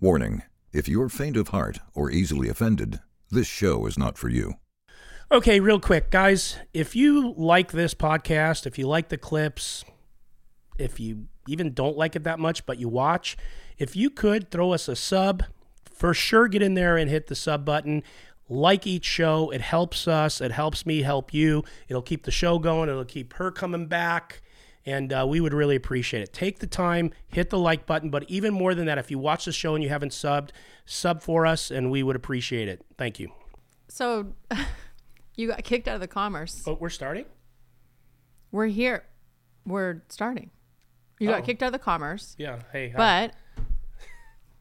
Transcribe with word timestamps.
Warning 0.00 0.42
if 0.72 0.86
you're 0.86 1.08
faint 1.08 1.36
of 1.36 1.48
heart 1.48 1.80
or 1.92 2.08
easily 2.08 2.48
offended, 2.48 3.00
this 3.32 3.48
show 3.48 3.84
is 3.84 3.98
not 3.98 4.16
for 4.16 4.28
you. 4.28 4.54
Okay, 5.32 5.58
real 5.58 5.80
quick, 5.80 6.12
guys. 6.12 6.56
If 6.72 6.94
you 6.94 7.34
like 7.36 7.72
this 7.72 7.94
podcast, 7.94 8.64
if 8.64 8.78
you 8.78 8.86
like 8.86 9.08
the 9.08 9.18
clips, 9.18 9.84
if 10.78 11.00
you 11.00 11.26
even 11.48 11.74
don't 11.74 11.96
like 11.96 12.14
it 12.14 12.22
that 12.22 12.38
much, 12.38 12.64
but 12.64 12.78
you 12.78 12.88
watch, 12.88 13.36
if 13.76 13.96
you 13.96 14.08
could 14.08 14.52
throw 14.52 14.72
us 14.72 14.86
a 14.86 14.94
sub, 14.94 15.42
for 15.90 16.14
sure 16.14 16.46
get 16.46 16.62
in 16.62 16.74
there 16.74 16.96
and 16.96 17.10
hit 17.10 17.26
the 17.26 17.34
sub 17.34 17.64
button. 17.64 18.04
Like 18.48 18.86
each 18.86 19.04
show, 19.04 19.50
it 19.50 19.62
helps 19.62 20.06
us, 20.06 20.40
it 20.40 20.52
helps 20.52 20.86
me 20.86 21.02
help 21.02 21.34
you. 21.34 21.64
It'll 21.88 22.02
keep 22.02 22.22
the 22.22 22.30
show 22.30 22.60
going, 22.60 22.88
it'll 22.88 23.04
keep 23.04 23.32
her 23.34 23.50
coming 23.50 23.86
back, 23.88 24.42
and 24.88 25.12
uh, 25.12 25.26
we 25.28 25.40
would 25.40 25.52
really 25.52 25.76
appreciate 25.76 26.22
it. 26.22 26.32
Take 26.32 26.58
the 26.60 26.66
time, 26.66 27.12
hit 27.28 27.50
the 27.50 27.58
like 27.58 27.84
button, 27.86 28.10
but 28.10 28.24
even 28.28 28.54
more 28.54 28.74
than 28.74 28.86
that, 28.86 28.98
if 28.98 29.10
you 29.10 29.18
watch 29.18 29.44
the 29.44 29.52
show 29.52 29.74
and 29.74 29.84
you 29.84 29.90
haven't 29.90 30.12
subbed, 30.12 30.50
sub 30.86 31.22
for 31.22 31.44
us, 31.46 31.70
and 31.70 31.90
we 31.90 32.02
would 32.02 32.16
appreciate 32.16 32.68
it. 32.68 32.84
Thank 32.96 33.18
you. 33.20 33.30
So 33.88 34.34
you 35.36 35.48
got 35.48 35.62
kicked 35.64 35.88
out 35.88 35.96
of 35.96 36.00
the 36.00 36.08
commerce. 36.08 36.62
Oh, 36.66 36.76
we're 36.80 36.88
starting? 36.90 37.26
We're 38.50 38.66
here. 38.66 39.04
We're 39.66 40.02
starting. 40.08 40.50
You 41.20 41.28
Oh. 41.30 41.32
got 41.34 41.44
kicked 41.44 41.62
out 41.62 41.66
of 41.66 41.72
the 41.72 41.78
commerce, 41.78 42.34
Yeah. 42.38 42.60
Hey, 42.72 42.88
hi. 42.96 43.30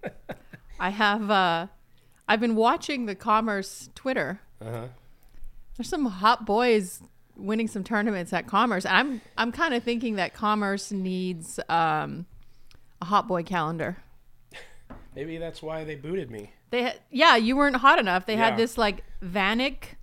but 0.04 0.16
I 0.80 0.90
have 0.90 1.30
uh 1.32 1.68
I've 2.28 2.40
been 2.42 2.56
watching 2.56 3.06
the 3.06 3.16
commerce 3.16 3.90
Twitter. 3.96 4.42
Uh-huh. 4.62 4.88
There's 5.78 5.88
some 5.90 6.06
hot 6.06 6.46
boys 6.46 7.02
winning 7.38 7.68
some 7.68 7.84
tournaments 7.84 8.34
at 8.34 8.48
commerce. 8.48 8.86
I'm 8.86 9.22
I'm 9.38 9.52
kind 9.52 9.74
of 9.74 9.84
thinking 9.84 10.16
that 10.16 10.34
commerce 10.34 10.92
needs 10.92 11.60
um 11.70 12.26
a 13.02 13.06
hot 13.06 13.28
boy 13.28 13.44
calendar. 13.44 13.98
Maybe 15.16 15.38
that's 15.38 15.62
why 15.62 15.84
they 15.84 15.96
booted 15.96 16.30
me. 16.32 16.52
They 16.70 16.84
had, 16.84 17.00
yeah, 17.12 17.36
you 17.38 17.56
weren't 17.56 17.78
hot 17.78 17.98
enough. 18.00 18.26
They 18.26 18.34
Yeah. 18.36 18.46
had 18.50 18.58
this 18.58 18.78
like 18.78 19.04
Vanik 19.24 19.96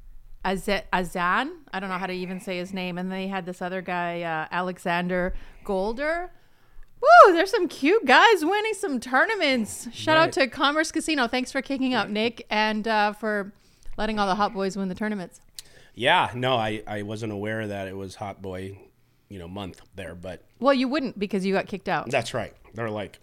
Az- 0.44 0.68
Azan. 0.92 1.52
I 1.72 1.80
don't 1.80 1.88
know 1.90 1.98
how 1.98 2.06
to 2.06 2.12
even 2.12 2.40
say 2.40 2.58
his 2.58 2.72
name. 2.72 2.98
And 2.98 3.10
they 3.12 3.28
had 3.28 3.46
this 3.46 3.60
other 3.62 3.82
guy, 3.82 4.22
uh, 4.22 4.46
Alexander 4.50 5.34
Golder. 5.64 6.30
Woo, 7.00 7.32
there's 7.34 7.50
some 7.50 7.68
cute 7.68 8.06
guys 8.06 8.44
winning 8.44 8.72
some 8.74 8.98
tournaments. 8.98 9.88
Shout 9.92 10.16
Right. 10.16 10.22
out 10.28 10.32
to 10.32 10.46
Commerce 10.48 10.90
Casino. 10.90 11.28
Thanks 11.28 11.52
for 11.52 11.60
kicking 11.60 11.92
out 11.94 12.10
Nick 12.10 12.46
and 12.48 12.88
uh, 12.88 13.12
for 13.12 13.52
letting 13.98 14.18
all 14.18 14.26
the 14.26 14.34
hot 14.36 14.54
boys 14.54 14.76
win 14.76 14.88
the 14.88 14.94
tournaments. 14.94 15.40
Yeah, 15.94 16.30
no, 16.34 16.56
I, 16.56 16.82
I 16.86 17.02
wasn't 17.02 17.32
aware 17.32 17.66
that 17.68 17.86
it 17.88 17.96
was 17.96 18.16
Hot 18.16 18.42
Boy, 18.42 18.78
you 19.28 19.38
know, 19.38 19.46
month 19.48 19.80
there, 19.94 20.14
but 20.14 20.44
Well, 20.58 20.74
you 20.74 20.88
wouldn't 20.88 21.18
because 21.18 21.44
you 21.46 21.54
got 21.54 21.66
kicked 21.66 21.88
out. 21.88 22.10
that's 22.10 22.34
right. 22.34 22.52
They're 22.74 22.90
like, 22.90 23.20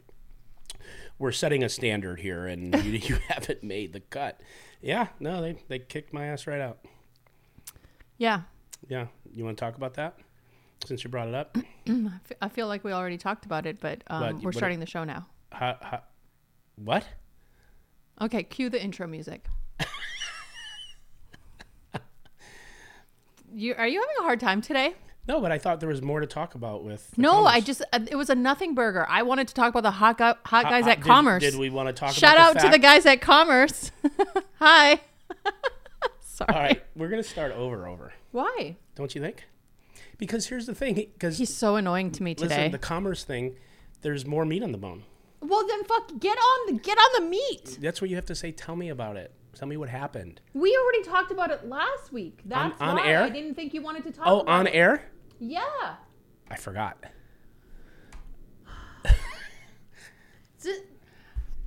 we're 1.19 1.31
setting 1.33 1.63
a 1.63 1.69
standard 1.69 2.19
here, 2.21 2.47
and 2.47 2.73
you, 2.85 2.91
you 2.93 3.17
haven't 3.27 3.63
made 3.63 3.93
the 3.93 3.99
cut. 3.99 4.39
Yeah, 4.81 5.07
no, 5.19 5.41
they, 5.41 5.57
they 5.67 5.79
kicked 5.79 6.13
my 6.13 6.27
ass 6.27 6.47
right 6.47 6.61
out. 6.61 6.79
Yeah. 8.17 8.41
Yeah, 8.87 9.07
you 9.33 9.43
want 9.43 9.57
to 9.57 9.61
talk 9.63 9.75
about 9.75 9.95
that 9.95 10.15
since 10.85 11.03
you 11.03 11.09
brought 11.09 11.27
it 11.27 11.35
up? 11.35 11.57
I 12.41 12.49
feel 12.49 12.67
like 12.67 12.83
we 12.83 12.91
already 12.93 13.17
talked 13.17 13.45
about 13.45 13.65
it, 13.65 13.79
but 13.79 14.01
um, 14.07 14.21
But- 14.37 14.43
we're 14.43 14.51
starting 14.51 14.79
the 14.79 14.85
show 14.85 15.03
now. 15.03 15.27
How, 15.51 15.77
how, 15.81 16.01
what? 16.77 17.05
Okay, 18.21 18.43
cue 18.43 18.69
the 18.69 18.81
intro 18.81 19.05
music. 19.07 19.45
You 23.53 23.75
are 23.77 23.87
you 23.87 23.99
having 23.99 24.15
a 24.19 24.23
hard 24.23 24.39
time 24.39 24.61
today? 24.61 24.95
No, 25.27 25.39
but 25.39 25.51
I 25.51 25.59
thought 25.59 25.79
there 25.79 25.89
was 25.89 26.01
more 26.01 26.19
to 26.19 26.25
talk 26.25 26.55
about 26.55 26.83
with. 26.83 27.15
No, 27.17 27.45
I 27.45 27.59
just 27.61 27.81
uh, 27.93 27.99
it 28.09 28.15
was 28.15 28.29
a 28.29 28.35
nothing 28.35 28.73
burger. 28.73 29.05
I 29.07 29.21
wanted 29.21 29.47
to 29.49 29.53
talk 29.53 29.69
about 29.69 29.83
the 29.83 29.91
hot 29.91 30.19
hot 30.19 30.63
guys 30.63 30.85
How- 30.85 30.91
at 30.91 30.97
did- 30.97 31.05
Commerce. 31.05 31.43
Did 31.43 31.57
we 31.57 31.69
want 31.69 31.87
to 31.89 31.93
talk 31.93 32.13
Shout 32.13 32.37
out 32.37 32.55
the 32.55 32.61
to 32.61 32.69
the 32.69 32.79
guys 32.79 33.05
at 33.05 33.21
Commerce. 33.21 33.91
Hi. 34.59 34.99
Sorry. 36.19 36.53
All 36.53 36.59
right, 36.59 36.83
we're 36.95 37.09
going 37.09 37.21
to 37.21 37.27
start 37.27 37.51
over, 37.51 37.87
over. 37.87 38.13
Why? 38.31 38.77
Don't 38.95 39.13
you 39.13 39.21
think? 39.21 39.45
Because 40.17 40.47
here's 40.47 40.65
the 40.65 40.73
thing. 40.73 40.95
Because 40.95 41.37
He's 41.37 41.55
so 41.55 41.75
annoying 41.75 42.11
to 42.11 42.23
me 42.23 42.33
today. 42.33 42.55
listen, 42.55 42.71
the 42.71 42.77
commerce 42.79 43.23
thing, 43.23 43.55
there's 44.01 44.25
more 44.25 44.43
meat 44.45 44.63
on 44.63 44.71
the 44.71 44.77
bone. 44.77 45.03
well, 45.41 45.65
then 45.67 45.83
fuck, 45.83 46.19
get 46.19 46.37
on 46.37 46.73
the 46.73 46.79
get 46.81 46.97
on 46.97 47.23
the 47.23 47.29
meat. 47.29 47.77
That's 47.79 48.01
what 48.01 48.09
you 48.09 48.15
have 48.15 48.25
to 48.25 48.35
say. 48.35 48.51
Tell 48.51 48.75
me 48.75 48.89
about 48.89 49.17
it. 49.17 49.31
Tell 49.53 49.67
me 49.67 49.77
what 49.77 49.89
happened. 49.89 50.41
We 50.53 50.77
already 50.81 51.03
talked 51.03 51.31
about 51.31 51.51
it 51.51 51.67
last 51.67 52.11
week. 52.11 52.39
That's 52.45 52.79
on 52.81 52.95
why 52.97 53.07
air? 53.07 53.21
I 53.23 53.29
didn't 53.29 53.55
think 53.55 53.73
you 53.73 53.81
wanted 53.81 54.03
to 54.05 54.11
talk. 54.11 54.25
Oh, 54.27 54.39
about 54.41 54.51
on 54.59 54.67
it. 54.67 54.71
air? 54.71 55.03
Yeah. 55.39 55.95
I 56.49 56.55
forgot. 56.55 56.97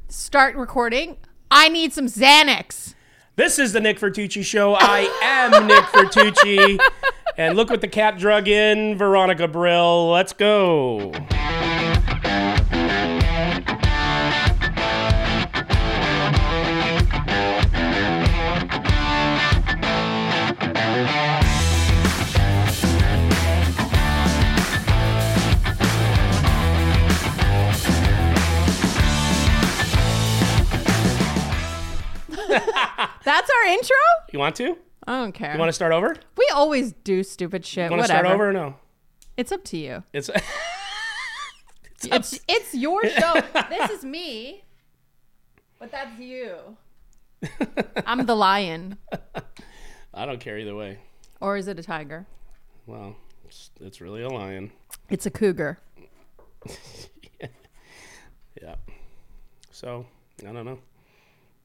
Start 0.09 0.57
recording. 0.57 1.17
I 1.51 1.69
need 1.69 1.93
some 1.93 2.07
Xanax. 2.07 2.95
This 3.37 3.59
is 3.59 3.73
the 3.73 3.81
Nick 3.81 3.99
Vertucci 3.99 4.45
Show. 4.45 4.75
I 4.79 5.09
am 5.23 5.67
Nick 5.67 5.85
Vertucci. 5.87 6.79
And 7.37 7.57
look 7.57 7.69
what 7.69 7.81
the 7.81 7.89
cat 7.89 8.17
drug 8.19 8.47
in, 8.47 8.97
Veronica 8.97 9.49
Brill. 9.49 10.11
Let's 10.11 10.33
go. 10.33 11.13
That's 33.25 33.51
our 33.51 33.67
intro. 33.73 33.97
You 34.33 34.39
want 34.39 34.57
to? 34.57 34.77
I 35.07 35.19
don't 35.21 35.33
care. 35.33 35.53
You 35.53 35.59
want 35.59 35.69
to 35.69 35.73
start 35.75 35.93
over? 35.93 36.17
we 36.37 36.49
always 36.55 36.93
do 36.93 37.23
stupid 37.23 37.65
shit. 37.65 37.85
You 37.91 37.97
want 37.97 38.03
to 38.03 38.07
start 38.09 38.27
over 38.27 38.51
or 38.51 38.53
no? 38.53 38.77
It's 39.37 39.53
up 39.53 39.65
to 39.65 39.77
you. 39.77 40.03
It's 40.13 40.31
It's 42.07 42.39
it's 42.49 42.75
your 42.75 43.03
show. 43.09 43.41
this 43.71 43.91
is 43.91 44.05
me, 44.05 44.63
but 45.79 45.91
that's 45.91 46.19
you. 46.21 46.77
I'm 48.07 48.27
the 48.27 48.37
lion, 48.37 48.99
I 50.15 50.27
don't 50.27 50.39
care 50.41 50.59
either 50.59 50.75
way. 50.75 50.99
or 51.41 51.57
is 51.57 51.67
it 51.69 51.79
a 51.79 51.83
tiger? 51.83 52.27
Well, 52.87 53.17
it's, 53.47 53.71
it's 53.81 54.01
really 54.03 54.23
a 54.23 54.29
lion. 54.29 54.71
It's 55.11 55.25
a 55.27 55.31
cougar. 55.31 55.79
Yeah. 58.63 58.77
So, 59.71 60.07
I 60.47 60.53
don't 60.53 60.65
know. 60.65 60.79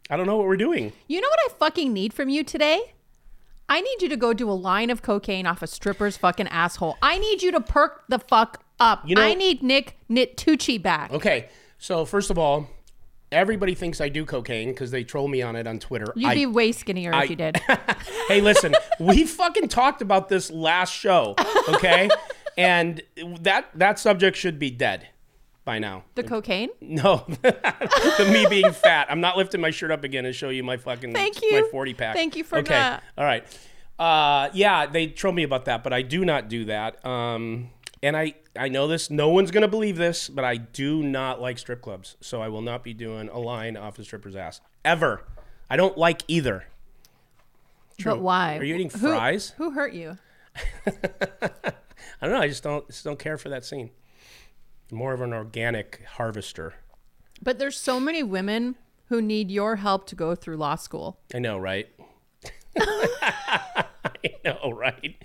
I 0.09 0.18
don't 0.18 0.25
know 0.25 0.38
what 0.38 0.47
we're 0.47 0.58
doing. 0.58 0.92
You 1.08 1.22
know 1.22 1.28
what 1.30 1.40
I 1.46 1.53
fucking 1.58 1.94
need 1.94 2.14
from 2.14 2.30
you 2.30 2.44
today? 2.44 2.94
I 3.68 3.81
need 3.81 4.02
you 4.02 4.09
to 4.09 4.18
go 4.18 4.34
do 4.34 4.50
a 4.50 4.53
line 4.53 4.90
of 4.90 5.03
cocaine 5.03 5.46
off 5.46 5.62
a 5.62 5.68
stripper's 5.68 6.18
fucking 6.18 6.47
asshole. 6.47 6.97
I 7.03 7.20
need 7.20 7.44
you 7.44 7.52
to 7.52 7.62
perk 7.62 8.06
the 8.09 8.18
fuck 8.18 8.64
up. 8.80 9.08
You 9.08 9.16
know- 9.16 9.22
I 9.22 9.36
need 9.36 9.62
Nick 9.62 9.98
Nitucci 10.09 10.81
back. 10.81 11.12
Okay. 11.14 11.50
So, 11.78 12.03
first 12.03 12.31
of 12.31 12.40
all, 12.40 12.68
everybody 13.31 13.75
thinks 13.75 14.02
I 14.02 14.09
do 14.09 14.25
cocaine 14.25 14.69
because 14.69 14.90
they 14.90 15.03
troll 15.03 15.28
me 15.28 15.44
on 15.44 15.56
it 15.56 15.68
on 15.68 15.78
Twitter. 15.78 16.12
You'd 16.16 16.30
I 16.30 16.34
be 16.34 16.46
way 16.48 16.72
skinnier 16.72 17.14
I- 17.14 17.25
if 17.25 17.30
you 17.30 17.36
did. 17.36 17.58
hey, 18.28 18.42
listen, 18.42 18.74
we 19.00 19.25
fucking 19.25 19.68
talked 19.68 20.02
about 20.02 20.30
this 20.30 20.50
last 20.50 20.92
show, 20.92 21.36
okay? 21.69 22.09
and 22.58 23.03
that 23.42 23.68
that 23.75 24.00
subject 24.00 24.36
should 24.36 24.58
be 24.58 24.72
dead 24.72 25.08
by 25.69 25.78
now. 25.78 26.03
The 26.16 26.24
cocaine? 26.24 26.69
No, 26.81 27.24
the 27.44 28.30
me 28.34 28.47
being 28.50 28.72
fat. 28.72 29.06
I'm 29.12 29.22
not 29.22 29.38
lifting 29.38 29.62
my 29.62 29.69
shirt 29.69 29.91
up 29.91 30.03
again 30.03 30.25
and 30.25 30.34
show 30.34 30.50
you 30.50 30.63
my 30.63 30.78
fucking 30.78 31.13
Thank 31.13 31.44
you. 31.44 31.62
my 31.62 31.68
40 31.69 31.94
pack. 31.94 32.16
Thank 32.16 32.35
you 32.35 32.44
for 32.44 32.57
okay. 32.57 32.74
that. 32.74 33.03
All 33.16 33.24
right. 33.24 33.46
Uh, 34.00 34.50
yeah, 34.53 34.88
they 34.88 35.06
troll 35.06 35.31
me 35.31 35.44
about 35.44 35.66
that, 35.66 35.84
but 35.84 35.94
I 35.94 36.02
do 36.02 36.25
not 36.25 36.50
do 36.50 36.66
that. 36.66 37.06
Um, 37.06 37.69
and 38.02 38.18
I 38.18 38.34
I 38.57 38.69
know 38.69 38.88
this. 38.88 39.12
No 39.12 39.30
one's 39.30 39.52
gonna 39.52 39.68
believe 39.68 39.97
this, 39.97 40.28
but 40.28 40.44
I 40.44 40.57
do 40.57 41.03
not 41.03 41.40
like 41.40 41.59
strip 41.59 41.84
clubs, 41.84 42.18
so 42.19 42.41
I 42.41 42.47
will 42.47 42.63
not 42.63 42.84
be 42.84 42.96
doing 42.96 43.30
a 43.30 43.38
line 43.38 43.78
off 43.78 43.96
the 43.96 44.03
stripper's 44.03 44.36
ass 44.36 44.62
ever. 44.83 45.24
I 45.69 45.75
don't 45.75 46.00
like 46.00 46.24
either. 46.27 46.66
But 48.04 48.21
why? 48.21 48.57
Are 48.57 48.63
you 48.63 48.74
eating 48.74 48.89
Who- 48.89 48.98
fries? 48.98 49.54
Who, 49.57 49.71
hurt 49.71 49.94
you? 49.94 50.18
I 50.88 51.71
don't 52.24 52.31
know. 52.31 52.42
I 52.42 52.48
just 52.48 52.63
don't 52.63 52.88
just 52.88 53.04
don't 53.04 53.19
care 53.19 53.38
for 53.38 53.50
that 53.50 53.63
scene. 53.63 53.92
More 54.91 55.13
of 55.13 55.21
an 55.21 55.33
organic 55.33 56.03
harvester. 56.15 56.74
But 57.41 57.59
there's 57.59 57.77
so 57.77 58.00
many 58.00 58.24
women 58.24 58.75
who 59.07 59.21
need 59.21 59.50
your 59.51 59.77
help 59.77 60.06
to 60.07 60.15
go 60.15 60.36
through 60.36 60.57
law 60.57 60.75
school. 60.75 61.19
I 61.33 61.39
know, 61.39 61.57
right? 61.57 61.88
I 62.80 63.86
know, 64.44 64.71
right? 64.75 65.15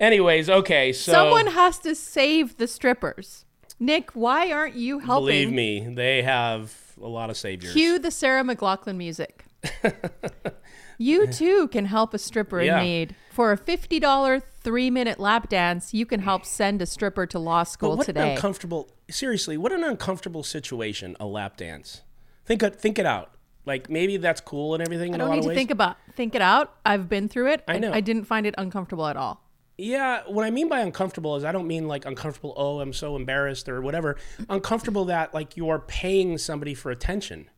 Anyways, 0.00 0.48
okay, 0.48 0.92
so 0.92 1.12
Someone 1.12 1.48
has 1.48 1.78
to 1.80 1.94
save 1.94 2.56
the 2.56 2.66
strippers. 2.68 3.44
Nick, 3.80 4.10
why 4.12 4.50
aren't 4.52 4.74
you 4.74 5.00
helping? 5.00 5.26
believe 5.26 5.52
me, 5.52 5.94
they 5.94 6.22
have 6.22 6.74
a 7.00 7.06
lot 7.06 7.30
of 7.30 7.36
saviors. 7.36 7.72
Cue 7.72 7.98
the 7.98 8.10
Sarah 8.10 8.42
McLachlan 8.42 8.96
music. 8.96 9.44
you 10.98 11.26
too 11.32 11.68
can 11.68 11.86
help 11.86 12.12
a 12.12 12.18
stripper 12.18 12.60
Yeah. 12.60 12.78
in 12.80 12.84
need. 12.84 13.14
For 13.30 13.52
a 13.52 13.56
$50 13.56 14.42
three 14.60 14.90
minute 14.90 15.18
lap 15.20 15.48
dance, 15.48 15.94
you 15.94 16.04
can 16.04 16.20
help 16.20 16.44
send 16.44 16.82
a 16.82 16.86
stripper 16.86 17.24
to 17.26 17.38
law 17.38 17.60
but 17.62 17.64
school 17.68 17.96
what 17.96 18.08
an 18.08 18.14
today. 18.16 18.34
uncomfortable 18.34 18.90
seriously, 19.08 19.56
what 19.56 19.72
an 19.72 19.82
uncomfortable 19.84 20.42
situation 20.42 21.16
a 21.20 21.24
lap 21.26 21.56
dance. 21.56 22.02
Think 22.44 22.62
it 22.62 22.74
think 22.76 22.98
it 22.98 23.06
out. 23.06 23.30
Like 23.64 23.88
maybe 23.88 24.16
that's 24.16 24.40
cool 24.40 24.74
and 24.74 24.82
everything 24.82 25.12
I 25.12 25.14
in 25.14 25.20
a 25.20 25.24
don't 25.24 25.28
lot 25.28 25.34
need 25.34 25.38
of 25.40 25.44
to 25.44 25.48
ways. 25.50 25.56
think 25.56 25.70
about 25.70 25.96
think 26.14 26.34
it 26.34 26.42
out. 26.42 26.74
I've 26.84 27.08
been 27.08 27.28
through 27.28 27.52
it. 27.52 27.62
I 27.68 27.78
know. 27.78 27.92
I 27.92 28.00
didn't 28.00 28.24
find 28.24 28.46
it 28.46 28.54
uncomfortable 28.58 29.06
at 29.06 29.16
all. 29.16 29.44
Yeah, 29.80 30.22
what 30.26 30.44
I 30.44 30.50
mean 30.50 30.68
by 30.68 30.80
uncomfortable 30.80 31.36
is 31.36 31.44
I 31.44 31.52
don't 31.52 31.68
mean 31.68 31.86
like 31.86 32.04
uncomfortable, 32.04 32.52
oh, 32.56 32.80
I'm 32.80 32.92
so 32.92 33.14
embarrassed 33.14 33.68
or 33.68 33.80
whatever. 33.80 34.16
uncomfortable 34.48 35.04
that 35.04 35.32
like 35.32 35.56
you 35.56 35.68
are 35.68 35.78
paying 35.78 36.36
somebody 36.38 36.74
for 36.74 36.90
attention. 36.90 37.48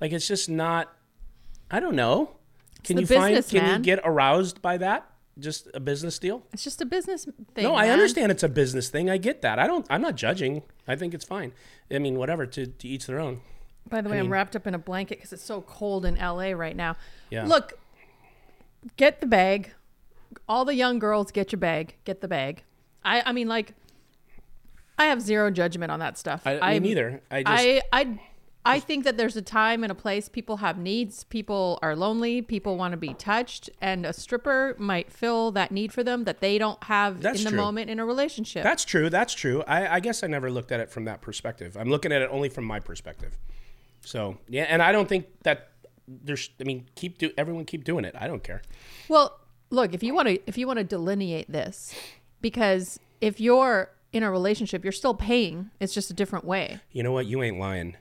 Like 0.00 0.12
it's 0.12 0.28
just 0.28 0.50
not 0.50 0.92
I 1.70 1.80
don't 1.80 1.96
know. 1.96 2.36
Can 2.84 2.98
you 2.98 3.06
find 3.06 3.46
can 3.46 3.72
you 3.72 3.78
get 3.80 4.00
aroused 4.04 4.62
by 4.62 4.76
that? 4.78 5.10
Just 5.38 5.68
a 5.74 5.80
business 5.80 6.18
deal? 6.18 6.44
It's 6.52 6.62
just 6.62 6.80
a 6.80 6.86
business 6.86 7.26
thing. 7.54 7.64
No, 7.64 7.74
I 7.74 7.88
understand 7.88 8.30
it's 8.30 8.44
a 8.44 8.48
business 8.48 8.88
thing. 8.88 9.10
I 9.10 9.16
get 9.16 9.42
that. 9.42 9.58
I 9.58 9.66
don't 9.66 9.84
I'm 9.90 10.00
not 10.00 10.14
judging. 10.14 10.62
I 10.86 10.94
think 10.94 11.12
it's 11.14 11.24
fine. 11.24 11.52
I 11.90 11.98
mean, 11.98 12.18
whatever, 12.18 12.46
to, 12.46 12.66
to 12.66 12.88
each 12.88 13.06
their 13.06 13.18
own. 13.18 13.40
By 13.88 14.00
the 14.00 14.08
way, 14.08 14.18
I'm 14.18 14.30
wrapped 14.30 14.56
up 14.56 14.66
in 14.66 14.74
a 14.74 14.78
blanket 14.78 15.18
because 15.18 15.32
it's 15.32 15.44
so 15.44 15.60
cold 15.60 16.06
in 16.06 16.14
LA 16.14 16.52
right 16.52 16.76
now. 16.76 16.96
Yeah. 17.30 17.46
Look, 17.46 17.74
get 18.96 19.20
the 19.20 19.26
bag. 19.26 19.72
All 20.48 20.64
the 20.64 20.74
young 20.74 20.98
girls, 20.98 21.30
get 21.30 21.52
your 21.52 21.58
bag. 21.58 21.96
Get 22.04 22.20
the 22.20 22.28
bag. 22.28 22.62
I, 23.04 23.22
I 23.26 23.32
mean, 23.32 23.46
like, 23.48 23.74
I 24.98 25.06
have 25.06 25.20
zero 25.20 25.50
judgment 25.50 25.90
on 25.92 25.98
that 26.00 26.16
stuff. 26.16 26.42
I, 26.46 26.52
I'm- 26.58 26.82
neither. 26.82 27.20
I 27.30 27.42
just 27.42 27.64
I, 27.64 27.82
I, 27.92 28.20
I 28.66 28.80
think 28.80 29.04
that 29.04 29.16
there's 29.16 29.36
a 29.36 29.42
time 29.42 29.82
and 29.82 29.92
a 29.92 29.94
place. 29.94 30.28
People 30.28 30.58
have 30.58 30.78
needs. 30.78 31.24
People 31.24 31.78
are 31.82 31.94
lonely. 31.94 32.40
People 32.40 32.76
want 32.76 32.92
to 32.92 32.96
be 32.96 33.12
touched, 33.12 33.68
and 33.80 34.06
a 34.06 34.12
stripper 34.12 34.74
might 34.78 35.12
fill 35.12 35.52
that 35.52 35.70
need 35.70 35.92
for 35.92 36.02
them 36.02 36.24
that 36.24 36.40
they 36.40 36.56
don't 36.56 36.82
have 36.84 37.20
That's 37.20 37.40
in 37.40 37.44
the 37.44 37.50
true. 37.50 37.58
moment 37.58 37.90
in 37.90 38.00
a 38.00 38.06
relationship. 38.06 38.62
That's 38.62 38.84
true. 38.84 39.10
That's 39.10 39.34
true. 39.34 39.62
I, 39.66 39.96
I 39.96 40.00
guess 40.00 40.22
I 40.22 40.28
never 40.28 40.50
looked 40.50 40.72
at 40.72 40.80
it 40.80 40.90
from 40.90 41.04
that 41.04 41.20
perspective. 41.20 41.76
I'm 41.76 41.90
looking 41.90 42.10
at 42.10 42.22
it 42.22 42.30
only 42.32 42.48
from 42.48 42.64
my 42.64 42.80
perspective. 42.80 43.36
So 44.00 44.38
yeah, 44.48 44.64
and 44.64 44.80
I 44.82 44.92
don't 44.92 45.08
think 45.08 45.26
that 45.42 45.70
there's. 46.08 46.50
I 46.60 46.64
mean, 46.64 46.86
keep 46.94 47.18
do 47.18 47.32
everyone 47.36 47.66
keep 47.66 47.84
doing 47.84 48.04
it. 48.04 48.14
I 48.18 48.26
don't 48.26 48.42
care. 48.42 48.62
Well, 49.08 49.38
look, 49.70 49.92
if 49.92 50.02
you 50.02 50.14
want 50.14 50.28
to 50.28 50.40
if 50.46 50.56
you 50.56 50.66
want 50.66 50.78
to 50.78 50.84
delineate 50.84 51.50
this 51.50 51.94
because 52.40 52.98
if 53.20 53.40
you're 53.40 53.90
in 54.12 54.22
a 54.22 54.30
relationship, 54.30 54.84
you're 54.84 54.92
still 54.92 55.14
paying. 55.14 55.70
It's 55.80 55.92
just 55.92 56.10
a 56.10 56.14
different 56.14 56.44
way. 56.44 56.80
You 56.92 57.02
know 57.02 57.12
what? 57.12 57.26
You 57.26 57.42
ain't 57.42 57.58
lying. 57.58 57.96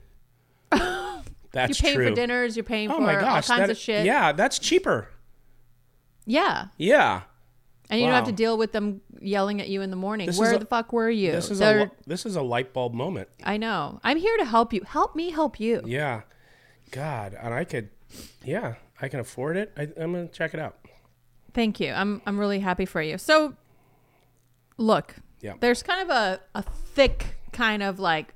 That's 1.54 1.80
You're 1.80 1.86
paying 1.86 1.96
true. 1.96 2.10
for 2.10 2.16
dinners, 2.16 2.58
you're 2.58 2.64
paying 2.66 2.92
Oh 2.92 2.98
for 2.98 3.20
gosh, 3.20 3.50
all 3.50 3.56
kinds 3.58 3.68
that- 3.68 3.70
of 3.70 3.78
shit. 3.78 4.06
Yeah, 4.06 4.32
that's 4.34 4.60
cheaper. 4.60 5.08
Yeah. 6.26 6.66
Yeah. 6.78 7.22
And 7.90 8.00
you 8.00 8.08
don't 8.08 8.16
have 8.16 8.26
to 8.26 8.32
deal 8.32 8.58
with 8.58 8.72
them 8.72 9.02
yelling 9.22 9.62
at 9.62 9.70
you 9.70 9.82
in 9.82 9.90
the 9.92 9.96
morning. 9.96 10.26
This 10.26 10.36
is 10.36 10.40
Where 10.40 10.56
a- 10.56 10.58
the 10.60 10.66
fuck 10.66 10.92
were 10.92 11.10
you? 11.10 11.32
This 11.32 11.52
is 11.52 11.60
They're- 11.60 11.82
a 11.84 11.92
this 12.08 12.26
is 12.26 12.36
a 12.36 12.42
light 12.42 12.74
bulb 12.74 12.94
moment. 12.94 13.30
I 13.44 13.58
know. 13.58 14.00
I'm 14.04 14.18
here 14.18 14.36
to 14.38 14.46
help 14.46 14.74
you. 14.74 14.82
Help 14.88 15.16
me 15.16 15.30
help 15.32 15.60
you. 15.60 15.82
Yeah. 15.86 16.22
God, 16.92 17.36
and 17.40 17.54
I 17.54 17.64
could. 17.66 17.90
Yeah, 18.44 18.76
I 19.02 19.08
can 19.10 19.20
afford 19.20 19.58
it. 19.58 19.72
I, 19.78 19.84
I'm 19.98 20.14
gonna 20.14 20.28
check 20.28 20.54
it 20.54 20.60
out. 20.60 20.78
Thank 21.54 21.80
you. 21.80 21.92
I'm 21.92 22.22
I'm 22.26 22.40
really 22.40 22.60
happy 22.60 22.86
for 22.86 23.02
you. 23.02 23.18
So 23.20 23.56
look, 24.78 25.16
Yeah. 25.42 25.54
there's 25.60 25.84
kind 25.84 26.10
of 26.10 26.16
a, 26.16 26.40
a 26.56 26.64
thick 26.64 27.36
kind 27.52 27.84
of 27.84 28.00
like 28.00 28.34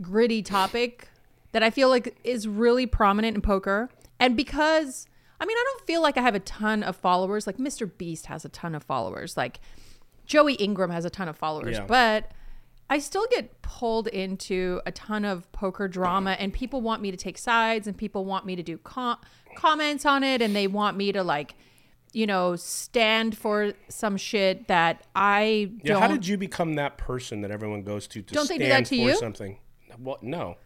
gritty 0.00 0.42
topic 0.42 1.08
that 1.54 1.62
I 1.62 1.70
feel 1.70 1.88
like 1.88 2.18
is 2.24 2.46
really 2.46 2.84
prominent 2.84 3.36
in 3.36 3.40
poker. 3.40 3.88
And 4.20 4.36
because 4.36 5.06
I 5.40 5.46
mean 5.46 5.56
I 5.56 5.64
don't 5.72 5.86
feel 5.86 6.02
like 6.02 6.16
I 6.18 6.20
have 6.22 6.34
a 6.34 6.40
ton 6.40 6.82
of 6.82 6.96
followers. 6.96 7.46
Like 7.46 7.56
Mr. 7.58 7.90
Beast 7.96 8.26
has 8.26 8.44
a 8.44 8.48
ton 8.48 8.74
of 8.74 8.82
followers. 8.82 9.36
Like 9.36 9.60
Joey 10.26 10.54
Ingram 10.54 10.90
has 10.90 11.04
a 11.04 11.10
ton 11.10 11.28
of 11.28 11.36
followers. 11.36 11.76
Yeah. 11.78 11.86
But 11.86 12.32
I 12.90 12.98
still 12.98 13.26
get 13.30 13.62
pulled 13.62 14.08
into 14.08 14.80
a 14.84 14.92
ton 14.92 15.24
of 15.24 15.50
poker 15.52 15.88
drama, 15.88 16.32
and 16.32 16.52
people 16.52 16.82
want 16.82 17.00
me 17.00 17.10
to 17.10 17.16
take 17.16 17.38
sides, 17.38 17.86
and 17.86 17.96
people 17.96 18.24
want 18.26 18.44
me 18.44 18.56
to 18.56 18.62
do 18.62 18.76
com- 18.78 19.18
comments 19.56 20.04
on 20.04 20.22
it, 20.22 20.42
and 20.42 20.54
they 20.54 20.66
want 20.66 20.96
me 20.96 21.10
to 21.12 21.22
like, 21.22 21.54
you 22.12 22.26
know, 22.26 22.56
stand 22.56 23.36
for 23.38 23.72
some 23.88 24.16
shit 24.18 24.68
that 24.68 25.06
I 25.16 25.70
Yeah. 25.82 25.94
don't. 25.94 26.02
How 26.02 26.08
did 26.08 26.26
you 26.26 26.36
become 26.36 26.74
that 26.74 26.98
person 26.98 27.40
that 27.40 27.50
everyone 27.50 27.82
goes 27.84 28.06
to 28.08 28.20
to 28.22 28.34
Don't 28.34 28.48
they 28.48 28.56
stand 28.56 28.60
do 28.60 28.68
that 28.68 28.84
to 28.86 29.02
for 29.02 29.10
you? 29.10 29.16
something? 29.16 29.58
Well, 29.98 30.18
no. 30.20 30.56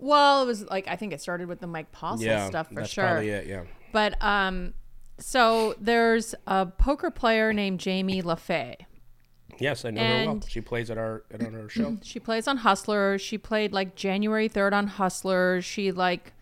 Well, 0.00 0.42
it 0.42 0.46
was 0.46 0.64
like 0.64 0.88
I 0.88 0.96
think 0.96 1.12
it 1.12 1.20
started 1.20 1.46
with 1.48 1.60
the 1.60 1.66
Mike 1.66 1.92
Postle 1.92 2.26
Yeah, 2.26 2.48
stuff 2.48 2.68
for 2.68 2.74
that's 2.74 2.90
sure. 2.90 3.04
probably 3.04 3.28
it. 3.30 3.46
Yeah. 3.46 3.64
But 3.92 4.20
um, 4.22 4.74
so 5.18 5.74
there's 5.80 6.34
a 6.46 6.66
poker 6.66 7.10
player 7.10 7.52
named 7.52 7.80
Jamie 7.80 8.22
LaFay. 8.22 8.76
Yes, 9.58 9.84
I 9.84 9.90
know 9.90 10.02
her 10.02 10.26
well. 10.26 10.40
She 10.48 10.60
plays 10.62 10.90
at 10.90 10.96
our 10.96 11.22
at 11.30 11.44
on 11.44 11.54
our 11.54 11.68
show. 11.68 11.98
She 12.02 12.18
plays 12.18 12.48
on 12.48 12.58
Hustler. 12.58 13.18
She 13.18 13.36
played 13.36 13.72
like 13.72 13.94
January 13.94 14.48
3rd 14.48 14.72
on 14.72 14.86
Hustler. 14.86 15.60
She 15.60 15.92
like 15.92 16.32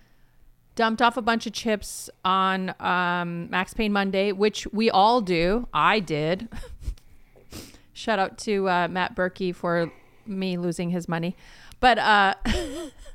dumped 0.76 1.02
off 1.02 1.16
a 1.16 1.22
bunch 1.22 1.44
of 1.46 1.52
chips 1.52 2.08
on 2.24 2.72
um, 2.78 3.50
Max 3.50 3.74
Pain 3.74 3.92
Monday, 3.92 4.30
which 4.30 4.68
we 4.68 4.88
all 4.88 5.20
do. 5.20 5.66
I 5.74 5.98
did. 5.98 6.48
Shout 7.92 8.20
out 8.20 8.38
to 8.38 8.68
uh, 8.68 8.86
Matt 8.88 9.16
Berkey 9.16 9.52
for 9.52 9.90
me 10.24 10.56
losing 10.56 10.90
his 10.90 11.08
money. 11.08 11.34
But 11.80 11.98
uh, 11.98 12.34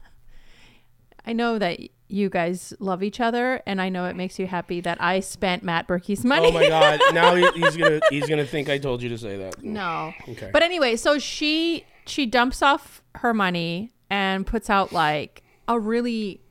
I 1.25 1.34
know 1.34 1.58
that 1.58 1.80
you 2.08 2.30
guys 2.30 2.74
love 2.80 3.02
each 3.02 3.20
other, 3.20 3.62
and 3.66 3.81
I 3.81 3.90
know 3.90 4.06
it 4.06 4.16
makes 4.16 4.38
you 4.38 4.46
happy 4.46 4.81
that 4.81 5.02
I 5.02 5.20
spent 5.20 5.64
Matt 5.64 5.88
Berkey's 5.88 6.24
money. 6.24 6.48
Oh 6.48 6.52
my 6.52 6.68
God! 6.68 7.00
Now 7.14 7.36
he, 7.36 7.50
he's 7.54 7.78
gonna 7.78 8.02
he's 8.10 8.28
gonna 8.28 8.46
think 8.46 8.70
I 8.70 8.78
told 8.78 9.02
you 9.02 9.10
to 9.10 9.18
say 9.18 9.38
that. 9.38 9.64
No. 9.64 10.14
Okay. 10.28 10.50
But 10.52 10.64
anyway, 10.64 10.96
so 10.96 11.18
she 11.20 11.86
she 12.06 12.25
dumps 12.25 12.62
off 12.62 13.02
her 13.16 13.34
money 13.34 13.94
and 14.10 14.46
puts 14.46 14.70
out 14.70 14.92
like 14.92 15.44
a 15.68 15.80
really 15.80 16.42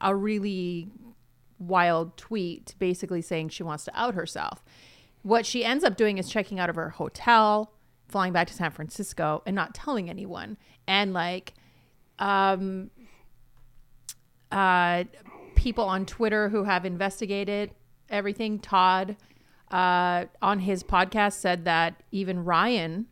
a 0.00 0.14
really 0.14 0.88
wild 1.58 2.16
tweet 2.16 2.74
basically 2.78 3.22
saying 3.22 3.50
she 3.50 3.62
wants 3.62 3.84
to 3.84 3.92
out 3.98 4.14
herself. 4.14 4.64
What 5.22 5.44
she 5.46 5.64
ends 5.64 5.84
up 5.84 5.96
doing 5.96 6.18
is 6.18 6.28
checking 6.28 6.58
out 6.58 6.70
of 6.70 6.76
her 6.76 6.90
hotel, 6.90 7.72
flying 8.08 8.32
back 8.32 8.48
to 8.48 8.54
San 8.54 8.70
Francisco 8.70 9.42
and 9.46 9.54
not 9.54 9.74
telling 9.74 10.10
anyone. 10.10 10.56
And 10.86 11.12
like 11.12 11.54
um 12.18 12.90
uh 14.52 15.04
people 15.54 15.84
on 15.84 16.06
Twitter 16.06 16.48
who 16.48 16.64
have 16.64 16.84
investigated 16.84 17.70
everything, 18.08 18.58
Todd 18.58 19.16
uh, 19.70 20.24
on 20.42 20.58
his 20.60 20.82
podcast 20.82 21.34
said 21.34 21.64
that 21.64 22.02
even 22.10 22.44
Ryan 22.44 23.06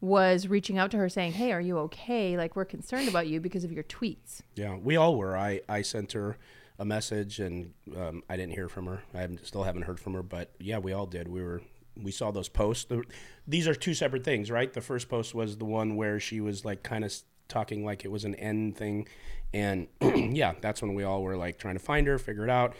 was 0.00 0.46
reaching 0.48 0.78
out 0.78 0.90
to 0.92 0.96
her 0.98 1.08
saying, 1.08 1.32
"Hey, 1.32 1.52
are 1.52 1.60
you 1.60 1.78
okay? 1.78 2.36
Like 2.36 2.54
we're 2.54 2.64
concerned 2.64 3.08
about 3.08 3.26
you 3.26 3.40
because 3.40 3.64
of 3.64 3.72
your 3.72 3.84
tweets." 3.84 4.40
Yeah, 4.54 4.76
we 4.76 4.96
all 4.96 5.16
were. 5.16 5.36
I, 5.36 5.60
I 5.68 5.82
sent 5.82 6.12
her 6.12 6.36
a 6.78 6.84
message 6.84 7.40
and 7.40 7.72
um, 7.96 8.22
I 8.28 8.36
didn't 8.36 8.52
hear 8.52 8.68
from 8.68 8.86
her. 8.86 9.02
I 9.14 9.18
haven't- 9.20 9.44
still 9.46 9.64
haven't 9.64 9.82
heard 9.82 9.98
from 9.98 10.14
her, 10.14 10.22
but 10.22 10.52
yeah, 10.60 10.78
we 10.78 10.92
all 10.92 11.06
did. 11.06 11.26
We 11.28 11.42
were 11.42 11.62
we 12.00 12.12
saw 12.12 12.30
those 12.30 12.48
posts. 12.48 12.84
The, 12.84 13.02
these 13.46 13.66
are 13.66 13.74
two 13.74 13.94
separate 13.94 14.22
things, 14.24 14.50
right? 14.52 14.72
The 14.72 14.80
first 14.80 15.08
post 15.08 15.34
was 15.34 15.56
the 15.56 15.64
one 15.64 15.96
where 15.96 16.20
she 16.20 16.40
was 16.40 16.64
like 16.64 16.84
kind 16.84 17.04
of 17.04 17.12
talking 17.48 17.84
like 17.84 18.04
it 18.04 18.10
was 18.10 18.24
an 18.24 18.34
end 18.36 18.76
thing, 18.76 19.08
and 19.52 19.88
yeah, 20.00 20.54
that's 20.60 20.82
when 20.82 20.94
we 20.94 21.04
all 21.04 21.22
were 21.22 21.36
like 21.36 21.58
trying 21.58 21.74
to 21.74 21.80
find 21.80 22.06
her, 22.06 22.18
figure 22.18 22.44
it 22.44 22.50
out. 22.50 22.74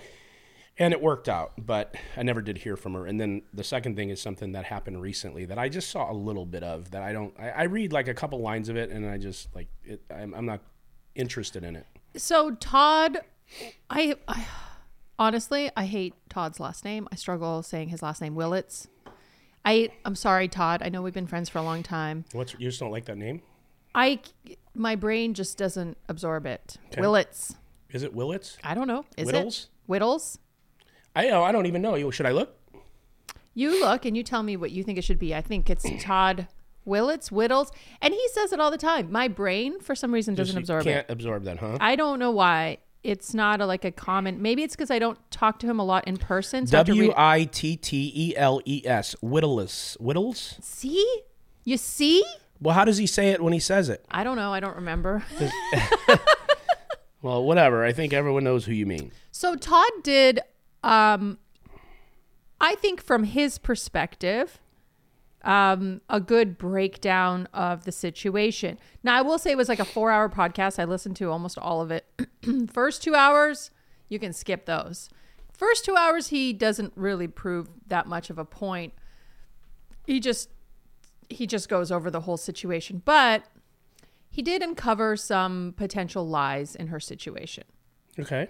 And 0.81 0.93
it 0.93 1.03
worked 1.03 1.29
out, 1.29 1.55
but 1.59 1.97
I 2.17 2.23
never 2.23 2.41
did 2.41 2.59
hear 2.59 2.77
from 2.77 2.95
her. 2.95 3.05
And 3.05 3.21
then 3.21 3.43
the 3.53 3.65
second 3.65 3.97
thing 3.97 4.11
is 4.11 4.23
something 4.23 4.53
that 4.53 4.65
happened 4.65 5.03
recently 5.03 5.45
that 5.47 5.59
I 5.59 5.69
just 5.69 5.91
saw 5.91 6.09
a 6.09 6.15
little 6.15 6.47
bit 6.47 6.63
of. 6.63 6.93
That 6.93 7.03
I 7.03 7.13
don't. 7.13 7.35
I, 7.37 7.51
I 7.51 7.63
read 7.65 7.93
like 7.93 8.07
a 8.07 8.15
couple 8.15 8.41
lines 8.41 8.69
of 8.69 8.77
it, 8.77 8.91
and 8.91 9.05
I 9.05 9.19
just 9.19 9.53
like 9.57 9.67
it. 9.85 10.03
I'm, 10.09 10.35
I'm 10.35 10.47
not 10.47 10.61
interested 11.17 11.65
in 11.65 11.75
it. 11.75 11.87
So 12.17 12.53
Todd, 12.53 13.19
I, 13.91 14.15
I 14.29 14.47
honestly 15.19 15.71
I 15.77 15.87
hate 15.87 16.15
Todd's 16.29 16.61
last 16.61 16.85
name. 16.85 17.09
I 17.11 17.17
struggle 17.17 17.63
saying 17.63 17.89
his 17.89 18.03
last 18.03 18.21
name, 18.21 18.35
Willits. 18.35 18.89
I 19.65 19.91
I'm 20.05 20.15
sorry, 20.15 20.49
Todd. 20.49 20.81
I 20.85 20.89
know 20.89 21.03
we've 21.03 21.13
been 21.13 21.27
friends 21.27 21.49
for 21.49 21.59
a 21.59 21.63
long 21.63 21.83
time. 21.83 22.25
What's 22.33 22.53
you 22.55 22.61
just 22.61 22.81
don't 22.81 22.93
like 22.93 23.05
that 23.07 23.19
name? 23.19 23.43
I 23.95 24.21
my 24.75 24.95
brain 24.97 25.35
just 25.35 25.59
doesn't 25.59 25.97
absorb 26.09 26.47
it. 26.47 26.77
Okay. 26.93 27.01
Willits. 27.01 27.57
Is 27.91 28.03
it 28.03 28.15
Willits? 28.15 28.59
I 28.63 28.75
don't 28.75 28.87
know. 28.87 29.05
Is 29.17 29.27
Whittles? 29.27 29.65
it 29.65 29.69
Whittles? 29.87 30.39
I 31.17 31.31
oh, 31.31 31.43
I 31.43 31.53
don't 31.53 31.67
even 31.67 31.83
know. 31.83 32.11
Should 32.11 32.27
I 32.27 32.33
look? 32.33 32.55
You 33.55 33.81
look 33.81 34.05
and 34.05 34.17
you 34.17 34.23
tell 34.23 34.43
me 34.43 34.57
what 34.57 34.71
you 34.71 34.85
think 34.85 34.99
it 34.99 35.05
should 35.05 35.19
be. 35.19 35.35
I 35.35 35.41
think 35.41 35.69
it's 35.69 35.85
Todd 36.01 36.47
Willits, 36.85 37.29
Whittles, 37.29 37.73
and 38.01 38.15
he 38.15 38.29
says 38.29 38.53
it 38.53 38.61
all 38.61 38.71
the 38.71 38.79
time. 38.79 39.11
My 39.11 39.29
brain, 39.29 39.81
for 39.81 39.95
some 39.95 40.13
reason, 40.13 40.35
doesn't 40.35 40.55
Just 40.55 40.71
absorb 40.71 40.85
can't 40.85 41.09
it. 41.09 41.13
absorb 41.13 41.45
that, 41.45 41.59
huh? 41.59 41.77
I 41.81 41.97
don't 41.97 42.19
know 42.19 42.31
why. 42.31 42.79
It's 43.05 43.33
not 43.33 43.61
a, 43.61 43.67
like 43.67 43.85
a 43.85 43.93
common. 43.93 44.43
Maybe 44.43 44.63
it's 44.63 44.75
because 44.75 44.91
I 44.91 44.99
don't 44.99 45.19
talk 45.31 45.59
to 45.61 45.67
him 45.67 45.79
a 45.79 45.85
lot 45.85 46.07
in 46.09 46.17
person. 46.17 46.67
So 46.67 46.77
I 46.77 46.79
have 46.79 46.87
to 46.87 46.93
W 46.93 47.13
I 47.17 47.45
T 47.45 47.77
T 47.77 48.13
E 48.15 48.37
L 48.37 48.61
E 48.65 48.83
S. 48.85 49.15
Whittles. 49.23 49.97
Whittles? 50.01 50.57
see, 50.61 51.23
you 51.65 51.77
see. 51.77 52.25
Well, 52.61 52.75
how 52.75 52.85
does 52.85 52.99
he 52.99 53.07
say 53.07 53.31
it 53.31 53.43
when 53.43 53.53
he 53.53 53.61
says 53.61 53.89
it? 53.89 54.05
I 54.11 54.25
don't 54.25 54.37
know. 54.37 54.53
I 54.53 54.61
don't 54.61 54.77
remember. 54.77 55.25
Well, 57.21 57.45
whatever. 57.45 57.85
I 57.85 57.93
think 57.93 58.13
everyone 58.13 58.45
knows 58.45 58.65
who 58.65 58.73
you 58.73 58.87
mean. 58.87 59.11
So 59.33 59.57
Todd 59.57 59.91
did, 60.03 60.41
um, 60.85 61.39
I 62.61 62.77
think 62.77 63.03
from 63.03 63.25
his 63.25 63.59
perspective, 63.59 64.59
um, 65.43 66.01
a 66.09 66.21
good 66.21 66.59
breakdown 66.59 67.49
of 67.53 67.85
the 67.85 67.93
situation. 67.93 68.79
Now, 69.03 69.17
I 69.17 69.23
will 69.23 69.39
say 69.39 69.51
it 69.51 69.57
was 69.57 69.69
like 69.69 69.81
a 69.81 69.85
four 69.85 70.11
hour 70.11 70.29
podcast. 70.29 70.79
I 70.79 70.85
listened 70.85 71.17
to 71.17 71.31
almost 71.31 71.59
all 71.59 71.81
of 71.81 71.91
it. 71.91 72.07
First 72.73 73.03
two 73.03 73.15
hours, 73.15 73.71
you 74.09 74.19
can 74.19 74.33
skip 74.33 74.67
those. 74.67 75.09
First 75.53 75.85
two 75.85 75.97
hours, 75.97 76.29
he 76.29 76.53
doesn't 76.53 76.93
really 76.95 77.27
prove 77.27 77.69
that 77.89 78.07
much 78.07 78.31
of 78.31 78.39
a 78.39 78.45
point. 78.45 78.93
He 80.07 80.21
just 80.21 80.51
he 81.29 81.47
just 81.47 81.69
goes 81.69 81.93
over 81.93 82.11
the 82.11 82.21
whole 82.21 82.37
situation, 82.37 83.03
but 83.05 83.45
he 84.31 84.43
did 84.43 84.63
uncover 84.63 85.17
some 85.17 85.75
potential 85.77 86.27
lies 86.27 86.75
in 86.75 86.89
her 86.89 87.01
situation. 87.01 87.65
Okay. 88.19 88.49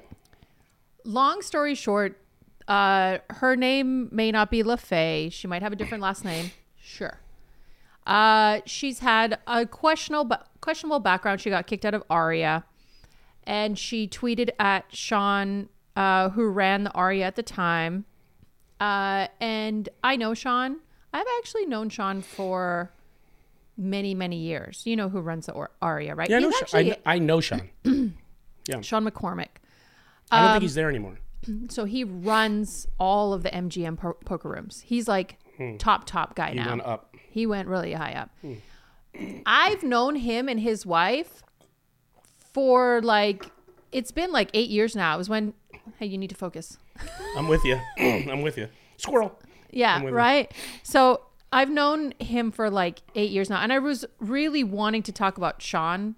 Long 1.04 1.42
story 1.42 1.74
short, 1.74 2.20
uh, 2.66 3.18
her 3.30 3.56
name 3.56 4.08
may 4.12 4.30
not 4.30 4.50
be 4.50 4.62
LaFay. 4.62 5.32
She 5.32 5.46
might 5.46 5.62
have 5.62 5.72
a 5.72 5.76
different 5.76 6.02
last 6.02 6.24
name. 6.24 6.50
Sure. 6.76 7.18
Uh, 8.06 8.60
she's 8.64 9.00
had 9.00 9.38
a 9.46 9.66
questionable 9.66 10.38
questionable 10.60 11.00
background. 11.00 11.40
She 11.40 11.50
got 11.50 11.66
kicked 11.66 11.84
out 11.84 11.94
of 11.94 12.02
Aria, 12.08 12.64
and 13.44 13.78
she 13.78 14.08
tweeted 14.08 14.50
at 14.58 14.86
Sean, 14.94 15.68
uh, 15.94 16.30
who 16.30 16.48
ran 16.48 16.84
the 16.84 16.92
Aria 16.92 17.26
at 17.26 17.36
the 17.36 17.42
time. 17.42 18.06
Uh, 18.80 19.28
and 19.40 19.88
I 20.02 20.16
know 20.16 20.32
Sean. 20.34 20.78
I've 21.12 21.26
actually 21.38 21.66
known 21.66 21.88
Sean 21.88 22.22
for 22.22 22.92
many 23.76 24.14
many 24.14 24.36
years. 24.38 24.82
You 24.84 24.96
know 24.96 25.08
who 25.08 25.20
runs 25.20 25.46
the 25.46 25.52
Or- 25.52 25.70
Aria, 25.80 26.14
right? 26.14 26.28
Yeah, 26.28 26.36
I 26.36 26.40
know, 26.40 26.50
Sean. 26.50 26.68
I, 26.80 26.96
I 27.06 27.18
know 27.18 27.40
Sean. 27.40 27.70
Sean 28.82 29.06
McCormick. 29.08 29.48
I 30.30 30.40
don't 30.40 30.46
Um, 30.48 30.52
think 30.54 30.62
he's 30.62 30.74
there 30.74 30.88
anymore. 30.90 31.18
So 31.68 31.84
he 31.86 32.04
runs 32.04 32.86
all 32.98 33.32
of 33.32 33.42
the 33.42 33.48
MGM 33.50 33.96
po- 33.96 34.18
poker 34.24 34.50
rooms. 34.50 34.82
He's 34.84 35.08
like 35.08 35.38
top 35.78 36.04
top 36.04 36.34
guy 36.34 36.50
Hmm. 36.50 36.58
He 36.58 36.64
now. 36.64 36.68
went 36.70 36.82
up. 36.82 37.14
He 37.30 37.46
went 37.46 37.68
really 37.68 37.92
high 37.94 38.12
up. 38.12 38.30
I've 39.46 39.82
known 39.82 40.16
him 40.16 40.48
and 40.48 40.60
his 40.60 40.84
wife 40.84 41.42
for 42.52 43.00
like 43.02 43.46
it's 43.92 44.10
been 44.10 44.32
like 44.32 44.50
eight 44.52 44.68
years 44.68 44.94
now. 44.94 45.14
It 45.14 45.18
was 45.18 45.28
when 45.28 45.54
hey, 45.98 46.06
you 46.06 46.18
need 46.18 46.28
to 46.30 46.36
focus. 46.36 46.76
I'm 47.36 47.48
with 47.48 47.64
you. 47.64 47.78
I'm 47.98 48.42
with 48.42 48.58
you. 48.58 48.68
Squirrel. 48.98 49.38
Yeah, 49.70 50.04
right. 50.06 50.52
So 50.82 51.22
I've 51.52 51.70
known 51.70 52.12
him 52.18 52.50
for 52.50 52.70
like 52.70 53.00
eight 53.14 53.30
years 53.30 53.48
now, 53.48 53.60
and 53.60 53.72
I 53.72 53.78
was 53.78 54.04
really 54.18 54.64
wanting 54.64 55.02
to 55.04 55.12
talk 55.12 55.36
about 55.36 55.62
Sean 55.62 56.16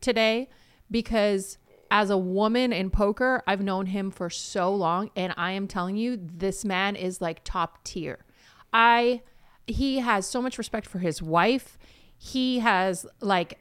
today 0.00 0.48
because 0.90 1.58
as 1.90 2.10
a 2.10 2.18
woman 2.18 2.72
in 2.72 2.90
poker, 2.90 3.42
I've 3.46 3.60
known 3.60 3.86
him 3.86 4.10
for 4.10 4.30
so 4.30 4.74
long, 4.74 5.10
and 5.14 5.34
I 5.36 5.52
am 5.52 5.66
telling 5.68 5.96
you, 5.96 6.18
this 6.20 6.64
man 6.64 6.96
is 6.96 7.20
like 7.20 7.44
top 7.44 7.84
tier. 7.84 8.24
I 8.72 9.22
he 9.66 10.00
has 10.00 10.26
so 10.26 10.42
much 10.42 10.58
respect 10.58 10.86
for 10.86 10.98
his 10.98 11.22
wife. 11.22 11.78
He 12.18 12.58
has 12.58 13.06
like 13.20 13.58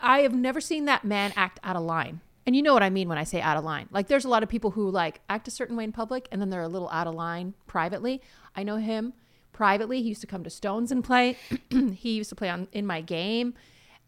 I 0.00 0.20
have 0.20 0.34
never 0.34 0.60
seen 0.60 0.84
that 0.84 1.04
man 1.04 1.32
act 1.36 1.60
out 1.64 1.76
of 1.76 1.82
line. 1.82 2.20
And 2.48 2.56
you 2.56 2.62
know 2.62 2.72
what 2.72 2.82
I 2.82 2.88
mean 2.88 3.10
when 3.10 3.18
I 3.18 3.24
say 3.24 3.42
out 3.42 3.58
of 3.58 3.64
line. 3.64 3.90
Like 3.90 4.06
there's 4.08 4.24
a 4.24 4.28
lot 4.30 4.42
of 4.42 4.48
people 4.48 4.70
who 4.70 4.90
like 4.90 5.20
act 5.28 5.48
a 5.48 5.50
certain 5.50 5.76
way 5.76 5.84
in 5.84 5.92
public 5.92 6.26
and 6.32 6.40
then 6.40 6.48
they're 6.48 6.62
a 6.62 6.68
little 6.68 6.88
out 6.88 7.06
of 7.06 7.14
line 7.14 7.52
privately. 7.66 8.22
I 8.56 8.62
know 8.62 8.76
him 8.76 9.12
privately. 9.52 10.00
He 10.00 10.08
used 10.08 10.22
to 10.22 10.26
come 10.26 10.44
to 10.44 10.48
Stones 10.48 10.90
and 10.90 11.04
play. 11.04 11.36
he 11.92 12.12
used 12.12 12.30
to 12.30 12.34
play 12.34 12.48
on 12.48 12.66
in 12.72 12.86
my 12.86 13.02
game. 13.02 13.52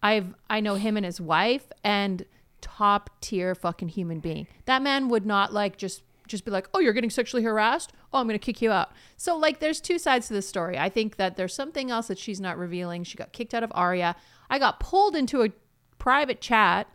I've 0.03 0.35
I 0.49 0.61
know 0.61 0.77
him 0.77 0.97
and 0.97 1.05
his 1.05 1.21
wife 1.21 1.71
and 1.85 2.25
top 2.63 3.11
tier 3.21 3.55
fucking 3.55 3.91
human 3.91 4.21
being. 4.21 4.47
That 4.65 4.81
man 4.81 5.09
would 5.09 5.27
not 5.27 5.53
like 5.53 5.77
just 5.77 6.03
just 6.27 6.47
be 6.47 6.51
like, 6.51 6.67
"Oh, 6.73 6.81
you're 6.81 6.95
getting 6.95 7.11
sexually 7.11 7.43
harassed? 7.43 7.93
Oh, 8.11 8.21
I'm 8.21 8.27
going 8.27 8.39
to 8.39 8.43
kick 8.43 8.63
you 8.63 8.73
out." 8.73 8.93
So 9.19 9.37
like 9.37 9.61
there's 9.61 9.83
two 9.83 9.99
sides 9.99 10.29
to 10.29 10.33
this 10.33 10.49
story. 10.49 10.79
I 10.79 10.89
think 10.89 11.17
that 11.17 11.37
there's 11.37 11.53
something 11.53 11.91
else 11.91 12.07
that 12.07 12.19
she's 12.19 12.41
not 12.41 12.57
revealing. 12.57 13.05
She 13.05 13.19
got 13.19 13.33
kicked 13.33 13.53
out 13.53 13.63
of 13.63 13.71
Aria. 13.75 14.17
I 14.49 14.59
got 14.59 14.81
pulled 14.81 15.15
into 15.15 15.43
a 15.43 15.51
private 15.99 16.41
chat 16.41 16.89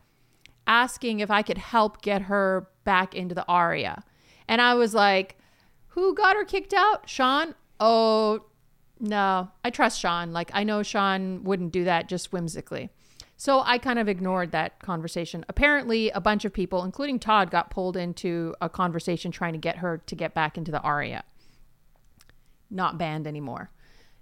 asking 0.68 1.20
if 1.20 1.30
I 1.32 1.42
could 1.42 1.58
help 1.58 2.02
get 2.02 2.24
her 2.24 2.68
back 2.84 3.16
into 3.16 3.36
the 3.36 3.46
Aria. 3.48 4.04
And 4.48 4.62
I 4.62 4.76
was 4.76 4.94
like, 4.94 5.38
"Who 5.90 6.14
got 6.16 6.36
her 6.36 6.46
kicked 6.46 6.74
out? 6.74 7.10
Sean?" 7.10 7.56
Oh, 7.80 8.46
no. 9.00 9.50
I 9.64 9.70
trust 9.70 10.00
Sean. 10.00 10.32
Like 10.32 10.50
I 10.54 10.64
know 10.64 10.84
Sean 10.84 11.44
wouldn't 11.44 11.72
do 11.72 11.84
that 11.86 12.08
just 12.08 12.32
whimsically. 12.32 12.90
So 13.38 13.62
I 13.66 13.78
kind 13.78 14.00
of 14.00 14.08
ignored 14.08 14.52
that 14.52 14.80
conversation. 14.80 15.44
Apparently, 15.50 16.10
a 16.12 16.22
bunch 16.22 16.46
of 16.46 16.54
people, 16.54 16.84
including 16.84 17.20
Todd, 17.20 17.52
got 17.52 17.70
pulled 17.70 17.98
into 17.98 18.56
a 18.62 18.70
conversation 18.70 19.32
trying 19.32 19.54
to 19.54 19.60
get 19.60 19.78
her 19.78 19.98
to 20.06 20.16
get 20.16 20.34
back 20.34 20.58
into 20.58 20.72
the 20.72 20.82
Aria. 20.82 21.24
Not 22.70 22.98
banned 22.98 23.28
anymore. 23.28 23.72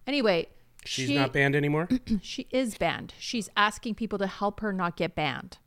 Anyway, 0.07 0.47
She's 0.85 1.07
she, 1.07 1.15
not 1.15 1.31
banned 1.31 1.55
anymore. 1.55 1.87
she 2.21 2.47
is 2.51 2.77
banned. 2.77 3.13
She's 3.17 3.49
asking 3.55 3.95
people 3.95 4.19
to 4.19 4.27
help 4.27 4.59
her 4.59 4.73
not 4.73 4.97
get 4.97 5.15
banned. 5.15 5.57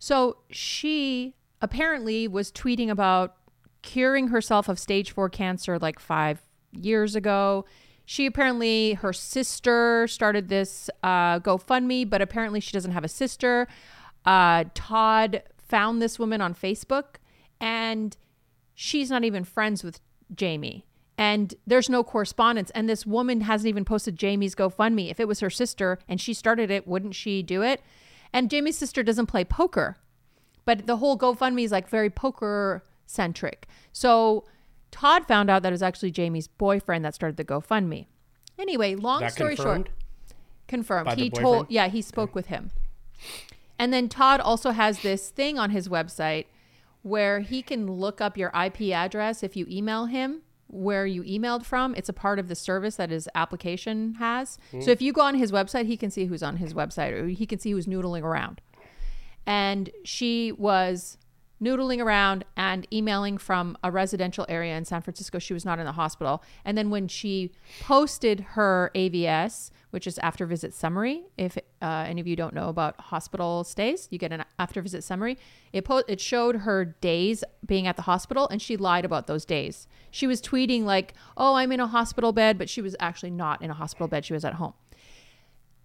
So 0.00 0.38
she 0.50 1.34
apparently 1.60 2.26
was 2.26 2.50
tweeting 2.50 2.90
about 2.90 3.36
curing 3.82 4.28
herself 4.28 4.68
of 4.68 4.78
stage 4.78 5.12
four 5.12 5.28
cancer 5.28 5.78
like 5.78 6.00
five 6.00 6.40
years 6.72 7.14
ago. 7.14 7.66
She 8.06 8.26
apparently, 8.26 8.94
her 8.94 9.12
sister 9.12 10.08
started 10.08 10.48
this 10.48 10.90
uh, 11.02 11.38
GoFundMe, 11.40 12.08
but 12.08 12.22
apparently 12.22 12.60
she 12.60 12.72
doesn't 12.72 12.92
have 12.92 13.04
a 13.04 13.08
sister. 13.08 13.68
Uh, 14.24 14.64
Todd 14.74 15.42
found 15.58 16.02
this 16.02 16.18
woman 16.18 16.40
on 16.40 16.54
Facebook 16.54 17.16
and 17.60 18.16
she's 18.74 19.10
not 19.10 19.22
even 19.22 19.44
friends 19.44 19.84
with 19.84 20.00
Jamie. 20.34 20.86
And 21.18 21.54
there's 21.66 21.90
no 21.90 22.02
correspondence. 22.02 22.70
And 22.70 22.88
this 22.88 23.04
woman 23.04 23.42
hasn't 23.42 23.68
even 23.68 23.84
posted 23.84 24.16
Jamie's 24.16 24.54
GoFundMe. 24.54 25.10
If 25.10 25.20
it 25.20 25.28
was 25.28 25.40
her 25.40 25.50
sister 25.50 25.98
and 26.08 26.18
she 26.18 26.32
started 26.32 26.70
it, 26.70 26.88
wouldn't 26.88 27.14
she 27.14 27.42
do 27.42 27.60
it? 27.60 27.82
And 28.32 28.50
Jamie's 28.50 28.78
sister 28.78 29.02
doesn't 29.02 29.26
play 29.26 29.44
poker, 29.44 29.96
but 30.64 30.86
the 30.86 30.98
whole 30.98 31.18
GoFundMe 31.18 31.64
is 31.64 31.72
like 31.72 31.88
very 31.88 32.10
poker 32.10 32.84
centric. 33.06 33.66
So 33.92 34.44
Todd 34.90 35.26
found 35.26 35.50
out 35.50 35.62
that 35.62 35.68
it 35.68 35.72
was 35.72 35.82
actually 35.82 36.10
Jamie's 36.10 36.48
boyfriend 36.48 37.04
that 37.04 37.14
started 37.14 37.36
the 37.36 37.44
GoFundMe. 37.44 38.06
Anyway, 38.58 38.94
long 38.94 39.20
That 39.20 39.32
story 39.32 39.56
confirmed. 39.56 39.86
short, 39.86 40.36
confirmed. 40.68 41.06
By 41.06 41.14
he 41.14 41.30
told, 41.30 41.66
yeah, 41.70 41.88
he 41.88 42.02
spoke 42.02 42.34
with 42.34 42.46
him. 42.46 42.70
And 43.78 43.92
then 43.92 44.08
Todd 44.08 44.40
also 44.40 44.72
has 44.72 45.00
this 45.00 45.30
thing 45.30 45.58
on 45.58 45.70
his 45.70 45.88
website 45.88 46.46
where 47.02 47.40
he 47.40 47.62
can 47.62 47.90
look 47.90 48.20
up 48.20 48.36
your 48.36 48.50
IP 48.50 48.92
address 48.92 49.42
if 49.42 49.56
you 49.56 49.66
email 49.70 50.06
him 50.06 50.42
where 50.72 51.06
you 51.06 51.22
emailed 51.24 51.64
from. 51.64 51.94
It's 51.96 52.08
a 52.08 52.12
part 52.12 52.38
of 52.38 52.48
the 52.48 52.54
service 52.54 52.96
that 52.96 53.10
his 53.10 53.28
application 53.34 54.14
has. 54.14 54.58
Hmm. 54.70 54.80
So 54.80 54.90
if 54.90 55.02
you 55.02 55.12
go 55.12 55.22
on 55.22 55.34
his 55.34 55.52
website, 55.52 55.86
he 55.86 55.96
can 55.96 56.10
see 56.10 56.26
who's 56.26 56.42
on 56.42 56.56
his 56.56 56.74
website 56.74 57.12
or 57.12 57.28
he 57.28 57.46
can 57.46 57.58
see 57.58 57.72
who's 57.72 57.86
noodling 57.86 58.22
around. 58.22 58.60
And 59.46 59.90
she 60.04 60.52
was 60.52 61.18
noodling 61.62 62.02
around 62.02 62.44
and 62.56 62.86
emailing 62.92 63.36
from 63.36 63.76
a 63.84 63.90
residential 63.90 64.46
area 64.48 64.76
in 64.76 64.84
San 64.84 65.02
Francisco. 65.02 65.38
She 65.38 65.52
was 65.52 65.64
not 65.64 65.78
in 65.78 65.84
the 65.84 65.92
hospital. 65.92 66.42
And 66.64 66.76
then 66.76 66.90
when 66.90 67.08
she 67.08 67.52
posted 67.82 68.40
her 68.40 68.90
AVS, 68.94 69.70
which 69.90 70.06
is 70.06 70.18
after 70.18 70.46
visit 70.46 70.72
summary, 70.72 71.24
if 71.36 71.58
uh, 71.82 72.04
any 72.06 72.20
of 72.20 72.26
you 72.26 72.36
don't 72.36 72.54
know 72.54 72.68
about 72.68 73.00
hospital 73.00 73.64
stays, 73.64 74.08
you 74.10 74.18
get 74.18 74.32
an 74.32 74.44
after 74.58 74.80
visit 74.80 75.02
summary. 75.02 75.36
It 75.72 75.84
po- 75.84 76.04
it 76.08 76.20
showed 76.20 76.56
her 76.56 76.84
days 76.84 77.44
being 77.64 77.86
at 77.86 77.96
the 77.96 78.02
hospital, 78.02 78.48
and 78.48 78.62
she 78.62 78.76
lied 78.76 79.04
about 79.04 79.26
those 79.26 79.44
days. 79.44 79.86
She 80.10 80.26
was 80.26 80.40
tweeting 80.40 80.84
like, 80.84 81.14
"Oh, 81.36 81.54
I'm 81.54 81.72
in 81.72 81.80
a 81.80 81.86
hospital 81.86 82.32
bed," 82.32 82.58
but 82.58 82.70
she 82.70 82.82
was 82.82 82.96
actually 83.00 83.30
not 83.30 83.62
in 83.62 83.70
a 83.70 83.74
hospital 83.74 84.08
bed. 84.08 84.24
She 84.24 84.32
was 84.32 84.44
at 84.44 84.54
home. 84.54 84.74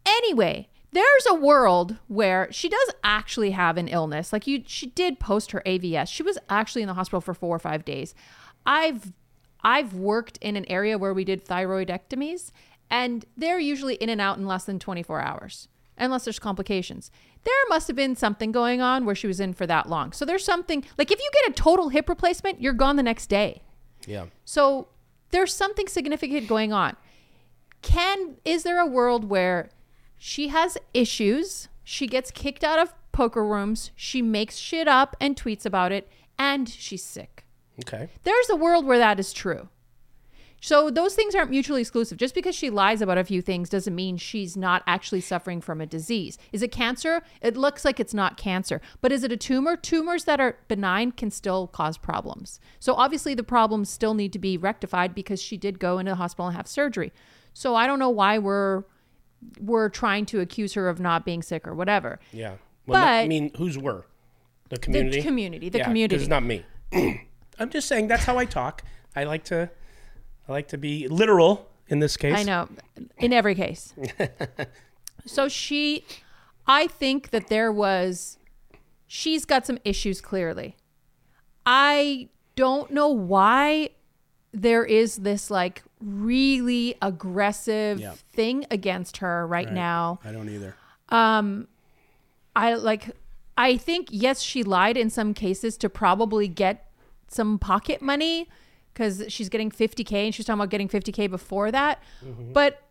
Anyway, 0.05 0.69
there's 0.91 1.25
a 1.27 1.35
world 1.35 1.97
where 2.07 2.47
she 2.51 2.69
does 2.69 2.89
actually 3.03 3.51
have 3.51 3.77
an 3.77 3.87
illness. 3.87 4.31
Like 4.31 4.47
you 4.47 4.63
she 4.65 4.87
did 4.87 5.19
post 5.19 5.51
her 5.51 5.61
AVS. 5.65 6.07
She 6.07 6.23
was 6.23 6.37
actually 6.49 6.83
in 6.83 6.87
the 6.87 6.93
hospital 6.93 7.21
for 7.21 7.33
4 7.33 7.55
or 7.55 7.59
5 7.59 7.83
days. 7.83 8.15
I've 8.65 9.11
I've 9.61 9.93
worked 9.93 10.37
in 10.41 10.55
an 10.55 10.65
area 10.69 10.97
where 10.97 11.13
we 11.13 11.23
did 11.25 11.43
thyroidectomies 11.43 12.51
and 12.89 13.25
they're 13.35 13.59
usually 13.59 13.95
in 13.95 14.09
and 14.09 14.21
out 14.21 14.37
in 14.37 14.45
less 14.45 14.65
than 14.65 14.79
24 14.79 15.21
hours 15.21 15.67
unless 15.97 16.25
there's 16.25 16.39
complications. 16.39 17.11
There 17.43 17.53
must 17.69 17.87
have 17.87 17.95
been 17.95 18.15
something 18.15 18.51
going 18.51 18.81
on 18.81 19.05
where 19.05 19.15
she 19.15 19.27
was 19.27 19.39
in 19.39 19.53
for 19.53 19.67
that 19.67 19.87
long. 19.87 20.11
So 20.11 20.25
there's 20.25 20.43
something 20.43 20.83
like 20.97 21.11
if 21.11 21.19
you 21.19 21.29
get 21.33 21.51
a 21.51 21.53
total 21.53 21.89
hip 21.89 22.09
replacement, 22.09 22.61
you're 22.61 22.73
gone 22.73 22.95
the 22.95 23.03
next 23.03 23.27
day. 23.27 23.61
Yeah. 24.05 24.25
So 24.43 24.87
there's 25.31 25.53
something 25.53 25.87
significant 25.87 26.47
going 26.47 26.73
on. 26.73 26.95
Can 27.81 28.37
is 28.43 28.63
there 28.63 28.79
a 28.79 28.85
world 28.85 29.29
where 29.29 29.69
she 30.17 30.47
has 30.49 30.77
issues, 30.93 31.67
she 31.83 32.07
gets 32.07 32.31
kicked 32.31 32.63
out 32.63 32.79
of 32.79 32.93
poker 33.11 33.45
rooms, 33.45 33.91
she 33.95 34.21
makes 34.21 34.57
shit 34.57 34.87
up 34.87 35.15
and 35.21 35.35
tweets 35.35 35.65
about 35.65 35.91
it, 35.91 36.09
and 36.37 36.67
she's 36.67 37.03
sick? 37.03 37.45
Okay. 37.81 38.09
There's 38.23 38.49
a 38.49 38.55
world 38.55 38.85
where 38.85 38.97
that 38.97 39.19
is 39.19 39.33
true. 39.33 39.69
So 40.65 40.89
those 40.89 41.13
things 41.13 41.35
aren't 41.35 41.51
mutually 41.51 41.81
exclusive. 41.81 42.17
Just 42.17 42.33
because 42.33 42.55
she 42.55 42.71
lies 42.71 42.99
about 42.99 43.19
a 43.19 43.23
few 43.23 43.39
things 43.39 43.69
doesn't 43.69 43.93
mean 43.93 44.17
she's 44.17 44.57
not 44.57 44.81
actually 44.87 45.21
suffering 45.21 45.61
from 45.61 45.79
a 45.79 45.85
disease. 45.85 46.39
Is 46.51 46.63
it 46.63 46.71
cancer? 46.71 47.21
It 47.39 47.55
looks 47.55 47.85
like 47.85 47.99
it's 47.99 48.15
not 48.15 48.35
cancer. 48.35 48.81
But 48.99 49.11
is 49.11 49.23
it 49.23 49.31
a 49.31 49.37
tumor? 49.37 49.77
Tumors 49.77 50.23
that 50.23 50.39
are 50.39 50.57
benign 50.67 51.11
can 51.11 51.29
still 51.29 51.67
cause 51.67 51.99
problems. 51.99 52.59
So 52.79 52.95
obviously 52.95 53.35
the 53.35 53.43
problems 53.43 53.91
still 53.91 54.15
need 54.15 54.33
to 54.33 54.39
be 54.39 54.57
rectified 54.57 55.13
because 55.13 55.39
she 55.39 55.55
did 55.55 55.77
go 55.77 55.99
into 55.99 56.13
the 56.13 56.15
hospital 56.15 56.47
and 56.47 56.57
have 56.57 56.67
surgery. 56.67 57.13
So 57.53 57.75
I 57.75 57.85
don't 57.85 57.99
know 57.99 58.09
why 58.09 58.39
we're 58.39 58.85
we're 59.59 59.89
trying 59.89 60.25
to 60.25 60.39
accuse 60.39 60.73
her 60.73 60.89
of 60.89 60.99
not 60.99 61.25
being 61.25 61.43
sick 61.43 61.67
or 61.67 61.75
whatever. 61.75 62.19
Yeah. 62.31 62.55
Well, 62.87 62.99
no- 62.99 63.07
I 63.07 63.27
mean, 63.27 63.51
who's 63.55 63.77
were? 63.77 64.07
The 64.69 64.79
community. 64.79 65.17
The 65.17 65.23
community, 65.27 65.69
the 65.69 65.77
Yeah, 65.77 65.83
community. 65.85 66.15
It's 66.15 66.27
not 66.27 66.41
me. 66.41 66.65
I'm 67.59 67.69
just 67.69 67.87
saying 67.87 68.07
that's 68.07 68.23
how 68.23 68.39
I 68.39 68.45
talk. 68.45 68.81
I 69.15 69.25
like 69.25 69.43
to, 69.45 69.69
I 70.47 70.51
like 70.51 70.67
to 70.69 70.77
be 70.77 71.07
literal 71.07 71.69
in 71.87 71.99
this 71.99 72.17
case. 72.17 72.35
I 72.37 72.43
know, 72.43 72.67
in 73.17 73.33
every 73.33 73.55
case. 73.55 73.93
so 75.25 75.47
she, 75.47 76.05
I 76.67 76.87
think 76.87 77.31
that 77.31 77.47
there 77.47 77.71
was, 77.71 78.37
she's 79.07 79.45
got 79.45 79.65
some 79.65 79.79
issues 79.83 80.21
clearly. 80.21 80.75
I 81.65 82.29
don't 82.55 82.91
know 82.91 83.09
why 83.09 83.89
there 84.53 84.85
is 84.85 85.17
this 85.17 85.51
like 85.51 85.83
really 85.99 86.95
aggressive 87.01 87.99
Yeah. 87.99 88.13
thing 88.33 88.65
against 88.71 89.17
her 89.17 89.45
right, 89.45 89.71
now. 89.71 90.19
I 90.23 90.31
don't 90.31 90.49
either. 90.49 90.75
Um, 91.09 91.67
I 92.55 92.75
like 92.75 93.15
I 93.57 93.77
think 93.77 94.07
yes 94.11 94.41
she 94.41 94.63
lied 94.63 94.97
in 94.97 95.09
some 95.09 95.33
cases 95.33 95.77
to 95.77 95.89
probably 95.89 96.47
get 96.47 96.89
some 97.27 97.59
pocket 97.59 98.01
money 98.01 98.47
cuz 98.95 99.23
she's 99.27 99.49
getting 99.49 99.69
50k 99.69 100.25
and 100.25 100.33
she's 100.33 100.45
talking 100.45 100.59
about 100.59 100.69
getting 100.69 100.89
50k 100.89 101.29
before 101.29 101.71
that. 101.71 102.01
Mm-hmm. 102.23 102.53
But 102.53 102.81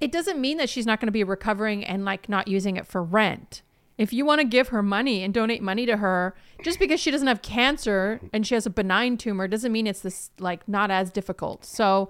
it 0.00 0.10
doesn't 0.10 0.40
mean 0.40 0.56
that 0.56 0.68
she's 0.68 0.84
not 0.84 0.98
going 0.98 1.06
to 1.06 1.12
be 1.12 1.22
recovering 1.22 1.84
and 1.84 2.04
like 2.04 2.28
not 2.28 2.48
using 2.48 2.76
it 2.76 2.86
for 2.88 3.02
rent. 3.02 3.62
If 3.98 4.12
you 4.12 4.24
want 4.24 4.40
to 4.40 4.44
give 4.44 4.68
her 4.68 4.82
money 4.82 5.22
and 5.22 5.32
donate 5.32 5.62
money 5.62 5.86
to 5.86 5.98
her 5.98 6.34
just 6.64 6.80
because 6.80 6.98
she 6.98 7.12
doesn't 7.12 7.28
have 7.28 7.40
cancer 7.40 8.20
and 8.32 8.44
she 8.44 8.54
has 8.54 8.66
a 8.66 8.70
benign 8.70 9.16
tumor 9.16 9.46
doesn't 9.46 9.70
mean 9.70 9.86
it's 9.86 10.00
this 10.00 10.30
like 10.40 10.66
not 10.66 10.90
as 10.90 11.12
difficult. 11.12 11.64
So 11.64 12.08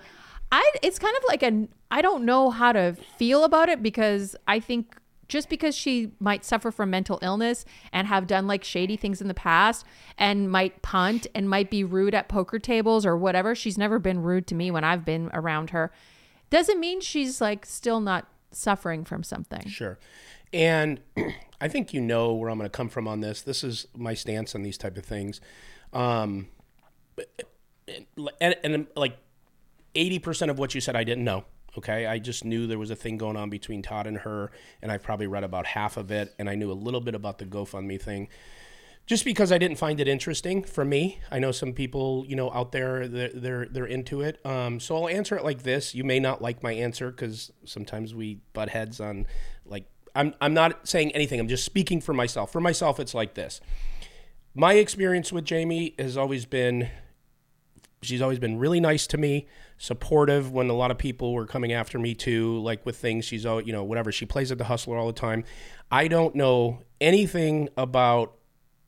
I 0.50 0.72
it's 0.82 0.98
kind 0.98 1.14
of 1.16 1.22
like 1.28 1.42
an 1.42 1.68
I 1.90 2.00
don't 2.00 2.24
know 2.24 2.48
how 2.48 2.72
to 2.72 2.96
feel 3.18 3.44
about 3.44 3.68
it 3.68 3.82
because 3.82 4.36
I 4.48 4.58
think 4.58 4.96
just 5.32 5.48
because 5.48 5.74
she 5.74 6.10
might 6.20 6.44
suffer 6.44 6.70
from 6.70 6.90
mental 6.90 7.18
illness 7.22 7.64
and 7.90 8.06
have 8.06 8.26
done 8.26 8.46
like 8.46 8.62
shady 8.62 8.98
things 8.98 9.22
in 9.22 9.28
the 9.28 9.34
past 9.34 9.86
and 10.18 10.50
might 10.50 10.82
punt 10.82 11.26
and 11.34 11.48
might 11.48 11.70
be 11.70 11.82
rude 11.82 12.14
at 12.14 12.28
poker 12.28 12.58
tables 12.58 13.06
or 13.06 13.16
whatever, 13.16 13.54
she's 13.54 13.78
never 13.78 13.98
been 13.98 14.20
rude 14.20 14.46
to 14.46 14.54
me 14.54 14.70
when 14.70 14.84
I've 14.84 15.06
been 15.06 15.30
around 15.32 15.70
her. 15.70 15.90
Doesn't 16.50 16.78
mean 16.78 17.00
she's 17.00 17.40
like 17.40 17.64
still 17.64 17.98
not 17.98 18.28
suffering 18.50 19.06
from 19.06 19.22
something. 19.22 19.66
Sure. 19.68 19.98
And 20.52 21.00
I 21.62 21.68
think 21.68 21.94
you 21.94 22.02
know 22.02 22.34
where 22.34 22.50
I'm 22.50 22.58
going 22.58 22.68
to 22.68 22.76
come 22.76 22.90
from 22.90 23.08
on 23.08 23.20
this. 23.20 23.40
This 23.40 23.64
is 23.64 23.86
my 23.96 24.12
stance 24.12 24.54
on 24.54 24.62
these 24.62 24.76
type 24.76 24.98
of 24.98 25.06
things. 25.06 25.40
Um, 25.94 26.48
and, 28.38 28.56
and 28.62 28.86
like 28.94 29.16
80% 29.94 30.50
of 30.50 30.58
what 30.58 30.74
you 30.74 30.82
said, 30.82 30.94
I 30.94 31.04
didn't 31.04 31.24
know. 31.24 31.46
Okay. 31.78 32.06
I 32.06 32.18
just 32.18 32.44
knew 32.44 32.66
there 32.66 32.78
was 32.78 32.90
a 32.90 32.96
thing 32.96 33.16
going 33.16 33.36
on 33.36 33.50
between 33.50 33.82
Todd 33.82 34.06
and 34.06 34.18
her, 34.18 34.50
and 34.80 34.92
I've 34.92 35.02
probably 35.02 35.26
read 35.26 35.44
about 35.44 35.66
half 35.66 35.96
of 35.96 36.10
it. 36.10 36.34
And 36.38 36.48
I 36.48 36.54
knew 36.54 36.70
a 36.70 36.74
little 36.74 37.00
bit 37.00 37.14
about 37.14 37.38
the 37.38 37.44
GoFundMe 37.44 38.00
thing 38.00 38.28
just 39.06 39.24
because 39.24 39.50
I 39.50 39.58
didn't 39.58 39.78
find 39.78 40.00
it 40.00 40.06
interesting 40.06 40.62
for 40.62 40.84
me. 40.84 41.18
I 41.30 41.38
know 41.38 41.52
some 41.52 41.72
people, 41.72 42.24
you 42.28 42.36
know, 42.36 42.52
out 42.52 42.72
there 42.72 43.08
they're 43.08 43.30
they're, 43.34 43.66
they're 43.66 43.86
into 43.86 44.20
it. 44.20 44.44
Um, 44.46 44.78
so 44.80 44.96
I'll 44.96 45.08
answer 45.08 45.36
it 45.36 45.44
like 45.44 45.62
this. 45.62 45.94
You 45.94 46.04
may 46.04 46.20
not 46.20 46.40
like 46.40 46.62
my 46.62 46.72
answer 46.72 47.10
because 47.10 47.52
sometimes 47.64 48.14
we 48.14 48.40
butt 48.52 48.68
heads 48.68 49.00
on 49.00 49.26
like 49.66 49.84
I'm 50.14 50.34
I'm 50.40 50.54
not 50.54 50.86
saying 50.86 51.12
anything. 51.12 51.40
I'm 51.40 51.48
just 51.48 51.64
speaking 51.64 52.00
for 52.00 52.12
myself. 52.12 52.52
For 52.52 52.60
myself, 52.60 53.00
it's 53.00 53.14
like 53.14 53.34
this. 53.34 53.60
My 54.54 54.74
experience 54.74 55.32
with 55.32 55.44
Jamie 55.44 55.94
has 55.98 56.16
always 56.16 56.44
been 56.44 56.88
she's 58.02 58.22
always 58.22 58.38
been 58.38 58.58
really 58.58 58.80
nice 58.80 59.06
to 59.08 59.18
me, 59.18 59.46
supportive 59.82 60.52
when 60.52 60.70
a 60.70 60.72
lot 60.72 60.92
of 60.92 60.96
people 60.96 61.32
were 61.32 61.44
coming 61.44 61.72
after 61.72 61.98
me 61.98 62.14
too, 62.14 62.56
like 62.60 62.86
with 62.86 62.96
things 62.96 63.24
she's 63.24 63.44
always, 63.44 63.66
you 63.66 63.72
know, 63.72 63.82
whatever. 63.82 64.12
She 64.12 64.24
plays 64.24 64.52
at 64.52 64.58
the 64.58 64.64
hustler 64.64 64.96
all 64.96 65.08
the 65.08 65.12
time. 65.12 65.42
I 65.90 66.06
don't 66.06 66.36
know 66.36 66.84
anything 67.00 67.68
about 67.76 68.32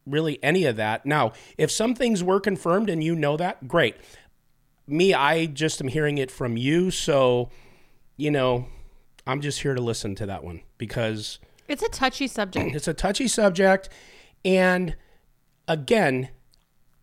really 0.06 0.38
any 0.40 0.66
of 0.66 0.76
that. 0.76 1.04
Now, 1.04 1.32
if 1.58 1.68
some 1.68 1.96
things 1.96 2.22
were 2.22 2.38
confirmed 2.38 2.88
and 2.88 3.02
you 3.02 3.16
know 3.16 3.36
that, 3.36 3.66
great. 3.66 3.96
Me, 4.86 5.12
I 5.12 5.46
just 5.46 5.80
am 5.80 5.88
hearing 5.88 6.18
it 6.18 6.30
from 6.30 6.56
you, 6.56 6.92
so 6.92 7.50
you 8.16 8.30
know, 8.30 8.68
I'm 9.26 9.40
just 9.40 9.62
here 9.62 9.74
to 9.74 9.82
listen 9.82 10.14
to 10.14 10.26
that 10.26 10.44
one 10.44 10.60
because 10.78 11.40
It's 11.66 11.82
a 11.82 11.88
touchy 11.88 12.28
subject. 12.28 12.72
it's 12.76 12.86
a 12.86 12.94
touchy 12.94 13.26
subject 13.26 13.88
and 14.44 14.94
again 15.66 16.28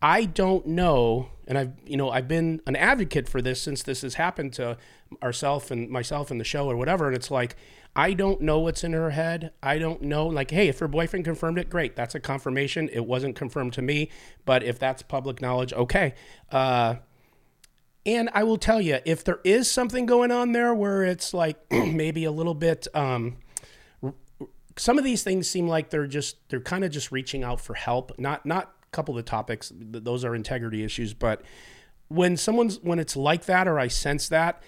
i 0.02 0.24
don't 0.24 0.68
know 0.68 1.32
and 1.48 1.58
i've 1.58 1.72
you 1.86 1.98
know 1.98 2.10
i've 2.10 2.28
been 2.28 2.62
an 2.68 2.76
advocate 2.76 3.28
for 3.28 3.42
this 3.42 3.62
since 3.62 3.84
this 3.84 4.02
has 4.02 4.16
happened 4.16 4.54
to 4.54 4.78
ourself 5.22 5.72
and 5.72 5.90
myself 5.90 6.32
in 6.32 6.38
the 6.38 6.44
show 6.44 6.70
or 6.70 6.78
whatever. 6.78 7.08
And 7.08 7.16
it's 7.16 7.32
like 7.32 7.56
i 7.96 8.14
don't 8.14 8.42
know 8.42 8.60
what's 8.60 8.84
in 8.84 8.94
her 8.94 9.10
head. 9.10 9.52
I 9.62 9.78
don't 9.78 10.02
know 10.02 10.28
like 10.28 10.52
hey 10.52 10.68
if 10.68 10.80
her 10.80 10.88
boyfriend 10.88 11.26
confirmed 11.26 11.58
it 11.58 11.70
great. 11.70 11.96
That's 11.96 12.16
a 12.16 12.20
confirmation. 12.20 12.90
It 12.92 13.06
wasn't 13.06 13.36
confirmed 13.36 13.74
to 13.74 13.82
me 13.82 14.10
but 14.46 14.64
if 14.64 14.80
that's 14.80 15.02
public 15.02 15.42
knowledge 15.42 15.74
okay. 15.74 16.14
Uh 16.52 16.96
and 18.06 18.30
I 18.34 18.44
will 18.44 18.58
tell 18.58 18.82
you, 18.82 18.98
if 19.06 19.24
there 19.24 19.40
is 19.44 19.70
something 19.70 20.08
going 20.08 20.32
on 20.32 20.54
there 20.54 20.74
where 20.74 21.04
it's 21.04 21.34
like 21.34 21.58
maybe 21.72 22.24
a 22.26 22.32
little 22.32 22.56
bit, 22.56 22.88
um, 22.96 23.38
some 24.76 24.98
of 24.98 25.04
these 25.04 25.24
things 25.24 25.48
seem 25.48 25.68
like 25.68 25.90
they're 25.90 26.08
just 26.08 26.38
they're 26.50 26.62
kind 26.62 26.84
of 26.84 26.92
just 26.92 27.12
reaching 27.12 27.44
out 27.44 27.62
for 27.62 27.74
help. 27.76 28.18
Not 28.18 28.46
not 28.46 28.74
couple 28.92 29.18
of 29.18 29.24
the 29.24 29.30
topics; 29.30 29.70
th- 29.70 30.04
those 30.04 30.24
are 30.26 30.36
integrity 30.36 30.84
issues. 30.84 31.14
But 31.14 31.42
when 32.08 32.38
someone's 32.38 32.80
when 32.80 33.00
it's 33.00 33.16
like 33.16 33.46
that, 33.46 33.68
or 33.68 33.80
I 33.80 33.88
sense 33.88 34.30
that, 34.30 34.62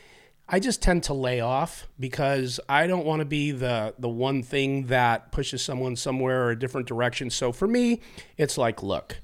I 0.47 0.59
just 0.59 0.81
tend 0.81 1.03
to 1.03 1.13
lay 1.13 1.39
off 1.39 1.87
because 1.99 2.59
I 2.67 2.87
don't 2.87 3.05
want 3.05 3.19
to 3.19 3.25
be 3.25 3.51
the 3.51 3.93
the 3.97 4.09
one 4.09 4.43
thing 4.43 4.87
that 4.87 5.31
pushes 5.31 5.61
someone 5.61 5.95
somewhere 5.95 6.45
or 6.45 6.51
a 6.51 6.59
different 6.59 6.87
direction. 6.87 7.29
So 7.29 7.51
for 7.51 7.67
me, 7.67 8.01
it's 8.37 8.57
like, 8.57 8.83
look, 8.83 9.17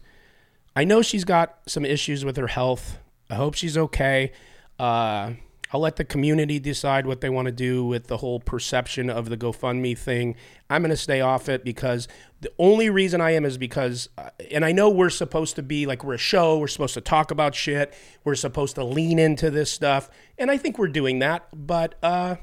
I 0.76 0.84
know 0.84 1.02
she's 1.02 1.26
got 1.26 1.60
some 1.68 1.86
issues 1.86 2.24
with 2.24 2.38
her 2.38 2.48
health. 2.48 3.00
I 3.30 3.36
hope 3.36 3.54
she's 3.54 3.78
okay. 3.78 4.32
Uh, 4.78 5.34
I'll 5.72 5.82
let 5.82 5.98
the 5.98 6.06
community 6.06 6.60
decide 6.60 7.06
what 7.06 7.22
they 7.22 7.30
want 7.30 7.46
to 7.46 7.52
do 7.52 7.86
with 7.86 8.08
the 8.08 8.18
whole 8.18 8.40
perception 8.40 9.10
of 9.10 9.30
the 9.30 9.38
GoFundMe 9.38 9.98
thing. 9.98 10.36
I'm 10.70 10.82
going 10.82 10.90
to 10.90 10.98
stay 10.98 11.22
off 11.22 11.48
it 11.48 11.64
because 11.64 12.08
the 12.42 12.52
only 12.58 12.90
reason 12.90 13.22
I 13.22 13.32
am 13.32 13.46
is 13.46 13.58
because, 13.58 14.10
uh, 14.18 14.30
and 14.50 14.66
I 14.66 14.72
know 14.72 14.90
we're 14.90 15.12
supposed 15.12 15.56
to 15.58 15.64
be 15.64 15.86
like 15.86 16.04
we're 16.04 16.16
a 16.16 16.18
show, 16.18 16.58
we're 16.58 16.68
supposed 16.68 16.96
to 16.96 17.02
talk 17.02 17.30
about 17.30 17.54
shit, 17.54 17.94
we're 18.24 18.36
supposed 18.36 18.76
to 18.76 18.84
lean 18.84 19.20
into 19.20 19.52
this 19.52 19.72
stuff, 19.72 20.10
and 20.38 20.50
I 20.50 20.58
think 20.58 20.80
we're 20.80 20.88
doing 20.88 21.20
that. 21.20 21.48
But 21.54 21.96
uh, 22.02 22.38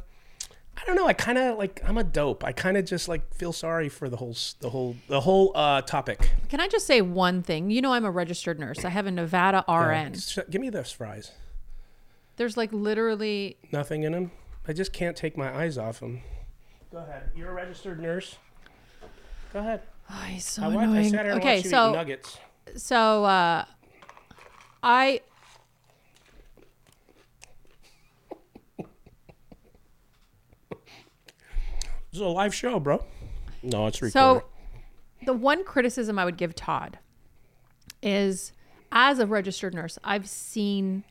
I 0.77 0.85
don't 0.85 0.95
know. 0.97 1.07
I 1.07 1.12
kind 1.15 1.39
of 1.39 1.59
like 1.59 1.81
I'm 1.85 1.99
a 1.99 2.05
dope. 2.05 2.45
I 2.45 2.53
kind 2.53 2.77
of 2.77 2.85
just 2.85 3.09
like 3.09 3.35
feel 3.35 3.53
sorry 3.53 3.89
for 3.89 4.09
the 4.09 4.17
whole 4.17 4.37
the 4.61 4.71
whole 4.71 4.95
the 5.09 5.21
whole 5.21 5.53
uh, 5.55 5.83
topic. 5.83 6.31
Can 6.49 6.61
I 6.61 6.69
just 6.69 6.87
say 6.87 7.01
one 7.01 7.43
thing? 7.43 7.71
You 7.71 7.81
know, 7.81 7.93
I'm 7.93 8.05
a 8.05 8.11
registered 8.11 8.61
nurse. 8.61 8.85
I 8.85 8.91
have 8.91 9.07
a 9.07 9.11
Nevada 9.11 9.65
RN. 9.69 10.15
Give 10.51 10.61
me 10.61 10.71
those 10.71 10.93
fries. 10.93 11.33
There's 12.37 12.57
like 12.57 12.72
literally 12.72 13.57
Nothing 13.72 14.03
in 14.03 14.12
him. 14.14 14.31
I 14.68 14.72
just 14.72 14.92
can't 14.92 15.16
take 15.16 15.37
my 15.37 15.55
eyes 15.55 15.79
off 15.79 16.01
him. 16.01 16.22
Go 16.92 16.99
ahead. 16.99 17.31
You're 17.37 17.51
a 17.51 17.55
registered 17.55 18.01
nurse. 18.01 18.37
Go 19.53 19.61
ahead. 19.61 19.83
oh, 20.11 20.14
he's 20.29 20.44
so 20.44 20.62
I, 20.64 20.68
wa- 20.68 20.81
I 20.81 20.85
annoying. 20.85 21.11
sat 21.11 21.25
here 21.25 21.33
and 21.33 21.40
okay, 21.40 21.55
watched 21.57 21.64
you 21.64 21.68
eat 21.68 21.72
so 21.72 21.92
nuggets. 21.92 22.38
so 22.77 23.25
uh, 23.25 23.64
I 24.83 25.20
This 32.11 32.20
is 32.20 32.20
a 32.20 32.27
live 32.27 32.55
show, 32.55 32.81
bro. 32.81 33.05
No, 33.62 33.87
it's 33.87 34.01
recorded. 34.01 34.12
So, 34.42 34.44
the 35.25 35.33
one 35.33 35.64
criticism 35.64 36.18
I 36.18 36.25
would 36.25 36.37
give 36.37 36.55
Todd 36.55 36.99
is 38.03 38.53
as 38.92 39.18
a 39.18 39.27
registered 39.27 39.75
nurse, 39.75 39.99
I've 40.05 40.29
seen 40.29 41.05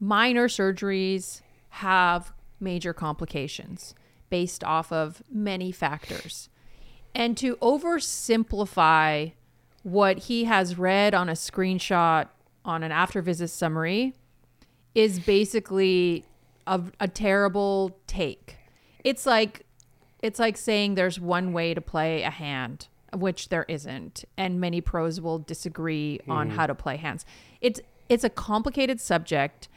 minor 0.00 0.48
surgeries 0.48 1.40
have 1.70 2.32
major 2.60 2.92
complications 2.92 3.94
based 4.30 4.62
off 4.64 4.92
of 4.92 5.22
many 5.30 5.72
factors. 5.72 6.48
And 7.14 7.36
to 7.38 7.56
oversimplify 7.56 9.32
what 9.82 10.18
he 10.18 10.44
has 10.44 10.76
read 10.76 11.14
on 11.14 11.28
a 11.28 11.32
screenshot 11.32 12.28
on 12.64 12.82
an 12.82 12.92
after 12.92 13.22
visit 13.22 13.48
summary 13.48 14.14
is 14.94 15.18
basically 15.20 16.24
a, 16.66 16.82
a 17.00 17.08
terrible 17.08 17.98
take. 18.06 18.56
It's 19.04 19.26
like 19.26 19.64
it's 20.20 20.38
like 20.38 20.56
saying 20.56 20.94
there's 20.96 21.20
one 21.20 21.52
way 21.52 21.72
to 21.74 21.80
play 21.80 22.22
a 22.22 22.30
hand, 22.30 22.88
which 23.14 23.48
there 23.48 23.64
isn't, 23.68 24.24
and 24.36 24.60
many 24.60 24.80
pros 24.80 25.20
will 25.20 25.38
disagree 25.38 26.18
on 26.28 26.50
hmm. 26.50 26.56
how 26.56 26.66
to 26.66 26.74
play 26.74 26.96
hands. 26.96 27.24
It's 27.60 27.80
it's 28.08 28.24
a 28.24 28.30
complicated 28.30 29.00
subject. 29.00 29.68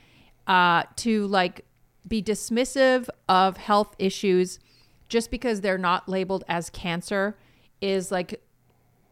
Uh, 0.52 0.84
to 0.98 1.28
like 1.28 1.64
be 2.06 2.22
dismissive 2.22 3.08
of 3.30 3.56
health 3.56 3.96
issues 3.98 4.60
just 5.08 5.32
because 5.32 5.62
they're 5.62 5.78
not 5.78 6.10
labeled 6.10 6.44
as 6.50 6.70
cancer 6.72 7.38
is 7.80 8.12
like 8.12 8.44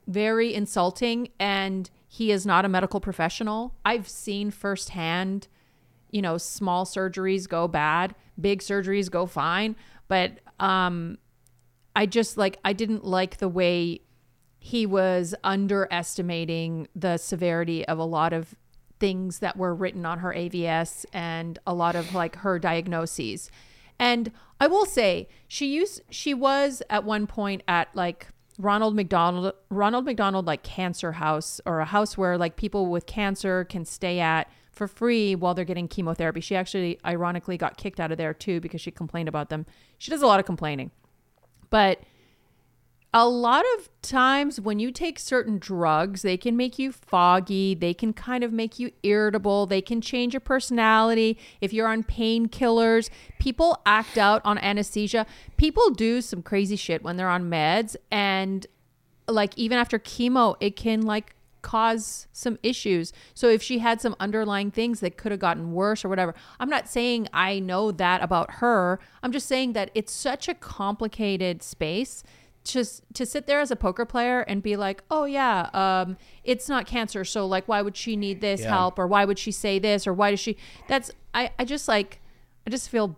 very 0.06 0.54
insulting 0.54 1.30
and 1.40 1.90
he 2.10 2.32
is 2.32 2.46
not 2.46 2.66
a 2.66 2.68
medical 2.68 3.00
professional. 3.00 3.74
I've 3.86 4.10
seen 4.10 4.52
firsthand 4.52 5.48
you 6.12 6.22
know, 6.22 6.38
small 6.38 6.86
surgeries 6.86 7.48
go 7.48 7.68
bad, 7.68 8.16
big 8.40 8.62
surgeries 8.62 9.10
go 9.10 9.26
fine. 9.26 9.76
But 10.08 10.40
um, 10.60 11.18
I 11.96 12.06
just 12.06 12.38
like, 12.38 12.60
I 12.66 12.74
didn't 12.74 13.06
like 13.06 13.38
the 13.38 13.48
way 13.48 14.02
he 14.60 14.86
was 14.86 15.36
underestimating 15.44 16.88
the 16.96 17.18
severity 17.18 17.88
of 17.88 17.98
a 17.98 18.04
lot 18.04 18.34
of 18.34 18.56
things 19.00 19.40
that 19.40 19.58
were 19.58 19.74
written 19.74 20.06
on 20.06 20.20
her 20.20 20.34
AVS 20.34 21.06
and 21.14 21.60
a 21.66 21.74
lot 21.74 21.96
of 21.96 22.14
like 22.14 22.38
her 22.38 22.60
diagnoses. 22.60 23.50
And 23.98 24.32
I 24.60 24.68
will 24.68 24.86
say 24.86 25.28
she 25.48 25.68
used 25.68 26.02
she 26.10 26.34
was 26.34 26.82
at 26.90 27.04
one 27.04 27.28
point 27.28 27.64
at 27.68 27.90
like 27.96 28.28
Ronald 28.58 28.96
McDonald 28.96 29.54
Ronald 29.70 30.06
McDonald 30.06 30.46
like 30.46 30.64
cancer 30.64 31.14
house 31.14 31.62
or 31.66 31.80
a 31.80 31.86
house 31.86 32.18
where 32.18 32.38
like 32.38 32.56
people 32.56 32.88
with 32.88 33.06
cancer 33.06 33.66
can 33.66 33.86
stay 33.86 34.20
at 34.20 34.50
for 34.72 34.88
free 34.88 35.36
while 35.36 35.54
they're 35.54 35.66
getting 35.66 35.88
chemotherapy. 35.88 36.40
She 36.42 36.56
actually 36.56 37.00
ironically 37.06 37.58
got 37.58 37.78
kicked 37.78 38.00
out 38.00 38.12
of 38.12 38.18
there 38.18 38.34
too 38.34 38.62
because 38.62 38.82
she 38.82 38.92
complained 38.92 39.28
about 39.28 39.50
them. 39.50 39.66
She 39.98 40.12
does 40.12 40.22
a 40.22 40.28
lot 40.28 40.40
of 40.40 40.46
complaining. 40.46 40.92
But 41.70 42.02
a 43.14 43.28
lot 43.28 43.66
of 43.78 43.90
times 44.04 44.62
when 44.62 44.78
you 44.78 44.92
take 44.92 45.18
certain 45.18 45.58
drugs, 45.58 46.22
they 46.22 46.38
can 46.38 46.56
make 46.56 46.78
you 46.78 46.92
foggy. 46.92 47.74
They 47.74 47.94
can 47.94 48.14
kind 48.14 48.44
of 48.44 48.54
make 48.54 48.78
you 48.78 48.92
irritable. 49.02 49.66
They 49.66 49.82
can 49.82 50.00
change 50.00 50.34
your 50.34 50.42
personality. 50.42 51.38
If 51.60 51.74
you're 51.74 51.88
on 51.88 52.04
painkillers, 52.04 53.10
people 53.40 53.82
act 53.86 54.20
out 54.20 54.44
on 54.46 54.60
anesthesia. 54.60 55.26
People 55.58 55.90
do 55.90 56.22
some 56.22 56.44
crazy 56.44 56.76
shit 56.76 57.04
when 57.04 57.18
they're 57.18 57.30
on 57.30 57.50
meds. 57.50 57.96
And 58.12 58.68
like 59.28 59.58
even 59.58 59.80
after 59.80 59.98
chemo, 59.98 60.56
it 60.60 60.76
can 60.76 61.02
like 61.02 61.36
cause 61.62 62.28
some 62.32 62.60
issues. 62.64 63.12
So 63.34 63.50
if 63.50 63.62
she 63.62 63.80
had 63.80 64.02
some 64.02 64.16
underlying 64.20 64.72
things 64.72 65.00
that 65.00 65.18
could 65.18 65.32
have 65.32 65.42
gotten 65.42 65.74
worse 65.74 66.06
or 66.06 66.10
whatever, 66.10 66.36
I'm 66.60 66.70
not 66.70 66.88
saying 66.88 67.28
I 67.34 67.60
know 67.60 67.92
that 67.92 68.22
about 68.24 68.52
her. 68.56 69.00
I'm 69.24 69.32
just 69.32 69.48
saying 69.48 69.74
that 69.74 69.90
it's 69.96 70.14
such 70.14 70.48
a 70.48 70.54
complicated 70.54 71.64
space 71.64 72.24
just 72.74 73.04
to 73.16 73.26
sit 73.26 73.48
there 73.48 73.60
as 73.60 73.72
a 73.72 73.76
poker 73.76 74.06
player 74.06 74.42
and 74.42 74.62
be 74.64 74.76
like, 74.76 75.04
oh 75.12 75.26
yeah, 75.26 75.70
um, 75.74 76.18
it's 76.44 76.68
not 76.70 76.86
cancer, 76.86 77.24
so 77.26 77.46
like, 77.46 77.68
why 77.68 77.82
would 77.82 77.96
she 77.98 78.16
need 78.16 78.42
this 78.42 78.62
Yeah. 78.62 78.70
help, 78.70 78.98
or 79.00 79.08
why 79.08 79.26
would 79.26 79.40
she 79.40 79.52
say 79.52 79.80
this, 79.80 80.06
or 80.08 80.14
why 80.14 80.32
does 80.32 80.40
she? 80.40 80.58
That's 80.88 81.12
I, 81.34 81.52
I 81.60 81.66
just 81.66 81.88
like, 81.88 82.20
I 82.66 82.70
just 82.70 82.90
feel, 82.90 83.18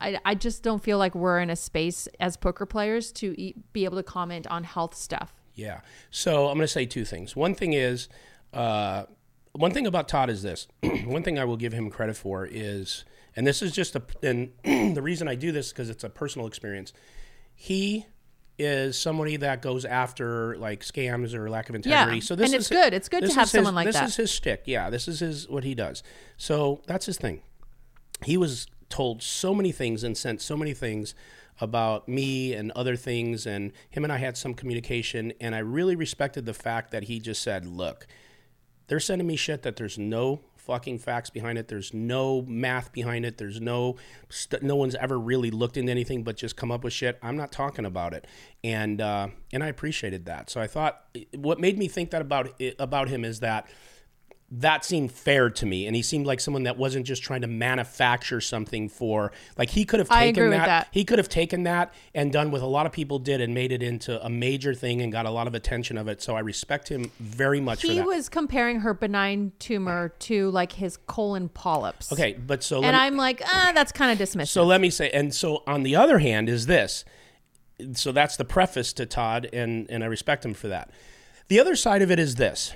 I, 0.00 0.18
I 0.24 0.34
just 0.34 0.62
don't 0.62 0.82
feel 0.82 0.98
like 0.98 1.14
we're 1.14 1.40
in 1.40 1.50
a 1.50 1.56
space 1.56 2.08
as 2.20 2.36
poker 2.36 2.66
players 2.66 3.10
to 3.12 3.34
e- 3.40 3.54
be 3.72 3.84
able 3.84 3.96
to 3.96 4.02
comment 4.02 4.46
on 4.46 4.64
health 4.64 4.94
stuff. 4.94 5.32
Yeah. 5.54 5.80
So 6.10 6.46
I'm 6.48 6.54
going 6.54 6.64
to 6.66 6.68
say 6.68 6.86
two 6.86 7.04
things. 7.04 7.36
One 7.36 7.54
thing 7.54 7.72
is, 7.74 8.08
uh, 8.52 9.04
one 9.52 9.72
thing 9.72 9.86
about 9.86 10.08
Todd 10.08 10.30
is 10.30 10.42
this. 10.42 10.66
one 11.04 11.22
thing 11.22 11.38
I 11.38 11.44
will 11.44 11.56
give 11.58 11.72
him 11.72 11.90
credit 11.90 12.16
for 12.16 12.46
is, 12.50 13.04
and 13.36 13.46
this 13.46 13.60
is 13.60 13.72
just 13.72 13.94
a, 13.96 14.02
and 14.22 14.52
the 14.94 15.02
reason 15.02 15.28
I 15.28 15.34
do 15.34 15.52
this 15.52 15.70
because 15.72 15.90
it's 15.90 16.04
a 16.04 16.08
personal 16.08 16.46
experience. 16.46 16.92
He 17.54 18.06
is 18.62 18.98
somebody 18.98 19.36
that 19.38 19.62
goes 19.62 19.84
after 19.84 20.56
like 20.56 20.80
scams 20.80 21.34
or 21.34 21.50
lack 21.50 21.68
of 21.68 21.74
integrity. 21.74 22.16
Yeah, 22.16 22.22
So 22.22 22.34
this 22.34 22.50
and 22.52 22.58
is 22.58 22.70
it's 22.70 22.70
good. 22.70 22.94
It's 22.94 23.08
good 23.08 23.24
to 23.24 23.34
have 23.34 23.48
someone 23.48 23.74
his, 23.74 23.94
like 23.94 24.02
this 24.02 24.10
is 24.10 24.16
his 24.16 24.30
stick. 24.30 24.62
Yeah, 24.66 24.90
this 24.90 25.08
is 25.08 25.20
his 25.20 25.48
what 25.48 25.64
he 25.64 25.74
does. 25.74 26.02
So 26.36 26.82
that's 26.86 27.06
his 27.06 27.18
thing 27.18 27.42
he 28.24 28.36
was 28.36 28.66
told 28.88 29.22
so 29.22 29.54
many 29.54 29.72
things 29.72 30.04
and 30.04 30.16
sent 30.16 30.40
so 30.40 30.56
many 30.56 30.74
things 30.74 31.14
about 31.60 32.08
me 32.08 32.54
and 32.54 32.70
other 32.72 32.96
things 32.96 33.46
and 33.46 33.72
him 33.90 34.04
and 34.04 34.12
I 34.12 34.18
had 34.18 34.36
some 34.36 34.54
communication 34.54 35.32
and 35.40 35.54
I 35.54 35.58
really 35.58 35.96
respected 35.96 36.46
the 36.46 36.54
fact 36.54 36.90
that 36.90 37.04
he 37.04 37.20
just 37.20 37.42
said, 37.42 37.66
"Look, 37.66 38.06
they're 38.88 39.00
sending 39.00 39.26
me 39.26 39.36
shit 39.36 39.62
that 39.62 39.76
there's 39.76 39.98
no 39.98 40.40
fucking 40.66 40.98
facts 40.98 41.30
behind 41.30 41.58
it. 41.58 41.68
There's 41.68 41.92
no 41.92 42.42
math 42.42 42.92
behind 42.92 43.24
it. 43.24 43.38
There's 43.38 43.60
no 43.60 43.96
st- 44.28 44.62
no 44.62 44.76
one's 44.76 44.94
ever 44.94 45.18
really 45.18 45.50
looked 45.50 45.76
into 45.76 45.90
anything 45.90 46.22
but 46.22 46.36
just 46.36 46.56
come 46.56 46.70
up 46.70 46.84
with 46.84 46.92
shit. 46.92 47.18
I'm 47.22 47.36
not 47.36 47.52
talking 47.52 47.84
about 47.84 48.14
it." 48.14 48.26
And 48.62 49.00
uh, 49.00 49.28
and 49.52 49.62
I 49.62 49.68
appreciated 49.68 50.26
that. 50.26 50.50
So 50.50 50.60
I 50.60 50.66
thought 50.66 51.04
what 51.34 51.58
made 51.60 51.78
me 51.78 51.88
think 51.88 52.10
that 52.10 52.22
about 52.22 52.60
about 52.78 53.08
him 53.08 53.24
is 53.24 53.40
that 53.40 53.68
that 54.54 54.84
seemed 54.84 55.10
fair 55.10 55.48
to 55.48 55.64
me 55.64 55.86
and 55.86 55.96
he 55.96 56.02
seemed 56.02 56.26
like 56.26 56.38
someone 56.38 56.64
that 56.64 56.76
wasn't 56.76 57.06
just 57.06 57.22
trying 57.22 57.40
to 57.40 57.46
manufacture 57.46 58.38
something 58.38 58.86
for 58.86 59.32
like 59.56 59.70
he 59.70 59.82
could 59.86 59.98
have 59.98 60.10
I 60.10 60.26
taken 60.26 60.50
that, 60.50 60.66
that. 60.66 60.88
he 60.90 61.04
could 61.06 61.18
have 61.18 61.30
taken 61.30 61.62
that 61.62 61.94
and 62.14 62.30
done 62.30 62.50
what 62.50 62.60
a 62.60 62.66
lot 62.66 62.84
of 62.84 62.92
people 62.92 63.18
did 63.18 63.40
and 63.40 63.54
made 63.54 63.72
it 63.72 63.82
into 63.82 64.22
a 64.22 64.28
major 64.28 64.74
thing 64.74 65.00
and 65.00 65.10
got 65.10 65.24
a 65.24 65.30
lot 65.30 65.46
of 65.46 65.54
attention 65.54 65.96
of 65.96 66.06
it 66.06 66.20
so 66.20 66.36
i 66.36 66.40
respect 66.40 66.88
him 66.90 67.10
very 67.18 67.60
much 67.60 67.80
for 67.80 67.86
He 67.86 68.02
was 68.02 68.28
comparing 68.28 68.80
her 68.80 68.92
benign 68.92 69.52
tumor 69.58 70.10
to 70.20 70.50
like 70.50 70.72
his 70.72 70.98
colon 71.06 71.48
polyps. 71.48 72.12
okay 72.12 72.34
but 72.34 72.62
so 72.62 72.82
And 72.82 72.94
me- 72.94 73.00
I'm 73.02 73.16
like, 73.16 73.40
ah, 73.46 73.72
that's 73.74 73.90
kind 73.92 74.12
of 74.12 74.18
dismissive. 74.28 74.48
So 74.48 74.64
let 74.64 74.80
me 74.82 74.90
say, 74.90 75.08
and 75.10 75.34
so 75.34 75.62
on 75.66 75.82
the 75.82 75.96
other 75.96 76.18
hand 76.18 76.48
is 76.50 76.66
this. 76.66 77.04
So 77.94 78.12
that's 78.12 78.36
the 78.36 78.44
preface 78.44 78.92
to 78.94 79.06
Todd, 79.06 79.48
and 79.52 79.90
and 79.90 80.04
I 80.04 80.06
respect 80.08 80.44
him 80.44 80.52
for 80.54 80.68
that. 80.68 80.90
The 81.48 81.58
other 81.58 81.74
side 81.74 82.02
of 82.02 82.10
it 82.10 82.18
is 82.18 82.34
this. 82.36 82.74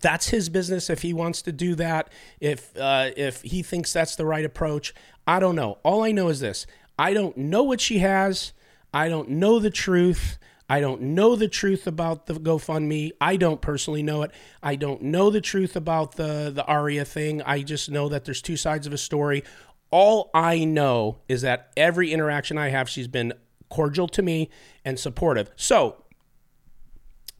That's 0.00 0.28
his 0.28 0.48
business 0.48 0.90
if 0.90 1.02
he 1.02 1.12
wants 1.12 1.42
to 1.42 1.52
do 1.52 1.74
that. 1.76 2.10
If 2.40 2.76
uh, 2.76 3.10
if 3.16 3.42
he 3.42 3.62
thinks 3.62 3.92
that's 3.92 4.16
the 4.16 4.26
right 4.26 4.44
approach, 4.44 4.94
I 5.26 5.40
don't 5.40 5.56
know. 5.56 5.78
All 5.82 6.02
I 6.02 6.12
know 6.12 6.28
is 6.28 6.40
this: 6.40 6.66
I 6.98 7.14
don't 7.14 7.36
know 7.36 7.62
what 7.62 7.80
she 7.80 7.98
has. 7.98 8.52
I 8.92 9.08
don't 9.08 9.30
know 9.30 9.58
the 9.58 9.70
truth. 9.70 10.38
I 10.68 10.80
don't 10.80 11.02
know 11.02 11.36
the 11.36 11.48
truth 11.48 11.86
about 11.86 12.26
the 12.26 12.34
GoFundMe. 12.34 13.10
I 13.20 13.36
don't 13.36 13.60
personally 13.60 14.02
know 14.02 14.22
it. 14.22 14.30
I 14.62 14.76
don't 14.76 15.02
know 15.02 15.28
the 15.30 15.40
truth 15.40 15.76
about 15.76 16.16
the 16.16 16.50
the 16.54 16.64
Aria 16.64 17.04
thing. 17.04 17.42
I 17.42 17.62
just 17.62 17.90
know 17.90 18.08
that 18.08 18.24
there's 18.24 18.40
two 18.40 18.56
sides 18.56 18.86
of 18.86 18.92
a 18.92 18.98
story. 18.98 19.44
All 19.90 20.30
I 20.34 20.64
know 20.64 21.18
is 21.28 21.42
that 21.42 21.72
every 21.76 22.12
interaction 22.12 22.58
I 22.58 22.70
have, 22.70 22.88
she's 22.88 23.06
been 23.06 23.32
cordial 23.68 24.08
to 24.08 24.22
me 24.22 24.50
and 24.84 24.98
supportive. 24.98 25.50
So, 25.56 26.02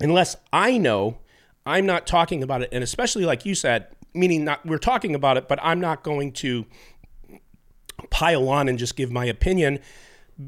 unless 0.00 0.36
I 0.52 0.78
know, 0.78 1.18
I'm 1.66 1.86
not 1.86 2.06
talking 2.06 2.42
about 2.42 2.62
it. 2.62 2.68
And 2.72 2.84
especially 2.84 3.24
like 3.24 3.46
you 3.46 3.54
said, 3.54 3.88
meaning 4.12 4.44
not 4.44 4.64
we're 4.64 4.78
talking 4.78 5.14
about 5.14 5.36
it, 5.36 5.48
but 5.48 5.58
I'm 5.62 5.80
not 5.80 6.02
going 6.02 6.32
to 6.32 6.66
pile 8.10 8.48
on 8.48 8.68
and 8.68 8.78
just 8.78 8.96
give 8.96 9.10
my 9.10 9.24
opinion 9.24 9.80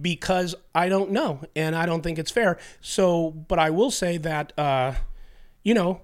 because 0.03 0.55
I 0.75 0.89
don't 0.89 1.11
know 1.11 1.41
and 1.55 1.75
I 1.75 1.87
don't 1.87 2.03
think 2.03 2.19
it's 2.19 2.31
fair. 2.31 2.59
So, 2.81 3.31
but 3.31 3.59
I 3.59 3.71
will 3.71 3.91
say 3.91 4.19
that, 4.19 4.53
uh, 4.59 4.95
you 5.63 5.75
know, 5.75 6.01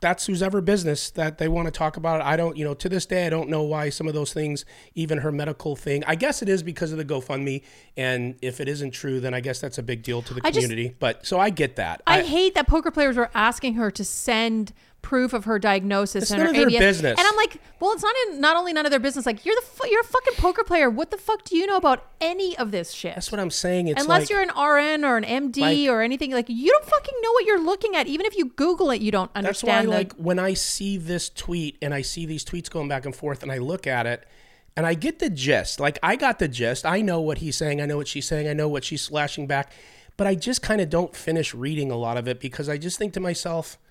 that's 0.00 0.26
whose 0.26 0.42
ever 0.42 0.60
business 0.60 1.10
that 1.10 1.38
they 1.38 1.48
want 1.48 1.66
to 1.66 1.72
talk 1.72 1.96
about 1.96 2.20
it. 2.20 2.26
I 2.26 2.36
don't, 2.36 2.56
you 2.56 2.64
know, 2.64 2.74
to 2.74 2.88
this 2.88 3.04
day, 3.04 3.26
I 3.26 3.30
don't 3.30 3.48
know 3.48 3.62
why 3.62 3.88
some 3.90 4.06
of 4.06 4.14
those 4.14 4.32
things, 4.32 4.64
even 4.94 5.18
her 5.18 5.32
medical 5.32 5.74
thing, 5.74 6.04
I 6.06 6.14
guess 6.14 6.40
it 6.40 6.48
is 6.48 6.62
because 6.62 6.92
of 6.92 6.98
the 6.98 7.04
GoFundMe. 7.04 7.62
And 7.96 8.36
if 8.40 8.60
it 8.60 8.68
isn't 8.68 8.92
true, 8.92 9.18
then 9.18 9.34
I 9.34 9.40
guess 9.40 9.60
that's 9.60 9.78
a 9.78 9.82
big 9.82 10.02
deal 10.02 10.22
to 10.22 10.34
the 10.34 10.40
I 10.44 10.50
just- 10.50 10.66
community. 10.66 10.94
but 10.98 11.26
so 11.26 11.40
I 11.40 11.50
get 11.50 11.76
that. 11.76 12.02
I, 12.06 12.22
hate 12.22 12.54
that 12.54 12.66
poker 12.68 12.90
players 12.90 13.16
were 13.16 13.30
asking 13.34 13.74
her 13.74 13.90
to 13.90 14.04
send 14.04 14.72
proof 15.08 15.32
of 15.32 15.46
her 15.46 15.58
diagnosis 15.58 16.24
It's 16.24 16.30
and 16.32 16.42
none 16.44 16.54
her 16.54 16.64
of 16.64 16.70
their 16.70 16.78
business. 16.80 17.18
And 17.18 17.26
I'm 17.26 17.34
like, 17.36 17.62
well, 17.80 17.92
it's 17.92 18.02
not 18.02 18.14
in, 18.28 18.42
not 18.42 18.58
only 18.58 18.74
none 18.74 18.84
of 18.84 18.90
their 18.90 19.00
business. 19.00 19.24
Like 19.24 19.42
you're 19.46 19.54
the 19.54 19.62
fu- 19.66 19.88
you're 19.88 20.02
a 20.02 20.04
fucking 20.04 20.34
poker 20.36 20.64
player. 20.64 20.90
What 20.90 21.10
the 21.10 21.16
fuck 21.16 21.44
do 21.44 21.56
you 21.56 21.66
know 21.66 21.76
about 21.78 22.04
any 22.20 22.54
of 22.58 22.72
this 22.72 22.92
shit? 22.92 23.14
that's 23.14 23.32
what 23.32 23.40
I'm 23.40 23.50
saying. 23.50 23.88
It's 23.88 24.02
Unless 24.02 24.22
like, 24.22 24.30
you're 24.30 24.42
an 24.42 24.50
RN 24.50 25.04
or 25.06 25.16
an 25.16 25.24
MD 25.24 25.60
Like- 25.62 25.88
or 25.88 26.02
anything, 26.02 26.32
like 26.32 26.50
you 26.50 26.70
don't 26.70 26.84
fucking 26.84 27.14
know 27.22 27.32
what 27.32 27.46
you're 27.46 27.64
looking 27.64 27.96
at. 27.96 28.06
Even 28.06 28.26
if 28.26 28.36
you 28.36 28.50
Google 28.56 28.90
it, 28.90 29.00
you 29.00 29.10
don't 29.10 29.30
understand. 29.34 29.46
That's 29.46 29.62
why, 29.62 29.82
the- 29.82 29.98
like, 30.04 30.12
when 30.16 30.38
I 30.38 30.52
see 30.52 30.98
this 30.98 31.30
tweet 31.30 31.78
and 31.80 31.94
I 31.94 32.02
see 32.02 32.26
these 32.26 32.44
tweets 32.44 32.68
going 32.70 32.88
back 32.88 33.06
and 33.06 33.16
forth, 33.16 33.42
and 33.42 33.50
I 33.50 33.56
look 33.58 33.86
at 33.86 34.06
it, 34.06 34.28
and 34.76 34.84
I 34.86 34.92
get 34.92 35.20
the 35.20 35.30
gist. 35.30 35.80
Like, 35.80 35.98
I 36.02 36.16
got 36.16 36.38
the 36.38 36.48
gist. 36.48 36.84
I 36.84 37.00
know 37.00 37.20
what 37.20 37.38
he's 37.38 37.56
saying. 37.56 37.80
I 37.80 37.86
know 37.86 37.96
what 37.96 38.08
she's 38.08 38.28
saying. 38.28 38.46
I 38.46 38.52
know 38.52 38.68
what 38.68 38.84
she's 38.84 39.00
slashing 39.00 39.46
back. 39.46 39.72
But 40.18 40.26
I 40.26 40.34
just 40.34 40.60
kind 40.62 40.80
of 40.82 40.90
don't 40.90 41.16
finish 41.16 41.54
reading 41.54 41.90
a 41.90 41.96
lot 41.96 42.16
of 42.18 42.28
it 42.28 42.40
because 42.40 42.68
I 42.68 42.76
just 42.76 42.98
think 42.98 43.12
to 43.14 43.20
myself, 43.20 43.66
"Fuck, 43.70 43.87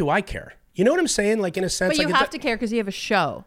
do 0.00 0.08
I 0.08 0.20
care?" 0.20 0.54
You 0.74 0.84
know 0.84 0.92
what 0.92 1.00
I'm 1.00 1.08
saying? 1.08 1.40
Like 1.40 1.56
in 1.56 1.64
a 1.64 1.68
sense, 1.68 1.96
but 1.96 2.02
you 2.02 2.10
like, 2.10 2.18
have 2.18 2.30
to 2.30 2.38
care 2.38 2.56
because 2.56 2.72
you 2.72 2.78
have 2.78 2.88
a 2.88 2.92
show. 2.92 3.44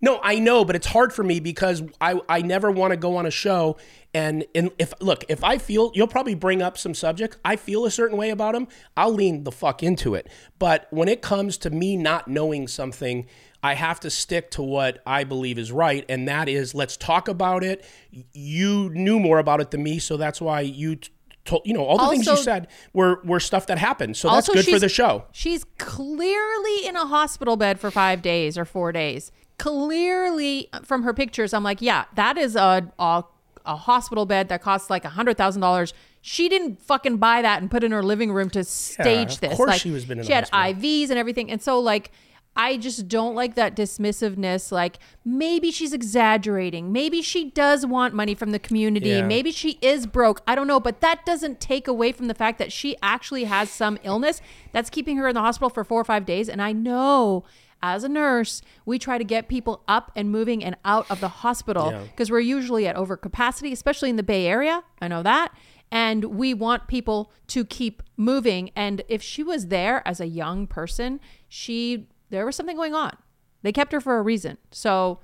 no, 0.00 0.20
I 0.22 0.38
know, 0.38 0.64
but 0.64 0.74
it's 0.76 0.88
hard 0.88 1.12
for 1.12 1.22
me 1.22 1.40
because 1.40 1.82
I, 2.00 2.20
I 2.28 2.42
never 2.42 2.70
want 2.70 2.90
to 2.90 2.96
go 2.96 3.16
on 3.16 3.26
a 3.26 3.30
show 3.30 3.76
and, 4.14 4.44
and 4.54 4.70
if 4.78 4.94
look, 5.00 5.24
if 5.28 5.42
I 5.42 5.58
feel 5.58 5.90
you'll 5.94 6.06
probably 6.06 6.36
bring 6.36 6.62
up 6.62 6.78
some 6.78 6.94
subject, 6.94 7.36
I 7.44 7.56
feel 7.56 7.84
a 7.84 7.90
certain 7.90 8.16
way 8.16 8.30
about 8.30 8.54
them, 8.54 8.68
I'll 8.96 9.12
lean 9.12 9.42
the 9.42 9.50
fuck 9.50 9.82
into 9.82 10.14
it. 10.14 10.28
But 10.58 10.86
when 10.90 11.08
it 11.08 11.20
comes 11.20 11.58
to 11.58 11.70
me 11.70 11.96
not 11.96 12.28
knowing 12.28 12.68
something, 12.68 13.26
I 13.62 13.74
have 13.74 13.98
to 14.00 14.10
stick 14.10 14.50
to 14.52 14.62
what 14.62 15.00
I 15.04 15.24
believe 15.24 15.58
is 15.58 15.72
right, 15.72 16.04
and 16.08 16.28
that 16.28 16.48
is 16.48 16.74
let's 16.74 16.96
talk 16.96 17.28
about 17.28 17.64
it. 17.64 17.84
You 18.32 18.90
knew 18.90 19.18
more 19.18 19.38
about 19.38 19.60
it 19.60 19.72
than 19.72 19.82
me, 19.82 19.98
so 19.98 20.16
that's 20.16 20.40
why 20.40 20.60
you 20.60 20.98
told 21.44 21.62
you 21.64 21.74
know 21.74 21.84
all 21.84 21.98
the 21.98 22.08
things 22.08 22.26
you 22.26 22.36
said 22.36 22.68
were 22.92 23.20
were 23.24 23.40
stuff 23.40 23.66
that 23.66 23.78
happened. 23.78 24.16
So 24.16 24.30
that's 24.30 24.48
good 24.48 24.64
for 24.66 24.78
the 24.78 24.88
show. 24.88 25.24
She's 25.32 25.64
clearly 25.78 26.86
in 26.86 26.96
a 26.96 27.06
hospital 27.06 27.56
bed 27.56 27.78
for 27.78 27.90
five 27.90 28.22
days 28.22 28.56
or 28.56 28.64
four 28.64 28.92
days. 28.92 29.30
Clearly, 29.58 30.68
from 30.82 31.02
her 31.02 31.14
pictures, 31.14 31.52
I'm 31.54 31.62
like, 31.62 31.80
yeah, 31.80 32.04
that 32.14 32.36
is 32.38 32.56
a 32.56 32.90
a, 32.98 33.24
a 33.66 33.76
hospital 33.76 34.26
bed 34.26 34.48
that 34.48 34.62
costs 34.62 34.90
like 34.90 35.04
a 35.04 35.10
hundred 35.10 35.36
thousand 35.36 35.60
dollars. 35.60 35.94
She 36.22 36.48
didn't 36.48 36.80
fucking 36.80 37.18
buy 37.18 37.42
that 37.42 37.60
and 37.60 37.70
put 37.70 37.84
in 37.84 37.92
her 37.92 38.02
living 38.02 38.32
room 38.32 38.48
to 38.50 38.64
stage 38.64 39.34
of 39.34 39.40
this. 39.40 39.56
course 39.56 39.68
like, 39.68 39.80
she 39.80 39.90
was 39.90 40.06
been 40.06 40.20
in 40.20 40.24
she 40.24 40.32
had 40.32 40.48
hospital. 40.48 40.82
IVs 40.82 41.10
and 41.10 41.18
everything, 41.18 41.50
and 41.50 41.62
so 41.62 41.78
like. 41.80 42.10
I 42.56 42.76
just 42.76 43.08
don't 43.08 43.34
like 43.34 43.54
that 43.56 43.74
dismissiveness. 43.74 44.70
Like 44.70 44.98
maybe 45.24 45.70
she's 45.70 45.92
exaggerating. 45.92 46.92
Maybe 46.92 47.20
she 47.22 47.50
does 47.50 47.84
want 47.84 48.14
money 48.14 48.34
from 48.34 48.50
the 48.50 48.58
community. 48.58 49.08
Yeah. 49.10 49.26
Maybe 49.26 49.50
she 49.50 49.78
is 49.82 50.06
broke. 50.06 50.40
I 50.46 50.54
don't 50.54 50.66
know. 50.66 50.80
But 50.80 51.00
that 51.00 51.26
doesn't 51.26 51.60
take 51.60 51.88
away 51.88 52.12
from 52.12 52.28
the 52.28 52.34
fact 52.34 52.58
that 52.58 52.72
she 52.72 52.96
actually 53.02 53.44
has 53.44 53.70
some 53.70 53.98
illness 54.04 54.40
that's 54.72 54.90
keeping 54.90 55.16
her 55.16 55.26
in 55.28 55.34
the 55.34 55.40
hospital 55.40 55.68
for 55.70 55.82
four 55.84 56.00
or 56.00 56.04
five 56.04 56.24
days. 56.24 56.48
And 56.48 56.62
I 56.62 56.72
know 56.72 57.44
as 57.82 58.02
a 58.04 58.08
nurse, 58.08 58.62
we 58.86 58.98
try 58.98 59.18
to 59.18 59.24
get 59.24 59.46
people 59.48 59.82
up 59.86 60.10
and 60.16 60.30
moving 60.30 60.64
and 60.64 60.74
out 60.86 61.10
of 61.10 61.20
the 61.20 61.28
hospital 61.28 61.90
Yeah. 61.90 62.02
because 62.04 62.30
we're 62.30 62.40
usually 62.40 62.86
at 62.86 62.96
overcapacity, 62.96 63.72
especially 63.72 64.08
in 64.10 64.16
the 64.16 64.22
Bay 64.22 64.46
Area. 64.46 64.82
I 65.02 65.08
know 65.08 65.22
that. 65.22 65.52
And 65.90 66.24
we 66.24 66.54
want 66.54 66.88
people 66.88 67.30
to 67.48 67.64
keep 67.64 68.02
moving. 68.16 68.70
And 68.74 69.02
if 69.08 69.22
she 69.22 69.42
was 69.42 69.66
there 69.66 70.06
as 70.08 70.18
a 70.18 70.26
young 70.26 70.66
person, 70.66 71.20
she 71.48 72.08
there 72.34 72.44
was 72.46 72.56
something 72.56 72.76
going 72.76 72.94
on. 72.94 73.16
They 73.62 73.72
kept 73.72 73.92
her 73.92 74.00
for 74.00 74.18
a 74.18 74.22
reason. 74.22 74.58
So 74.70 75.20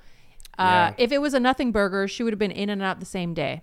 uh, 0.59 0.63
Yeah. 0.63 0.95
if 0.99 1.13
it 1.13 1.19
was 1.19 1.35
a 1.35 1.41
nothing 1.41 1.73
burger, 1.73 2.07
she 2.09 2.23
would 2.23 2.33
have 2.33 2.39
been 2.39 2.51
in 2.51 2.71
and 2.71 2.83
out 2.83 3.01
the 3.01 3.07
same 3.07 3.35
day. 3.35 3.63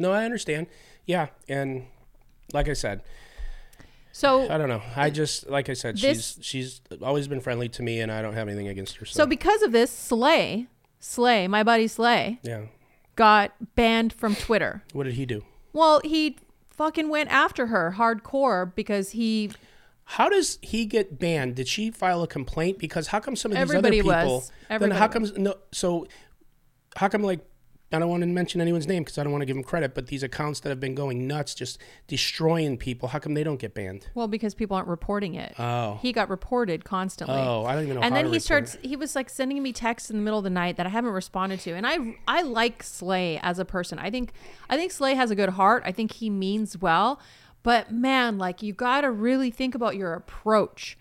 No, 0.00 0.12
I 0.12 0.24
understand. 0.24 0.66
Yeah, 1.06 1.28
and 1.48 1.86
like 2.52 2.68
I 2.68 2.72
said, 2.72 3.02
So 4.12 4.50
I 4.50 4.58
don't 4.58 4.68
know. 4.68 4.82
I 4.96 5.10
just 5.10 5.48
like 5.48 5.68
I 5.68 5.74
said, 5.74 5.96
This- 5.96 6.34
she's 6.36 6.44
she's 6.44 6.80
always 7.02 7.28
been 7.28 7.40
friendly 7.40 7.68
to 7.70 7.82
me, 7.82 8.00
and 8.00 8.10
I 8.10 8.22
don't 8.22 8.34
have 8.34 8.48
anything 8.48 8.68
against 8.68 8.96
her. 8.96 9.06
So, 9.06 9.22
so 9.22 9.26
because 9.26 9.62
of 9.62 9.72
this, 9.72 9.90
Slay, 9.90 10.66
Slay, 10.98 11.46
my 11.48 11.62
buddy 11.62 11.86
Slay, 11.88 12.40
yeah, 12.42 12.62
got 13.16 13.52
banned 13.76 14.12
from 14.12 14.34
Twitter. 14.34 14.82
what 14.92 15.04
did 15.04 15.14
he 15.14 15.26
do? 15.26 15.44
Well, 15.72 16.00
he 16.04 16.38
fucking 16.70 17.08
went 17.08 17.30
after 17.30 17.66
her 17.66 17.94
hardcore 17.98 18.72
because 18.74 19.10
he 19.10 19.50
How 20.12 20.30
does 20.30 20.58
he 20.62 20.86
get 20.86 21.18
banned? 21.18 21.54
Did 21.56 21.68
she 21.68 21.90
file 21.90 22.22
a 22.22 22.26
complaint? 22.26 22.78
Because 22.78 23.08
how 23.08 23.20
come 23.20 23.36
some 23.36 23.52
of 23.52 23.56
these 23.58 23.62
Everybody 23.62 24.00
other 24.00 24.20
people? 24.22 24.36
was. 24.36 24.52
Then 24.80 24.90
how 24.90 25.06
was. 25.06 25.12
comes 25.12 25.32
no? 25.36 25.54
So 25.70 26.06
how 26.96 27.08
come 27.08 27.22
like 27.22 27.40
I 27.92 27.98
don't 27.98 28.08
want 28.08 28.22
to 28.22 28.26
mention 28.26 28.60
anyone's 28.60 28.86
name 28.86 29.02
because 29.02 29.16
I 29.18 29.22
don't 29.22 29.32
want 29.32 29.40
to 29.42 29.46
give 29.46 29.56
them 29.56 29.62
credit, 29.64 29.94
but 29.94 30.08
these 30.08 30.22
accounts 30.22 30.60
that 30.60 30.68
have 30.70 30.80
been 30.80 30.94
going 30.94 31.26
nuts, 31.26 31.54
just 31.54 31.78
destroying 32.06 32.76
people, 32.76 33.08
how 33.08 33.18
come 33.18 33.32
they 33.34 33.44
don't 33.44 33.58
get 33.60 33.72
banned? 33.74 34.06
well 34.14 34.28
because 34.28 34.54
people 34.54 34.76
aren't 34.76 34.88
reporting 34.88 35.34
it. 35.34 35.54
Oh, 35.58 35.98
He 36.02 36.12
got 36.12 36.28
reported 36.30 36.84
constantly. 36.84 37.36
oh, 37.36 37.64
I 37.64 37.74
don't 37.74 37.84
even 37.84 37.96
know. 37.96 38.02
and 38.02 38.16
then 38.16 38.32
he 38.32 38.38
starts 38.38 38.76
it. 38.76 38.84
he 38.86 38.96
was 38.96 39.14
like 39.14 39.28
sending 39.30 39.62
me 39.62 39.72
texts 39.74 40.10
in 40.10 40.16
the 40.16 40.22
middle 40.22 40.38
of 40.38 40.44
the 40.44 40.50
night 40.50 40.76
that 40.78 40.86
i 40.86 40.88
haven't 40.88 41.12
responded 41.12 41.60
to 41.60 41.72
and 41.72 41.86
i 41.86 42.14
i 42.26 42.40
like 42.42 42.82
slay 42.82 43.38
as 43.42 43.58
a 43.58 43.64
person 43.64 43.98
i 43.98 44.10
think 44.10 44.32
i 44.70 44.76
think 44.76 44.90
slay 44.92 45.14
has 45.14 45.30
a 45.30 45.34
good 45.34 45.50
heart 45.50 45.82
i 45.86 45.92
think 45.92 46.12
he 46.12 46.28
means 46.30 46.76
well 46.78 47.20
but 47.68 47.92
man 47.92 48.38
like 48.38 48.62
you 48.62 48.72
got 48.72 49.02
to 49.02 49.10
really 49.10 49.50
think 49.50 49.74
about 49.74 49.94
your 49.94 50.14
approach 50.14 50.96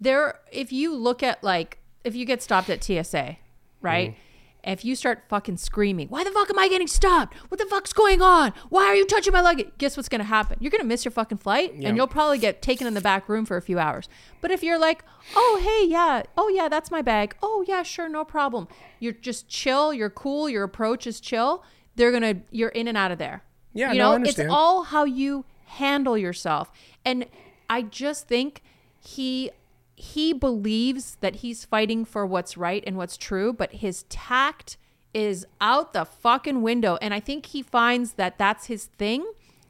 there 0.00 0.38
if 0.52 0.72
you 0.72 0.94
look 0.94 1.20
at 1.20 1.42
like 1.42 1.78
if 2.04 2.14
you 2.14 2.24
get 2.24 2.40
stopped 2.40 2.70
at 2.70 2.84
tsa 2.84 3.36
right 3.80 4.10
Mm-hmm. 4.10 4.18
If 4.64 4.84
you 4.84 4.94
start 4.94 5.24
fucking 5.28 5.56
screaming, 5.56 6.06
why 6.06 6.22
the 6.22 6.30
fuck 6.30 6.48
am 6.48 6.56
I 6.56 6.68
getting 6.68 6.86
stopped? 6.86 7.34
What 7.50 7.58
the 7.58 7.66
fuck's 7.66 7.92
going 7.92 8.22
on? 8.22 8.52
Why 8.68 8.84
are 8.84 8.94
you 8.94 9.04
touching 9.04 9.32
my 9.32 9.40
luggage? 9.40 9.72
Guess 9.78 9.96
what's 9.96 10.08
gonna 10.08 10.22
happen? 10.22 10.56
You're 10.60 10.70
gonna 10.70 10.84
miss 10.84 11.04
your 11.04 11.10
fucking 11.10 11.38
flight 11.38 11.74
Yeah. 11.74 11.88
and 11.88 11.96
you'll 11.96 12.06
probably 12.06 12.38
get 12.38 12.62
taken 12.62 12.86
in 12.86 12.94
the 12.94 13.00
back 13.00 13.28
room 13.28 13.44
for 13.44 13.56
a 13.56 13.60
few 13.60 13.80
hours. 13.80 14.08
But 14.40 14.52
if 14.52 14.62
you're 14.62 14.78
like, 14.78 15.04
oh, 15.34 15.58
hey, 15.60 15.90
yeah, 15.90 16.22
oh, 16.38 16.48
yeah, 16.48 16.68
that's 16.68 16.92
my 16.92 17.02
bag. 17.02 17.34
Oh, 17.42 17.64
yeah, 17.66 17.82
sure, 17.82 18.08
no 18.08 18.24
problem. 18.24 18.68
You're 19.00 19.14
just 19.14 19.48
chill, 19.48 19.92
you're 19.92 20.10
cool, 20.10 20.48
your 20.48 20.62
approach 20.62 21.08
is 21.08 21.18
chill. 21.18 21.64
They're 21.96 22.12
gonna, 22.12 22.42
you're 22.52 22.68
in 22.68 22.86
and 22.86 22.96
out 22.96 23.10
of 23.10 23.18
there. 23.18 23.42
Yeah, 23.74 23.90
you 23.92 23.98
no, 23.98 24.16
know, 24.16 24.24
it's 24.24 24.38
all 24.38 24.84
how 24.84 25.02
you 25.02 25.44
handle 25.72 26.18
yourself. 26.18 26.70
And 27.04 27.26
I 27.68 27.82
just 27.82 28.28
think 28.28 28.62
he 29.00 29.50
he 29.94 30.32
believes 30.32 31.16
that 31.20 31.36
he's 31.36 31.64
fighting 31.64 32.04
for 32.04 32.26
what's 32.26 32.56
right 32.56 32.82
and 32.86 32.96
what's 32.96 33.16
true, 33.16 33.52
but 33.52 33.72
his 33.72 34.04
tact 34.04 34.76
is 35.14 35.46
out 35.60 35.92
the 35.92 36.04
fucking 36.04 36.62
window. 36.62 36.98
And 37.00 37.14
I 37.14 37.20
think 37.20 37.46
he 37.46 37.62
finds 37.62 38.14
that 38.14 38.38
that's 38.38 38.66
his 38.66 38.86
thing. 38.86 39.24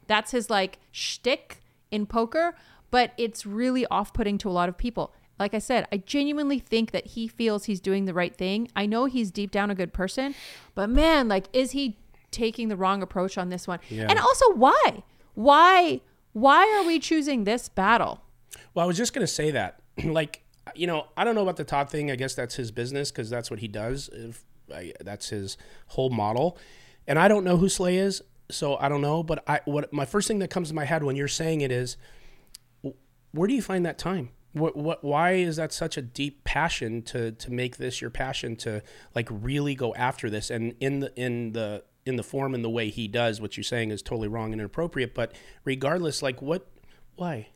That's 0.07 0.31
his 0.31 0.49
like 0.49 0.79
shtick 0.91 1.61
in 1.91 2.05
poker, 2.05 2.55
but 2.89 3.11
it's 3.17 3.45
really 3.45 3.85
off 3.87 4.13
putting 4.13 4.37
to 4.39 4.49
a 4.49 4.51
lot 4.51 4.69
of 4.69 4.77
people. 4.77 5.13
Like 5.37 5.53
I 5.53 5.59
said, 5.59 5.87
I 5.91 5.97
genuinely 5.97 6.59
think 6.59 6.91
that 6.91 7.07
he 7.07 7.27
feels 7.27 7.65
he's 7.65 7.79
doing 7.79 8.05
the 8.05 8.13
right 8.13 8.35
thing. 8.35 8.69
I 8.75 8.85
know 8.85 9.05
he's 9.05 9.29
deep 9.29 9.51
down 9.51 9.69
a 9.69 9.75
good 9.75 9.93
person, 9.93 10.35
but 10.73 10.89
man, 10.89 11.27
like, 11.27 11.45
is 11.53 11.71
he 11.71 11.97
taking 12.31 12.69
the 12.69 12.75
wrong 12.75 13.01
approach 13.01 13.37
on 13.37 13.49
this 13.49 13.67
one? 13.67 13.79
Yeah. 13.89 14.07
And 14.09 14.19
also, 14.19 14.53
why? 14.53 15.03
Why? 15.33 16.01
Why 16.33 16.77
are 16.77 16.85
we 16.85 16.99
choosing 16.99 17.43
this 17.43 17.69
battle? 17.69 18.21
Well, 18.73 18.83
I 18.83 18.87
was 18.87 18.97
just 18.97 19.13
going 19.13 19.25
to 19.25 19.31
say 19.31 19.51
that. 19.51 19.79
like, 20.03 20.43
you 20.75 20.87
know, 20.87 21.07
I 21.15 21.23
don't 21.23 21.35
know 21.35 21.43
about 21.43 21.57
the 21.57 21.63
Todd 21.63 21.89
thing. 21.89 22.11
I 22.11 22.15
guess 22.15 22.35
that's 22.35 22.55
his 22.55 22.71
business 22.71 23.11
because 23.11 23.29
that's 23.29 23.51
what 23.51 23.59
he 23.59 23.67
does. 23.67 24.09
If 24.11 24.43
I, 24.73 24.93
that's 25.01 25.29
his 25.29 25.57
whole 25.87 26.09
model, 26.09 26.57
and 27.07 27.19
I 27.19 27.27
don't 27.27 27.43
know 27.43 27.57
who 27.57 27.69
Slay 27.69 27.97
is, 27.97 28.21
so 28.49 28.77
I 28.77 28.89
don't 28.89 29.01
know. 29.01 29.23
But 29.23 29.43
I, 29.47 29.61
what 29.65 29.91
my 29.91 30.05
first 30.05 30.27
thing 30.27 30.39
that 30.39 30.49
comes 30.49 30.69
to 30.69 30.75
my 30.75 30.85
head 30.85 31.03
when 31.03 31.15
you're 31.15 31.27
saying 31.27 31.61
it 31.61 31.71
is, 31.71 31.97
where 33.31 33.47
do 33.47 33.53
you 33.53 33.61
find 33.61 33.85
that 33.85 33.97
time? 33.97 34.29
What, 34.53 34.77
what, 34.77 35.03
why 35.03 35.33
is 35.33 35.55
that 35.55 35.73
such 35.73 35.97
a 35.97 36.01
deep 36.01 36.43
passion 36.43 37.01
to 37.03 37.31
to 37.31 37.51
make 37.51 37.77
this 37.77 38.01
your 38.01 38.11
passion 38.11 38.55
to 38.57 38.83
like 39.15 39.27
really 39.31 39.73
go 39.73 39.95
after 39.95 40.29
this 40.29 40.51
and 40.51 40.75
in 40.79 40.99
the 40.99 41.11
in 41.19 41.53
the 41.53 41.83
in 42.05 42.15
the 42.15 42.23
form 42.23 42.53
and 42.53 42.63
the 42.63 42.69
way 42.69 42.89
he 42.89 43.07
does 43.07 43.39
what 43.39 43.55
you're 43.55 43.63
saying 43.63 43.91
is 43.91 44.01
totally 44.01 44.27
wrong 44.27 44.51
and 44.51 44.61
inappropriate 44.61 45.13
but 45.13 45.33
regardless 45.63 46.21
like 46.21 46.41
what 46.41 46.67
why 47.15 47.47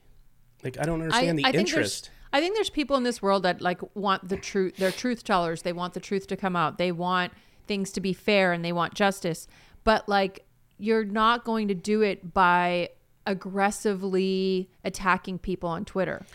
like 0.64 0.78
I 0.80 0.84
don't 0.84 1.02
understand 1.02 1.38
the 1.38 1.44
think 1.44 1.56
interest. 1.56 2.10
I 2.34 2.42
think 2.42 2.56
there's 2.56 2.70
people 2.70 2.98
in 2.98 3.04
this 3.04 3.22
world 3.22 3.44
that 3.44 3.62
like 3.62 3.80
want 3.96 4.28
the 4.28 4.38
truth. 4.38 4.78
They're 4.78 4.92
truth 4.92 5.24
tellers. 5.24 5.62
They 5.62 5.74
want 5.74 5.94
the 5.94 6.00
truth 6.00 6.28
to 6.28 6.36
come 6.36 6.56
out. 6.56 6.78
They 6.78 6.92
want 6.92 7.32
things 7.68 7.92
to 7.92 8.02
be 8.02 8.14
fair 8.14 8.54
and 8.54 8.64
they 8.64 8.74
want 8.74 8.94
justice. 8.94 9.48
But 9.84 10.10
like, 10.10 10.46
you're 10.78 11.06
not 11.06 11.46
going 11.46 11.68
to 11.70 11.74
do 11.74 12.02
it 12.02 12.34
by 12.34 12.90
aggressively 13.26 14.70
attacking 14.84 15.40
people 15.40 15.70
on 15.70 15.86
Twitter. 15.86 16.26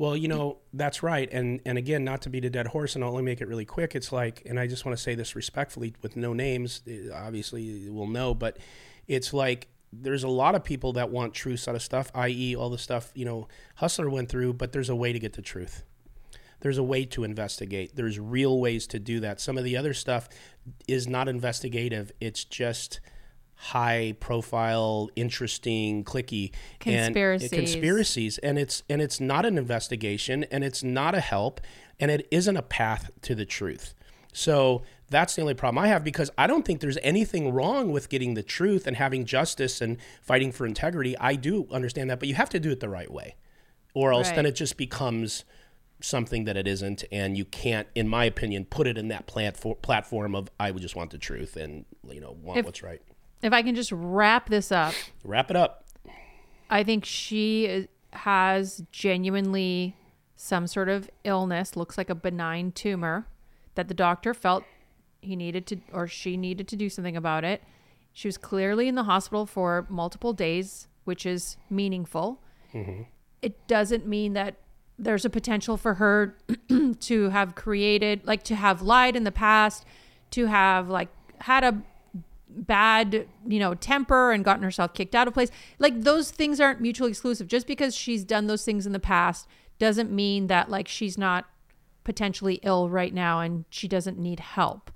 Well, 0.00 0.16
you 0.16 0.28
know 0.28 0.60
that's 0.72 1.02
right, 1.02 1.30
and 1.30 1.60
and 1.66 1.76
again, 1.76 2.04
not 2.04 2.22
to 2.22 2.30
beat 2.30 2.46
a 2.46 2.48
dead 2.48 2.68
horse, 2.68 2.94
and 2.94 3.04
I'll 3.04 3.10
only 3.10 3.22
make 3.22 3.42
it 3.42 3.48
really 3.48 3.66
quick. 3.66 3.94
It's 3.94 4.10
like, 4.10 4.40
and 4.46 4.58
I 4.58 4.66
just 4.66 4.86
want 4.86 4.96
to 4.96 5.02
say 5.02 5.14
this 5.14 5.36
respectfully, 5.36 5.92
with 6.00 6.16
no 6.16 6.32
names. 6.32 6.80
eh, 6.88 7.10
Obviously, 7.14 7.90
we'll 7.90 8.06
know, 8.06 8.32
but 8.32 8.56
it's 9.08 9.34
like 9.34 9.68
there's 9.92 10.24
a 10.24 10.28
lot 10.28 10.54
of 10.54 10.64
people 10.64 10.94
that 10.94 11.10
want 11.10 11.34
truth 11.34 11.68
out 11.68 11.74
of 11.74 11.82
stuff, 11.82 12.10
i.e., 12.14 12.56
all 12.56 12.70
the 12.70 12.78
stuff 12.78 13.12
you 13.14 13.26
know 13.26 13.46
Hustler 13.74 14.08
went 14.08 14.30
through. 14.30 14.54
But 14.54 14.72
there's 14.72 14.88
a 14.88 14.96
way 14.96 15.12
to 15.12 15.18
get 15.18 15.34
the 15.34 15.42
truth. 15.42 15.84
There's 16.60 16.78
a 16.78 16.82
way 16.82 17.04
to 17.04 17.22
investigate. 17.22 17.94
There's 17.94 18.18
real 18.18 18.58
ways 18.58 18.86
to 18.86 18.98
do 18.98 19.20
that. 19.20 19.38
Some 19.38 19.58
of 19.58 19.64
the 19.64 19.76
other 19.76 19.92
stuff 19.92 20.30
is 20.88 21.08
not 21.08 21.28
investigative. 21.28 22.10
It's 22.22 22.44
just 22.44 23.00
high 23.62 24.14
profile, 24.20 25.10
interesting, 25.16 26.02
clicky 26.02 26.50
and 26.86 27.14
Conspiracies. 27.14 27.50
conspiracies 27.50 28.38
and 28.38 28.58
it's 28.58 28.82
and 28.88 29.02
it's 29.02 29.20
not 29.20 29.44
an 29.44 29.58
investigation 29.58 30.44
and 30.44 30.64
it's 30.64 30.82
not 30.82 31.14
a 31.14 31.20
help 31.20 31.60
and 31.98 32.10
it 32.10 32.26
isn't 32.30 32.56
a 32.56 32.62
path 32.62 33.10
to 33.22 33.34
the 33.34 33.44
truth. 33.44 33.92
So 34.32 34.82
that's 35.10 35.34
the 35.34 35.42
only 35.42 35.52
problem 35.54 35.82
I 35.84 35.88
have 35.88 36.04
because 36.04 36.30
I 36.38 36.46
don't 36.46 36.64
think 36.64 36.80
there's 36.80 36.96
anything 37.02 37.52
wrong 37.52 37.90
with 37.92 38.08
getting 38.08 38.32
the 38.34 38.42
truth 38.42 38.86
and 38.86 38.96
having 38.96 39.26
justice 39.26 39.80
and 39.82 39.98
fighting 40.22 40.52
for 40.52 40.64
integrity. 40.66 41.18
I 41.18 41.34
do 41.34 41.66
understand 41.70 42.08
that, 42.10 42.18
but 42.18 42.28
you 42.28 42.36
have 42.36 42.48
to 42.50 42.60
do 42.60 42.70
it 42.70 42.80
the 42.80 42.88
right 42.88 43.10
way. 43.10 43.34
Or 43.92 44.12
else 44.12 44.30
then 44.30 44.46
it 44.46 44.52
just 44.52 44.76
becomes 44.78 45.44
something 46.00 46.44
that 46.44 46.56
it 46.56 46.66
isn't 46.66 47.04
and 47.12 47.36
you 47.36 47.44
can't 47.44 47.86
in 47.94 48.08
my 48.08 48.24
opinion 48.24 48.64
put 48.64 48.86
it 48.86 48.96
in 48.96 49.08
that 49.08 49.26
platform 49.26 49.76
platform 49.82 50.34
of 50.34 50.48
I 50.58 50.70
would 50.70 50.80
just 50.80 50.96
want 50.96 51.10
the 51.10 51.18
truth 51.18 51.56
and 51.58 51.84
you 52.08 52.22
know 52.22 52.34
want 52.42 52.58
If- 52.60 52.64
what's 52.64 52.82
right. 52.82 53.02
If 53.42 53.52
I 53.52 53.62
can 53.62 53.74
just 53.74 53.92
wrap 53.92 54.48
this 54.48 54.70
up, 54.70 54.94
Wrap 55.24 55.50
it 55.50 55.56
up. 55.56 55.84
I 56.68 56.84
think 56.84 57.04
she 57.04 57.66
is- 57.66 57.88
has 58.12 58.82
genuinely 58.92 59.96
some 60.36 60.66
sort 60.66 60.88
of 60.88 61.08
illness, 61.24 61.76
looks 61.76 61.96
like 61.98 62.10
a 62.10 62.14
benign 62.14 62.72
tumor, 62.72 63.26
that 63.74 63.88
the 63.88 63.94
doctor 63.94 64.34
felt 64.34 64.64
he 65.22 65.36
needed 65.36 65.66
to 65.66 65.76
or 65.92 66.06
she 66.06 66.36
needed 66.36 66.66
to 66.68 66.76
do 66.76 66.88
something 66.88 67.16
about 67.16 67.44
it. 67.44 67.62
She 68.12 68.26
was 68.28 68.36
clearly 68.38 68.88
in 68.88 68.94
the 68.94 69.04
hospital 69.04 69.46
for 69.46 69.86
multiple 69.88 70.32
days, 70.32 70.88
which 71.04 71.24
is 71.24 71.56
meaningful. 71.68 72.42
Mm-hmm. 72.74 73.02
It 73.42 73.66
doesn't 73.68 74.06
mean 74.06 74.32
that 74.32 74.56
there's 74.98 75.24
a 75.24 75.30
potential 75.30 75.76
for 75.76 75.94
her 75.94 76.36
to 77.00 77.30
have 77.30 77.54
created, 77.54 78.26
like, 78.26 78.42
to 78.44 78.54
have 78.54 78.82
lied 78.82 79.16
in 79.16 79.24
the 79.24 79.32
past, 79.32 79.84
to 80.32 80.46
have, 80.46 80.88
like, 80.88 81.08
had 81.38 81.64
a 81.64 81.82
bad, 82.56 83.26
you 83.46 83.58
know, 83.58 83.74
temper 83.74 84.32
and 84.32 84.44
gotten 84.44 84.62
herself 84.62 84.94
kicked 84.94 85.14
out 85.14 85.28
of 85.28 85.34
place. 85.34 85.50
Like 85.78 86.02
those 86.02 86.30
things 86.30 86.60
aren't 86.60 86.80
mutually 86.80 87.10
exclusive. 87.10 87.48
Just 87.48 87.66
because 87.66 87.94
she's 87.94 88.24
done 88.24 88.46
those 88.46 88.64
things 88.64 88.86
in 88.86 88.92
the 88.92 89.00
past 89.00 89.46
doesn't 89.78 90.10
mean 90.10 90.48
that 90.48 90.70
like 90.70 90.88
she's 90.88 91.16
not 91.16 91.46
potentially 92.04 92.60
ill 92.62 92.88
right 92.88 93.14
now 93.14 93.40
and 93.40 93.64
she 93.70 93.88
doesn't 93.88 94.18
need 94.18 94.40
help. 94.40 94.90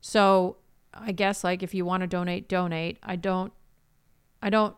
So, 0.00 0.56
I 0.92 1.12
guess 1.12 1.44
like 1.44 1.62
if 1.62 1.74
you 1.74 1.84
want 1.84 2.02
to 2.02 2.06
donate, 2.06 2.48
donate. 2.48 2.98
I 3.02 3.16
don't 3.16 3.52
I 4.42 4.50
don't 4.50 4.74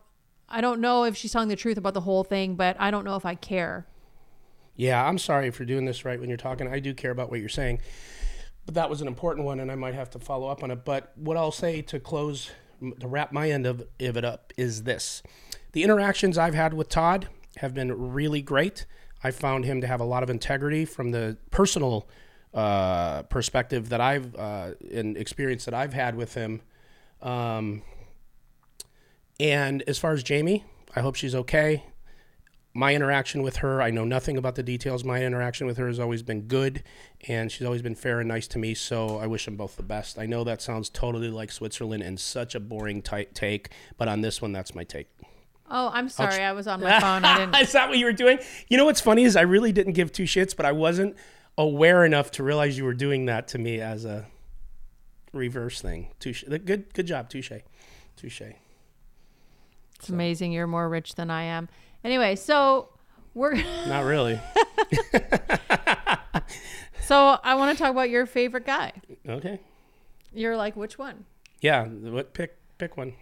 I 0.49 0.61
don't 0.61 0.81
know 0.81 1.03
if 1.03 1.15
she's 1.15 1.31
telling 1.31 1.49
the 1.49 1.55
truth 1.55 1.77
about 1.77 1.93
the 1.93 2.01
whole 2.01 2.23
thing, 2.23 2.55
but 2.55 2.75
I 2.79 2.91
don't 2.91 3.03
know 3.03 3.15
if 3.15 3.25
I 3.25 3.35
care. 3.35 3.87
Yeah, 4.75 5.05
I'm 5.05 5.17
sorry 5.17 5.51
for 5.51 5.65
doing 5.65 5.85
this 5.85 6.03
right 6.05 6.19
when 6.19 6.29
you're 6.29 6.37
talking. 6.37 6.67
I 6.67 6.79
do 6.79 6.93
care 6.93 7.11
about 7.11 7.29
what 7.29 7.39
you're 7.39 7.49
saying. 7.49 7.79
But 8.65 8.75
that 8.75 8.89
was 8.89 9.01
an 9.01 9.07
important 9.07 9.45
one, 9.45 9.59
and 9.59 9.71
I 9.71 9.75
might 9.75 9.93
have 9.93 10.09
to 10.11 10.19
follow 10.19 10.47
up 10.47 10.63
on 10.63 10.71
it. 10.71 10.85
But 10.85 11.11
what 11.15 11.35
I'll 11.37 11.51
say 11.51 11.81
to 11.83 11.99
close, 11.99 12.51
to 12.99 13.07
wrap 13.07 13.31
my 13.31 13.49
end 13.49 13.65
of, 13.65 13.83
it 13.99 14.25
up, 14.25 14.53
is 14.57 14.83
this 14.83 15.21
the 15.73 15.83
interactions 15.83 16.37
I've 16.37 16.53
had 16.53 16.73
with 16.73 16.89
Todd 16.89 17.27
have 17.57 17.73
been 17.73 18.13
really 18.13 18.41
great. 18.41 18.85
I 19.23 19.31
found 19.31 19.65
him 19.65 19.81
to 19.81 19.87
have 19.87 19.99
a 19.99 20.05
lot 20.05 20.23
of 20.23 20.29
integrity 20.29 20.85
from 20.85 21.11
the 21.11 21.37
personal 21.51 22.07
uh, 22.53 23.23
perspective 23.23 23.89
that 23.89 24.01
I've 24.01 24.35
uh, 24.35 24.71
and 24.91 25.17
experience 25.17 25.65
that 25.65 25.73
I've 25.73 25.93
had 25.93 26.15
with 26.15 26.33
him. 26.33 26.61
Um, 27.21 27.83
and 29.39 29.81
as 29.87 29.97
far 29.97 30.13
as 30.13 30.23
Jamie, 30.23 30.65
I 30.95 31.01
hope 31.01 31.15
she's 31.15 31.33
okay. 31.33 31.83
My 32.75 32.95
interaction 32.95 33.43
with 33.43 33.57
her, 33.57 33.81
I 33.83 33.91
know 33.91 34.03
nothing 34.03 34.35
about 34.35 34.55
the 34.55 34.63
details. 34.63 35.03
My 35.03 35.23
interaction 35.23 35.67
with 35.67 35.77
her 35.77 35.85
has 35.87 35.99
always 35.99 36.23
been 36.23 36.41
good, 36.41 36.83
and 37.27 37.51
she's 37.51 37.65
always 37.65 37.83
been 37.83 37.93
fair 37.93 38.19
and 38.19 38.27
nice 38.27 38.47
to 38.47 38.57
me. 38.57 38.73
So 38.73 39.17
I 39.19 39.27
wish 39.27 39.45
them 39.45 39.55
both 39.55 39.75
the 39.75 39.83
best. 39.83 40.17
I 40.17 40.25
know 40.25 40.43
that 40.43 40.59
sounds 40.59 40.89
totally 40.89 41.29
like 41.29 41.51
Switzerland 41.51 42.01
and 42.01 42.19
such 42.19 42.55
a 42.55 42.59
boring 42.59 43.03
t- 43.03 43.25
take, 43.33 43.69
but 43.97 44.07
on 44.07 44.21
this 44.21 44.41
one, 44.41 44.51
that's 44.53 44.73
my 44.73 44.83
take. 44.83 45.07
Oh, 45.69 45.91
I'm 45.93 46.09
sorry. 46.09 46.41
I 46.41 46.51
was 46.51 46.65
on 46.67 46.81
my 46.81 46.99
phone. 47.01 47.23
I 47.23 47.37
didn't. 47.37 47.55
is 47.61 47.71
that 47.73 47.89
what 47.89 47.99
you 47.99 48.05
were 48.05 48.11
doing? 48.13 48.39
You 48.69 48.77
know 48.77 48.85
what's 48.85 49.01
funny 49.01 49.23
is 49.23 49.35
I 49.35 49.41
really 49.41 49.71
didn't 49.71 49.93
give 49.93 50.11
two 50.11 50.23
shits, 50.23 50.55
but 50.55 50.65
I 50.65 50.71
wasn't 50.71 51.15
aware 51.57 52.03
enough 52.05 52.31
to 52.31 52.43
realize 52.43 52.75
you 52.75 52.85
were 52.85 52.95
doing 52.95 53.27
that 53.27 53.47
to 53.49 53.59
me 53.59 53.81
as 53.81 54.03
a 54.03 54.25
reverse 55.31 55.79
thing. 55.79 56.07
Touche. 56.19 56.43
Good, 56.43 56.93
good 56.93 57.05
job, 57.05 57.29
touche, 57.29 57.51
touche. 58.17 58.41
It's 59.99 60.09
amazing. 60.09 60.51
You're 60.51 60.67
more 60.67 60.89
rich 60.89 61.15
than 61.15 61.29
I 61.29 61.43
am. 61.43 61.69
Anyway, 62.03 62.35
so 62.35 62.89
we're 63.33 63.53
Not 63.87 64.03
really. 64.05 64.39
so 67.05 67.37
I 67.43 67.55
want 67.55 67.75
to 67.77 67.81
talk 67.81 67.91
about 67.91 68.09
your 68.09 68.25
favorite 68.25 68.65
guy. 68.65 68.91
Okay. 69.27 69.59
You're 70.33 70.57
like, 70.57 70.75
which 70.75 70.97
one? 70.97 71.25
Yeah. 71.61 71.85
What? 71.85 72.33
Pick. 72.33 72.57
Pick 72.77 72.97
one. 72.97 73.13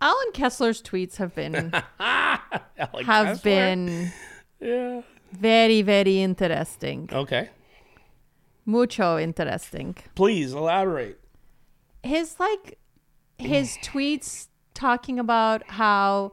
Alan 0.00 0.32
Kessler's 0.34 0.82
tweets 0.82 1.16
have 1.16 1.34
been 1.34 1.72
have 1.98 2.92
Kessler? 3.04 3.36
been 3.42 4.12
Yeah. 4.60 5.00
very 5.32 5.80
very 5.82 6.20
interesting. 6.20 7.08
Okay. 7.10 7.48
Mucho 8.66 9.18
interesting. 9.18 9.96
Please 10.14 10.52
elaborate. 10.52 11.18
his 12.02 12.38
like 12.38 12.78
his 13.38 13.78
tweets 13.82 14.48
talking 14.74 15.18
about 15.18 15.62
how 15.70 16.32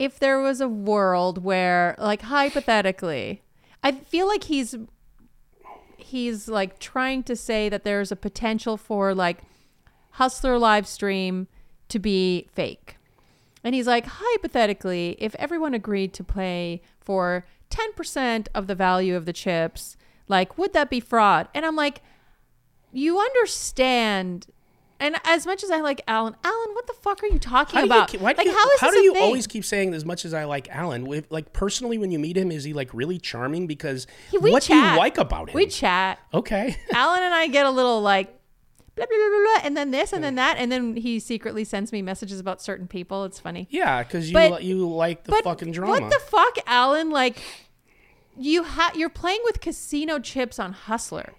if 0.00 0.18
there 0.18 0.40
was 0.40 0.60
a 0.60 0.68
world 0.68 1.44
where 1.44 1.94
like 1.98 2.22
hypothetically 2.22 3.42
i 3.84 3.92
feel 3.92 4.26
like 4.26 4.44
he's 4.44 4.74
he's 6.10 6.48
like 6.48 6.78
trying 6.78 7.22
to 7.22 7.36
say 7.36 7.68
that 7.68 7.84
there's 7.84 8.10
a 8.10 8.16
potential 8.16 8.76
for 8.76 9.14
like 9.14 9.42
hustler 10.12 10.58
live 10.58 10.86
stream 10.86 11.46
to 11.88 11.98
be 11.98 12.48
fake. 12.52 12.96
And 13.62 13.74
he's 13.74 13.86
like 13.86 14.06
hypothetically 14.06 15.16
if 15.18 15.34
everyone 15.36 15.74
agreed 15.74 16.12
to 16.14 16.24
pay 16.24 16.82
for 17.00 17.44
10% 17.70 18.48
of 18.54 18.66
the 18.66 18.74
value 18.74 19.14
of 19.14 19.26
the 19.26 19.32
chips 19.32 19.96
like 20.26 20.56
would 20.58 20.72
that 20.72 20.90
be 20.90 21.00
fraud? 21.00 21.48
And 21.54 21.64
i'm 21.64 21.76
like 21.76 22.02
you 22.92 23.20
understand 23.20 24.46
and 25.00 25.16
as 25.24 25.46
much 25.46 25.64
as 25.64 25.70
I 25.70 25.80
like 25.80 26.02
Alan, 26.06 26.36
Alan, 26.44 26.68
what 26.74 26.86
the 26.86 26.92
fuck 26.92 27.22
are 27.22 27.26
you 27.26 27.38
talking 27.38 27.78
How 27.78 27.86
about? 27.86 28.12
you, 28.12 28.18
why 28.20 28.32
do 28.34 28.38
like, 28.38 28.46
you, 28.46 28.52
how 28.52 28.70
is 28.70 28.80
how 28.80 28.90
do 28.90 28.98
you 29.00 29.14
thing? 29.14 29.22
always 29.22 29.46
keep 29.46 29.64
saying 29.64 29.94
as 29.94 30.04
much 30.04 30.24
as 30.24 30.32
I 30.34 30.44
like 30.44 30.68
Alan? 30.68 31.06
With, 31.06 31.26
like 31.30 31.52
personally, 31.52 31.98
when 31.98 32.10
you 32.10 32.18
meet 32.18 32.36
him, 32.36 32.50
is 32.52 32.64
he 32.64 32.72
like 32.72 32.92
really 32.94 33.18
charming? 33.18 33.66
Because 33.66 34.06
He- 34.30 34.38
we 34.38 34.52
what 34.52 34.62
do 34.64 34.74
you 34.74 34.80
like 34.96 35.18
about 35.18 35.48
him? 35.48 35.54
We 35.54 35.66
chat. 35.66 36.18
okay. 36.34 36.76
Alan 36.94 37.22
and 37.22 37.34
I 37.34 37.46
get 37.48 37.66
a 37.66 37.70
little 37.70 38.00
like 38.00 38.28
blah 38.94 39.06
blah 39.06 39.16
blah 39.16 39.28
blah, 39.28 39.54
blah 39.54 39.66
and 39.66 39.76
then 39.76 39.90
this 39.90 40.12
and 40.12 40.22
then 40.22 40.34
that, 40.34 40.56
and 40.58 40.70
then 40.70 40.96
he 40.96 41.18
secretly 41.20 41.64
sends 41.64 41.90
me 41.92 42.02
messages 42.02 42.38
about 42.38 42.60
certain 42.60 42.86
people. 42.86 43.24
It's 43.24 43.38
funny. 43.40 43.66
Yeah, 43.70 44.02
because 44.02 44.28
you 44.30 44.34
But- 44.34 44.62
you 44.62 44.86
like 44.88 45.24
the 45.24 45.40
fucking 45.42 45.72
drama. 45.72 45.92
what 45.92 46.10
the 46.10 46.18
fuck, 46.20 46.58
Alan? 46.66 47.10
Like, 47.10 47.38
you 48.36 48.64
ha- 48.64 48.92
you're 48.94 49.08
playing 49.10 49.40
with 49.44 49.60
casino 49.60 50.18
chips 50.18 50.58
on 50.58 50.72
Hustler. 50.72 51.32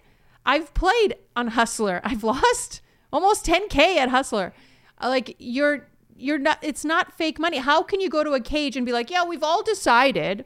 I've 0.44 0.74
played 0.74 1.14
on 1.36 1.48
Hustler. 1.48 2.00
I've 2.04 2.24
lost 2.34 2.80
almost 3.12 3.46
10k 3.46 3.96
at 3.96 4.08
Hustler. 4.08 4.52
Uh, 5.00 5.08
Like 5.08 5.36
you're 5.38 5.88
you're 6.16 6.38
not. 6.38 6.58
It's 6.62 6.84
not 6.84 7.12
fake 7.12 7.38
money. 7.38 7.58
How 7.58 7.82
can 7.82 8.00
you 8.00 8.08
go 8.08 8.22
to 8.22 8.32
a 8.32 8.40
cage 8.40 8.76
and 8.76 8.86
be 8.86 8.92
like, 8.92 9.10
yeah, 9.10 9.24
we've 9.24 9.42
all 9.42 9.62
decided 9.62 10.44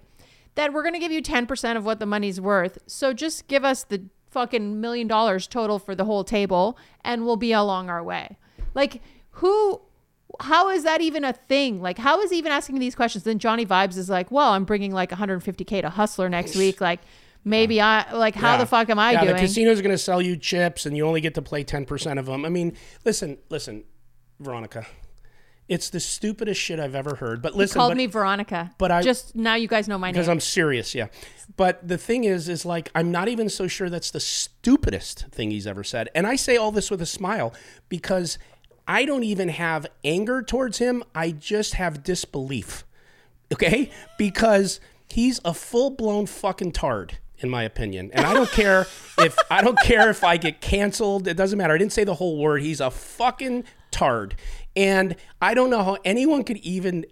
that 0.55 0.72
we're 0.72 0.83
gonna 0.83 0.98
give 0.98 1.12
you 1.12 1.20
10% 1.20 1.76
of 1.76 1.85
what 1.85 1.98
the 1.98 2.07
money's 2.07 2.40
worth. 2.40 2.79
So 2.87 3.12
just 3.12 3.46
give 3.46 3.62
us 3.64 3.85
the 3.85 4.05
fucking 4.31 4.81
million 4.81 5.07
dollars 5.07 5.46
total 5.46 5.79
for 5.79 5.94
the 5.94 6.05
whole 6.05 6.24
table, 6.24 6.79
and 7.05 7.24
we'll 7.26 7.37
be 7.37 7.52
along 7.52 7.90
our 7.90 8.02
way. 8.02 8.38
Like 8.74 9.02
who 9.33 9.83
how 10.40 10.68
is 10.70 10.83
that 10.85 11.00
even 11.00 11.24
a 11.24 11.33
thing? 11.33 11.81
Like, 11.81 11.98
how 11.98 12.20
is 12.20 12.31
he 12.31 12.38
even 12.38 12.52
asking 12.52 12.79
these 12.79 12.94
questions? 12.94 13.24
Then 13.24 13.38
Johnny 13.38 13.64
Vibes 13.64 13.96
is 13.96 14.11
like, 14.11 14.31
well, 14.31 14.50
I'm 14.50 14.64
bringing 14.64 14.92
like 14.92 15.11
150K 15.11 15.81
to 15.83 15.88
Hustler 15.90 16.29
next 16.29 16.57
week. 16.57 16.81
Like, 16.81 17.00
maybe 17.46 17.80
I, 17.80 18.12
like, 18.12 18.35
how 18.35 18.52
Yeah. 18.52 18.59
the 18.59 18.66
fuck 18.66 18.90
am 18.90 18.98
I 18.98 19.12
yeah, 19.12 19.22
doing? 19.24 19.37
the 19.37 19.40
casino's 19.40 19.80
going 19.80 19.94
to 19.94 19.98
sell 19.98 20.20
you 20.20 20.37
chips, 20.37 20.85
and 20.85 20.94
you 20.94 21.06
only 21.06 21.22
get 21.22 21.35
to 21.37 21.42
play 21.42 21.64
ten 21.64 21.87
percent 21.87 22.18
of 22.18 22.26
them. 22.26 22.44
I 22.44 22.50
mean, 22.50 22.76
listen, 23.06 23.38
listen, 23.48 23.85
Veronica, 24.40 24.85
it's 25.68 25.88
the 25.90 26.00
stupidest 26.00 26.61
shit 26.61 26.78
I've 26.78 26.94
ever 26.94 27.14
heard. 27.16 27.40
But 27.40 27.54
listen, 27.56 27.78
Called 27.78 27.92
but, 27.92 27.96
me 27.96 28.06
Veronica. 28.06 28.72
but 28.78 28.90
I- 28.92 29.02
just 29.02 29.35
now 29.35 29.54
you 29.54 29.68
guys 29.68 29.88
know 29.88 29.96
my 29.96 30.09
name 30.09 30.14
because. 30.14 30.28
I'm 30.28 30.40
serious, 30.40 30.94
yeah. 30.94 31.06
But 31.56 31.87
the 31.87 31.96
thing 31.96 32.24
is, 32.24 32.48
is 32.48 32.66
like 32.66 32.90
I'm 32.94 33.11
not 33.11 33.28
even 33.28 33.48
so 33.48 33.66
sure 33.68 33.88
that's 33.88 34.11
the 34.11 34.20
stupidest 34.20 35.26
thing 35.30 35.50
he's 35.50 35.66
ever 35.66 35.82
said. 35.85 36.09
And 36.14 36.26
I 36.26 36.37
say 36.37 36.56
all 36.56 36.72
this 36.72 36.90
with 36.90 37.00
a 37.00 37.06
smile 37.06 37.54
because 37.88 38.38
I 38.88 39.04
don't 39.04 39.24
even 39.24 39.48
have 39.48 39.87
anger 40.04 40.42
towards 40.42 40.78
him. 40.78 41.02
I 41.14 41.30
just 41.30 41.74
have 41.74 42.02
disbelief. 42.02 42.85
Okay, 43.52 43.90
because 44.18 44.80
he's 45.09 45.40
a 45.44 45.54
full 45.54 45.90
blown 45.90 46.26
fucking 46.26 46.72
tard. 46.72 47.18
In 47.40 47.51
my 47.51 47.64
opinion, 47.64 48.11
and 48.14 48.25
I 48.25 48.33
don't 48.33 48.51
care 48.51 48.87
if 49.18 49.37
I 49.51 49.62
don't 49.62 49.79
care 49.81 50.09
if 50.09 50.25
I 50.25 50.38
get 50.38 50.62
canceled. 50.62 51.29
It 51.29 51.35
doesn't 51.35 51.59
matter. 51.59 51.75
I 51.75 51.79
didn't 51.79 51.92
say 51.92 52.03
the 52.05 52.14
whole 52.14 52.38
word. 52.38 52.62
He's 52.62 52.81
a 52.81 52.90
fucking 52.90 53.64
tard, 53.90 54.37
and 54.75 55.16
I 55.42 55.53
don't 55.53 55.68
know 55.68 55.83
how 55.83 55.99
anyone 56.05 56.44
could 56.44 56.57
even 56.59 57.05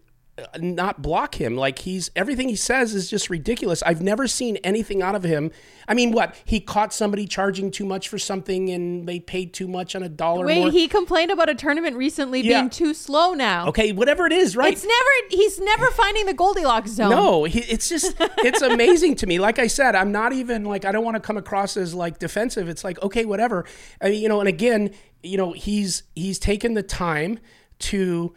not 0.58 1.00
block 1.00 1.36
him. 1.36 1.56
Like 1.56 1.78
he's 1.80 2.10
everything 2.16 2.48
he 2.48 2.56
says 2.56 2.92
is 2.92 3.08
just 3.08 3.30
ridiculous. 3.30 3.82
I've 3.84 4.02
never 4.02 4.26
seen 4.26 4.56
anything 4.58 5.00
out 5.00 5.14
of 5.14 5.22
him. 5.22 5.52
I 5.86 5.94
mean, 5.94 6.10
what 6.10 6.34
he 6.44 6.58
caught 6.58 6.92
somebody 6.92 7.26
charging 7.26 7.70
too 7.70 7.84
much 7.84 8.08
for 8.08 8.18
something, 8.18 8.68
and 8.70 9.06
they 9.08 9.20
paid 9.20 9.52
too 9.52 9.68
much 9.68 9.94
on 9.94 10.02
a 10.02 10.08
dollar 10.08 10.46
Wait, 10.46 10.58
more. 10.60 10.70
he 10.72 10.88
complained 10.88 11.30
about 11.30 11.48
a 11.48 11.54
tournament 11.54 11.96
recently 11.96 12.40
Yeah. 12.40 12.62
being 12.62 12.70
too 12.70 12.94
slow 12.94 13.32
now. 13.34 13.68
okay, 13.68 13.92
whatever 13.92 14.26
it 14.26 14.32
is, 14.32 14.56
right? 14.56 14.72
It's 14.72 14.82
never, 14.84 15.28
he's 15.30 15.60
never 15.60 15.86
finding 15.92 16.26
the 16.26 16.34
Goldilocks 16.34 16.90
zone. 16.90 17.10
No, 17.10 17.44
he, 17.44 17.60
it's 17.60 17.88
just 17.88 18.16
it's 18.38 18.62
amazing 18.62 19.14
to 19.16 19.26
me. 19.26 19.38
Like 19.38 19.60
I 19.60 19.68
said, 19.68 19.94
I'm 19.94 20.10
not 20.10 20.32
even 20.32 20.64
like 20.64 20.84
I 20.84 20.90
don't 20.90 21.04
want 21.04 21.14
to 21.14 21.20
come 21.20 21.36
across 21.36 21.76
as 21.76 21.94
like 21.94 22.18
defensive. 22.18 22.68
It's 22.68 22.82
like 22.82 23.00
okay, 23.02 23.24
whatever. 23.24 23.66
I 24.02 24.10
mean, 24.10 24.20
you 24.22 24.28
know, 24.28 24.40
and 24.40 24.48
again, 24.48 24.90
you 25.22 25.36
know, 25.36 25.52
he's 25.52 26.02
he's 26.16 26.40
taken 26.40 26.74
the 26.74 26.82
time 26.82 27.38
to 27.80 28.34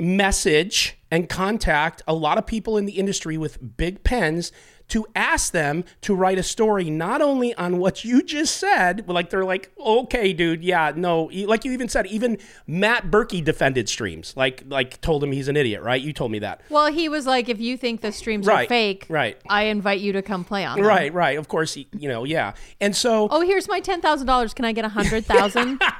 message 0.00 0.96
and 1.10 1.28
contact 1.28 2.02
a 2.08 2.14
lot 2.14 2.38
of 2.38 2.46
people 2.46 2.76
in 2.76 2.86
the 2.86 2.92
industry 2.92 3.36
with 3.36 3.76
big 3.76 4.02
pens 4.04 4.52
to 4.88 5.06
ask 5.14 5.52
them 5.52 5.84
to 6.00 6.12
write 6.16 6.36
a 6.36 6.42
story 6.42 6.90
not 6.90 7.22
only 7.22 7.54
on 7.54 7.78
what 7.78 8.04
you 8.04 8.24
just 8.24 8.56
said, 8.56 9.06
but 9.06 9.12
like 9.12 9.30
they're 9.30 9.44
like, 9.44 9.70
okay, 9.78 10.32
dude, 10.32 10.64
yeah, 10.64 10.90
no, 10.96 11.30
like 11.46 11.64
you 11.64 11.70
even 11.70 11.88
said, 11.88 12.08
even 12.08 12.36
Matt 12.66 13.08
Berkey 13.08 13.42
defended 13.44 13.88
streams, 13.88 14.34
like 14.36 14.64
like 14.66 15.00
told 15.00 15.22
him 15.22 15.30
he's 15.30 15.46
an 15.46 15.56
idiot, 15.56 15.82
right? 15.82 16.00
You 16.02 16.12
told 16.12 16.32
me 16.32 16.40
that. 16.40 16.60
Well, 16.70 16.90
he 16.90 17.08
was 17.08 17.24
like, 17.24 17.48
if 17.48 17.60
you 17.60 17.76
think 17.76 18.00
the 18.00 18.10
streams 18.10 18.48
are 18.48 18.66
fake, 18.66 19.06
right. 19.08 19.36
I 19.48 19.64
invite 19.64 20.00
you 20.00 20.12
to 20.14 20.22
come 20.22 20.42
play 20.42 20.64
on 20.64 20.78
them. 20.78 20.86
Right, 20.88 21.14
right. 21.14 21.38
Of 21.38 21.46
course, 21.46 21.74
he- 21.74 21.86
you 21.96 22.08
know, 22.08 22.24
yeah. 22.24 22.54
And 22.80 22.96
so, 22.96 23.28
Oh, 23.30 23.42
here's 23.42 23.68
my 23.68 23.78
ten 23.78 24.00
thousand 24.00 24.26
dollars. 24.26 24.54
Can 24.54 24.64
I 24.64 24.72
get 24.72 24.84
a 24.84 24.88
hundred 24.88 25.24
thousand? 25.24 25.80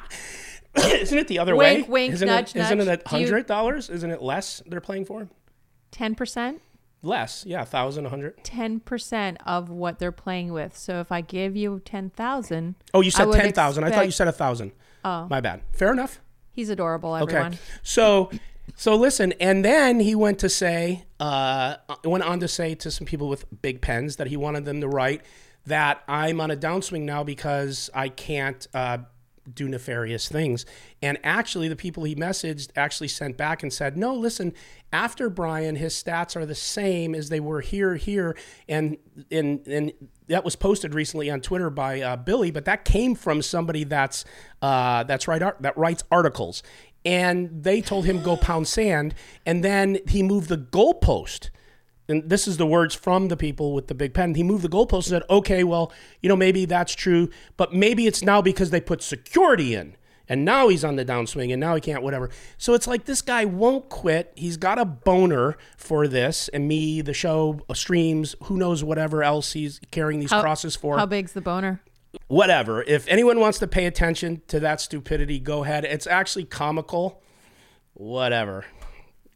isn't 1.00 1.18
it 1.18 1.28
the 1.28 1.38
other 1.38 1.56
Wink, 1.56 1.86
way? 1.86 1.90
wink, 1.90 2.14
isn't 2.14 2.26
nudge, 2.26 2.54
it, 2.54 2.60
Isn't 2.60 2.78
nudge. 2.78 2.88
it 2.88 3.04
Do 3.08 3.18
you- 3.18 3.26
hundred 3.26 3.46
dollars? 3.46 3.90
Isn't 3.90 4.10
it 4.10 4.22
less? 4.22 4.62
They're 4.66 4.80
playing 4.80 5.04
for 5.06 5.28
Ten 5.90 6.14
percent. 6.14 6.60
less. 7.02 7.44
Yeah, 7.46 7.64
thousand, 7.64 8.06
a 8.06 8.10
hundred. 8.10 8.36
10% 8.44 9.36
of 9.46 9.68
what 9.70 9.98
they're 9.98 10.12
playing 10.12 10.52
with. 10.52 10.76
So 10.76 11.00
if 11.00 11.10
I 11.10 11.20
give 11.22 11.56
you 11.56 11.80
10,000, 11.84 12.74
Oh, 12.94 13.00
you 13.00 13.10
said 13.10 13.24
would 13.26 13.36
ten 13.40 13.52
thousand. 13.52 13.84
I 13.84 13.90
thought 13.90 14.04
you 14.06 14.10
said 14.12 14.28
a 14.28 14.32
thousand. 14.32 14.72
Oh, 15.04 15.26
my 15.30 15.40
bad. 15.40 15.62
Fair 15.72 15.92
enough. 15.92 16.20
he's 16.52 16.68
adorable, 16.68 17.16
Everyone. 17.16 17.46
Okay. 17.54 17.58
So, 17.82 18.30
so 18.76 18.94
listen, 18.94 19.32
and 19.40 19.64
then 19.64 20.00
he 20.00 20.14
went 20.14 20.38
to 20.40 20.48
say, 20.50 21.04
uh, 21.18 21.76
went 22.04 22.22
on 22.24 22.38
to 22.40 22.48
say 22.48 22.74
to 22.76 22.90
some 22.90 23.06
people 23.06 23.28
with 23.28 23.44
big 23.62 23.80
pens 23.80 24.16
that 24.16 24.26
he 24.26 24.36
wanted 24.36 24.64
them 24.66 24.80
to 24.82 24.88
write 24.88 25.22
that 25.66 26.02
I'm 26.06 26.40
on 26.40 26.50
a 26.50 26.56
downswing 26.56 27.02
now 27.02 27.24
because 27.24 27.88
I 27.94 28.08
can't 28.10 28.66
uh, 28.74 28.98
do 29.54 29.68
nefarious 29.68 30.28
things. 30.28 30.66
And 31.02 31.18
actually, 31.22 31.68
the 31.68 31.76
people 31.76 32.04
he 32.04 32.14
messaged 32.14 32.70
actually 32.76 33.08
sent 33.08 33.36
back 33.36 33.62
and 33.62 33.72
said, 33.72 33.96
no, 33.96 34.14
listen, 34.14 34.52
after 34.92 35.30
Brian, 35.30 35.76
his 35.76 35.94
stats 35.94 36.36
are 36.36 36.46
the 36.46 36.54
same 36.54 37.14
as 37.14 37.28
they 37.28 37.40
were 37.40 37.60
here, 37.60 37.96
here. 37.96 38.36
And, 38.68 38.96
and, 39.30 39.66
and 39.66 39.92
that 40.28 40.44
was 40.44 40.56
posted 40.56 40.94
recently 40.94 41.30
on 41.30 41.40
Twitter 41.40 41.70
by 41.70 42.00
uh, 42.00 42.16
Billy, 42.16 42.50
but 42.50 42.64
that 42.64 42.84
came 42.84 43.14
from 43.14 43.42
somebody 43.42 43.84
that's, 43.84 44.24
uh, 44.62 45.04
that's 45.04 45.28
right, 45.28 45.40
that 45.60 45.76
writes 45.76 46.04
articles. 46.10 46.62
And 47.04 47.62
they 47.62 47.80
told 47.80 48.04
him 48.04 48.22
go 48.22 48.36
pound 48.36 48.68
sand. 48.68 49.14
And 49.46 49.64
then 49.64 49.98
he 50.06 50.22
moved 50.22 50.48
the 50.48 50.58
goalpost 50.58 51.50
and 52.10 52.28
this 52.28 52.46
is 52.46 52.56
the 52.58 52.66
words 52.66 52.94
from 52.94 53.28
the 53.28 53.36
people 53.36 53.72
with 53.72 53.86
the 53.88 53.94
big 53.94 54.12
pen. 54.12 54.34
He 54.34 54.42
moved 54.42 54.62
the 54.64 54.68
goalpost 54.68 54.94
and 54.94 55.04
said, 55.04 55.22
okay, 55.30 55.64
well, 55.64 55.92
you 56.20 56.28
know, 56.28 56.36
maybe 56.36 56.64
that's 56.64 56.94
true, 56.94 57.30
but 57.56 57.72
maybe 57.72 58.06
it's 58.06 58.22
now 58.22 58.42
because 58.42 58.70
they 58.70 58.80
put 58.80 59.02
security 59.02 59.74
in. 59.74 59.96
And 60.28 60.44
now 60.44 60.68
he's 60.68 60.84
on 60.84 60.94
the 60.94 61.04
downswing 61.04 61.50
and 61.52 61.58
now 61.58 61.74
he 61.74 61.80
can't, 61.80 62.04
whatever. 62.04 62.30
So 62.56 62.74
it's 62.74 62.86
like 62.86 63.04
this 63.04 63.20
guy 63.20 63.44
won't 63.44 63.88
quit. 63.88 64.32
He's 64.36 64.56
got 64.56 64.78
a 64.78 64.84
boner 64.84 65.56
for 65.76 66.06
this 66.06 66.48
and 66.50 66.68
me, 66.68 67.00
the 67.00 67.12
show, 67.14 67.60
uh, 67.68 67.74
streams, 67.74 68.36
who 68.44 68.56
knows 68.56 68.84
whatever 68.84 69.24
else 69.24 69.54
he's 69.54 69.80
carrying 69.90 70.20
these 70.20 70.30
How- 70.30 70.40
crosses 70.40 70.76
for 70.76 70.98
How 70.98 71.06
big's 71.06 71.32
the 71.32 71.40
boner? 71.40 71.82
whatever. 72.28 72.84
If 72.84 73.08
anyone 73.08 73.40
wants 73.40 73.58
to 73.58 73.66
pay 73.66 73.86
attention 73.86 74.42
to 74.48 74.60
that 74.60 74.80
stupidity, 74.80 75.40
go 75.40 75.64
ahead. 75.64 75.84
It's 75.84 76.06
actually 76.06 76.44
comical. 76.44 77.20
Whatever. 77.94 78.64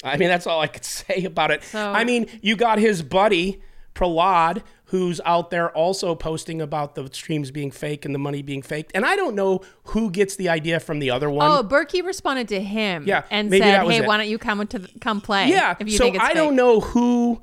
I 0.04 0.16
mean, 0.16 0.28
that's 0.28 0.46
all 0.46 0.60
I 0.60 0.66
could 0.66 0.84
say 0.84 1.24
about 1.24 1.50
it. 1.50 1.64
So- 1.64 1.92
I 1.92 2.04
mean, 2.04 2.26
you 2.42 2.56
got 2.56 2.78
his 2.78 3.02
buddy 3.02 3.60
Prahlad, 3.94 4.62
who's 4.86 5.20
out 5.24 5.50
there 5.50 5.70
also 5.70 6.14
posting 6.14 6.60
about 6.60 6.94
the 6.94 7.08
streams 7.12 7.50
being 7.50 7.70
fake 7.70 8.04
and 8.04 8.14
the 8.14 8.18
money 8.18 8.42
being 8.42 8.62
faked. 8.62 8.92
And 8.94 9.04
I 9.04 9.16
don't 9.16 9.34
know 9.34 9.60
who 9.84 10.10
gets 10.10 10.36
the 10.36 10.48
idea 10.48 10.80
from 10.80 10.98
the 10.98 11.10
other 11.10 11.30
one. 11.30 11.50
Oh, 11.50 11.62
Berkey 11.62 12.04
responded 12.04 12.48
to 12.48 12.60
him. 12.60 13.04
Yeah, 13.06 13.24
and 13.30 13.50
said, 13.50 13.86
"Hey, 13.86 13.98
it. 13.98 14.06
why 14.06 14.16
don't 14.16 14.28
you 14.28 14.38
come 14.38 14.66
to 14.66 14.78
the, 14.78 14.88
come 15.00 15.20
play? 15.20 15.48
Yeah. 15.48 15.76
if 15.78 15.88
you 15.88 15.96
so 15.96 16.04
think 16.04 16.16
it's 16.16 16.24
I 16.24 16.34
don't 16.34 16.56
know 16.56 16.80
who, 16.80 17.40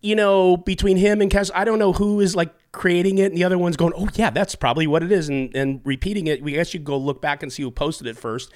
you 0.00 0.14
know, 0.14 0.56
between 0.56 0.96
him 0.96 1.20
and 1.20 1.30
Kes, 1.30 1.50
I 1.54 1.64
don't 1.64 1.78
know 1.78 1.92
who 1.92 2.20
is 2.20 2.36
like 2.36 2.54
creating 2.72 3.18
it, 3.18 3.26
and 3.26 3.36
the 3.36 3.44
other 3.44 3.58
one's 3.58 3.76
going, 3.76 3.92
"Oh 3.96 4.08
yeah, 4.14 4.30
that's 4.30 4.54
probably 4.54 4.86
what 4.86 5.02
it 5.02 5.10
is," 5.10 5.28
and 5.28 5.54
and 5.54 5.80
repeating 5.84 6.26
it. 6.28 6.42
We 6.42 6.52
guess 6.52 6.72
you 6.74 6.80
go 6.80 6.96
look 6.96 7.20
back 7.20 7.42
and 7.42 7.52
see 7.52 7.62
who 7.64 7.70
posted 7.70 8.06
it 8.06 8.16
first. 8.16 8.52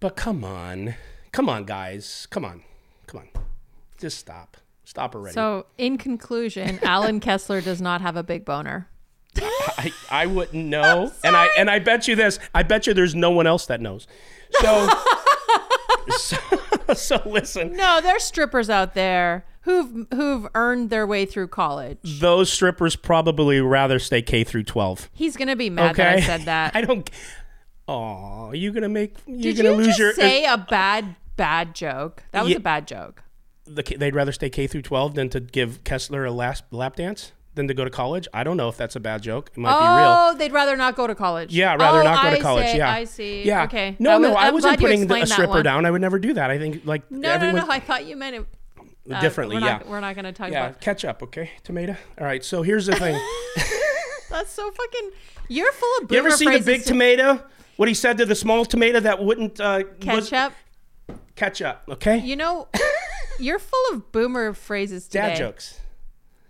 But 0.00 0.16
come 0.16 0.42
on, 0.44 0.94
come 1.38 1.48
on, 1.48 1.62
guys, 1.62 2.26
come 2.30 2.44
on, 2.44 2.64
come 3.06 3.20
on, 3.20 3.28
just 3.96 4.18
stop, 4.18 4.56
stop 4.82 5.14
already. 5.14 5.34
So, 5.34 5.66
in 5.78 5.96
conclusion, 5.96 6.80
Alan 6.82 7.20
Kessler 7.20 7.60
does 7.60 7.80
not 7.80 8.00
have 8.00 8.16
a 8.16 8.24
big 8.24 8.44
boner. 8.44 8.88
I, 9.36 9.92
I 10.10 10.26
wouldn't 10.26 10.66
know, 10.66 11.12
and 11.22 11.36
I 11.36 11.48
and 11.56 11.70
I 11.70 11.78
bet 11.78 12.08
you 12.08 12.16
this. 12.16 12.40
I 12.52 12.64
bet 12.64 12.88
you 12.88 12.92
there's 12.94 13.14
no 13.14 13.30
one 13.30 13.46
else 13.46 13.66
that 13.66 13.80
knows. 13.80 14.08
So. 14.60 14.88
so, 16.16 16.36
so 16.92 17.22
listen. 17.24 17.72
No, 17.74 18.00
there's 18.00 18.24
strippers 18.24 18.68
out 18.68 18.94
there 18.94 19.46
who've 19.60 20.08
who've 20.12 20.48
earned 20.56 20.90
their 20.90 21.06
way 21.06 21.24
through 21.24 21.48
college. 21.48 21.98
those 22.02 22.52
strippers 22.52 22.96
probably 22.96 23.60
rather 23.60 24.00
stay 24.00 24.22
K 24.22 24.42
through 24.42 24.64
12. 24.64 25.08
He's 25.12 25.36
gonna 25.36 25.54
be 25.54 25.70
mad 25.70 25.92
Okay. 25.92 26.02
that 26.02 26.16
I 26.16 26.20
said 26.20 26.40
that. 26.46 26.74
I 26.74 26.80
don't. 26.80 27.08
Oh, 27.86 28.50
you 28.52 28.72
gonna 28.72 28.88
make? 28.88 29.14
You're 29.28 29.54
Did 29.54 29.58
gonna 29.58 29.70
you 29.70 29.76
lose 29.76 29.86
just 29.86 29.98
your. 30.00 30.12
say 30.14 30.44
uh, 30.44 30.54
a 30.54 30.58
bad 30.58 31.14
bad 31.38 31.74
joke? 31.74 32.24
That 32.32 32.42
was 32.42 32.50
Yeah. 32.52 32.58
a 32.58 32.60
bad 32.60 32.86
joke. 32.86 33.22
the, 33.66 33.82
they'd 33.82 34.14
rather 34.14 34.32
stay 34.32 34.48
K 34.50 34.66
through 34.66 34.82
12 34.82 35.14
than 35.14 35.28
to 35.30 35.40
give 35.40 35.82
Kessler 35.84 36.24
a 36.24 36.30
last 36.30 36.64
lap 36.70 36.96
dance 36.96 37.32
than 37.54 37.68
to 37.68 37.74
go 37.74 37.84
to 37.84 37.90
college. 37.90 38.26
I 38.32 38.42
don't 38.44 38.56
know 38.56 38.68
if 38.68 38.76
that's 38.78 38.96
a 38.96 39.00
bad 39.00 39.20
joke. 39.22 39.50
It 39.52 39.58
might 39.58 39.72
be 39.72 39.84
real. 39.84 40.14
Oh, 40.16 40.34
they'd 40.38 40.52
rather 40.52 40.74
not 40.76 40.96
go 40.96 41.06
to 41.06 41.14
college. 41.14 41.52
Yeah, 41.54 41.74
rather 41.74 42.00
Oh, 42.00 42.04
not 42.04 42.22
go 42.22 42.30
to 42.30 42.36
I 42.38 42.40
college. 42.40 42.70
see, 42.70 42.76
yeah, 42.78 42.90
I 42.92 43.04
see. 43.04 43.42
Yeah. 43.44 43.64
Okay. 43.64 43.96
No, 43.98 44.12
I 44.14 44.18
no, 44.18 44.28
was- 44.30 44.36
I 44.36 44.46
I'm 44.48 44.54
wasn't 44.54 44.80
putting 44.80 45.06
the, 45.06 45.14
a 45.22 45.26
stripper 45.26 45.62
down. 45.62 45.84
I 45.84 45.90
would 45.90 46.00
never 46.00 46.18
do 46.18 46.32
that. 46.34 46.50
I 46.50 46.58
think 46.58 46.86
like 46.86 47.10
No, 47.10 47.28
everyone 47.30 47.56
no, 47.56 47.66
no. 47.66 47.72
I 47.72 47.80
thought 47.80 48.06
you 48.06 48.16
meant 48.16 48.36
it 48.36 48.46
uh, 49.12 49.20
differently. 49.20 49.56
We're 49.56 49.62
yeah. 49.66 49.72
not, 49.78 49.88
we're 49.88 50.00
not 50.00 50.14
going 50.14 50.24
to 50.26 50.32
talk 50.32 50.50
yeah, 50.50 50.68
about. 50.68 50.80
catch 50.80 51.04
up, 51.04 51.22
okay? 51.24 51.50
Tomato. 51.64 51.96
All 52.18 52.26
right. 52.26 52.42
So 52.44 52.62
here's 52.62 52.86
the 52.86 52.94
thing. 52.96 53.20
That's 54.30 54.50
so 54.52 54.70
fucking. 54.70 55.10
You're 55.48 55.72
full 55.72 55.90
of. 56.02 56.12
you 56.12 56.18
ever 56.18 56.30
see 56.30 56.48
the 56.50 56.60
big 56.64 56.82
to- 56.82 56.88
tomato? 56.88 57.42
What 57.76 57.88
he 57.88 57.94
said 57.94 58.18
to 58.18 58.24
the 58.26 58.34
small 58.34 58.64
tomato 58.64 59.00
that 59.00 59.22
wouldn't 59.22 59.60
uh, 59.60 59.82
was- 60.06 60.30
ketchup? 60.30 60.52
Catch 61.36 61.62
up. 61.62 61.84
Okay. 61.88 62.18
You 62.18 62.36
know, 62.36 62.68
you're 63.38 63.58
full 63.58 63.84
of 63.92 64.12
boomer 64.12 64.52
phrases 64.54 65.06
today. 65.08 65.28
Dad 65.28 65.36
jokes. 65.38 65.80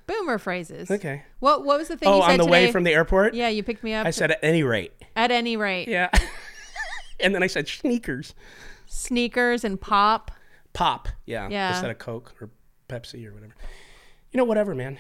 Boomer 0.07 0.39
phrases. 0.39 0.91
Okay. 0.91 1.23
What 1.41 1.65
What 1.65 1.79
was 1.79 1.89
the 1.89 1.97
thing 1.97 2.09
Oh, 2.09 2.17
you 2.17 2.23
said 2.23 2.31
on 2.33 2.39
the 2.39 2.45
today? 2.45 2.67
way 2.67 2.73
from 2.73 2.85
the 2.85 2.93
airport. 2.93 3.35
Yeah, 3.35 3.49
you 3.49 3.63
picked 3.63 3.85
me 3.85 3.93
up. 3.95 4.07
I 4.07 4.11
said 4.11 4.31
at 4.31 4.39
any 4.43 4.63
rate. 4.63 4.93
at 5.17 5.31
any 5.31 5.57
rate, 5.57 5.89
Yeah. 5.89 6.09
and 7.21 7.35
then 7.35 7.43
I 7.43 7.47
said 7.47 7.69
sneakers. 7.69 8.35
sneakers 8.87 9.65
and 9.65 9.81
pop. 9.81 10.31
Pop. 10.73 11.09
Yeah. 11.27 11.49
Yeah. 11.51 11.71
Instead 11.71 11.91
of 11.91 11.99
Coke 11.99 12.35
or 12.41 12.51
Pepsi 12.89 13.27
or 13.27 13.35
whatever. 13.35 13.55
You 14.33 14.39
know, 14.39 14.45
whatever, 14.45 14.75
man. 14.75 14.99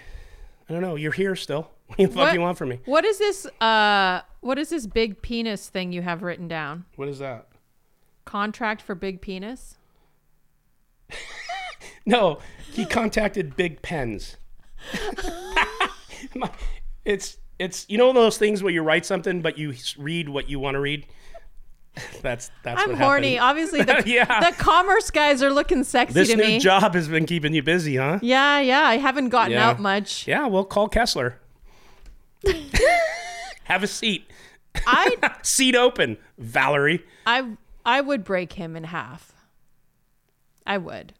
I 0.68 0.72
don't 0.72 0.82
know. 0.82 0.96
You're 0.96 1.12
here 1.12 1.34
still. 1.36 1.70
What 1.88 1.96
the 1.96 2.06
fuck 2.08 2.16
What- 2.16 2.34
you 2.34 2.40
want 2.42 2.58
from 2.58 2.68
me? 2.68 2.80
What 2.84 3.06
is 3.06 3.18
this? 3.18 3.46
Uh, 3.62 4.20
what 4.40 4.58
is 4.58 4.68
this 4.68 4.86
big 4.86 5.22
penis 5.22 5.70
thing 5.70 5.90
you 5.90 6.02
have 6.02 6.22
written 6.22 6.46
down? 6.48 6.84
What 6.96 7.08
is 7.08 7.18
that? 7.20 7.46
Contract 8.28 8.82
for 8.82 8.94
big 8.94 9.20
penis. 9.22 9.76
No, 12.04 12.38
he 12.72 12.84
contacted 12.86 13.54
Big 13.56 13.80
Pens. 13.82 14.36
It's 17.04 17.38
it's 17.58 17.86
you 17.88 17.96
know 17.96 18.12
those 18.12 18.36
things 18.38 18.62
where 18.62 18.72
you 18.72 18.82
write 18.82 19.06
something 19.06 19.40
but 19.40 19.56
you 19.56 19.72
read 19.96 20.28
what 20.28 20.50
you 20.50 20.58
want 20.58 20.74
to 20.74 20.80
read. 20.80 21.06
That's 22.22 22.50
that's 22.62 22.82
I'm 22.82 22.90
what 22.90 22.98
horny. 22.98 23.34
happened. 23.36 23.50
Obviously, 23.50 23.82
the, 23.82 24.02
Yeah. 24.06 24.50
the 24.50 24.54
commerce 24.56 25.10
guys 25.10 25.42
are 25.42 25.50
looking 25.50 25.84
sexy 25.84 26.12
This 26.14 26.28
to 26.30 26.36
new 26.36 26.44
me. 26.44 26.58
job 26.58 26.94
has 26.94 27.08
been 27.08 27.24
keeping 27.26 27.54
you 27.54 27.62
busy, 27.62 27.96
huh? 27.96 28.18
yeah, 28.22 28.60
yeah. 28.60 28.82
I 28.82 28.98
haven't 28.98 29.30
gotten 29.30 29.52
Yeah. 29.52 29.68
out 29.70 29.80
much. 29.80 30.26
Yeah, 30.28 30.46
well, 30.46 30.64
call 30.64 30.88
Kessler. 30.88 31.38
Have 33.64 33.82
a 33.82 33.86
seat. 33.88 34.30
I 34.86 35.16
Seat 35.42 35.74
open, 35.74 36.18
Valerie. 36.38 37.02
I 37.26 37.56
I 37.88 38.02
would 38.02 38.22
break 38.22 38.52
him 38.52 38.76
in 38.76 38.84
half. 38.84 39.32
I 40.66 40.76
would. 40.76 41.14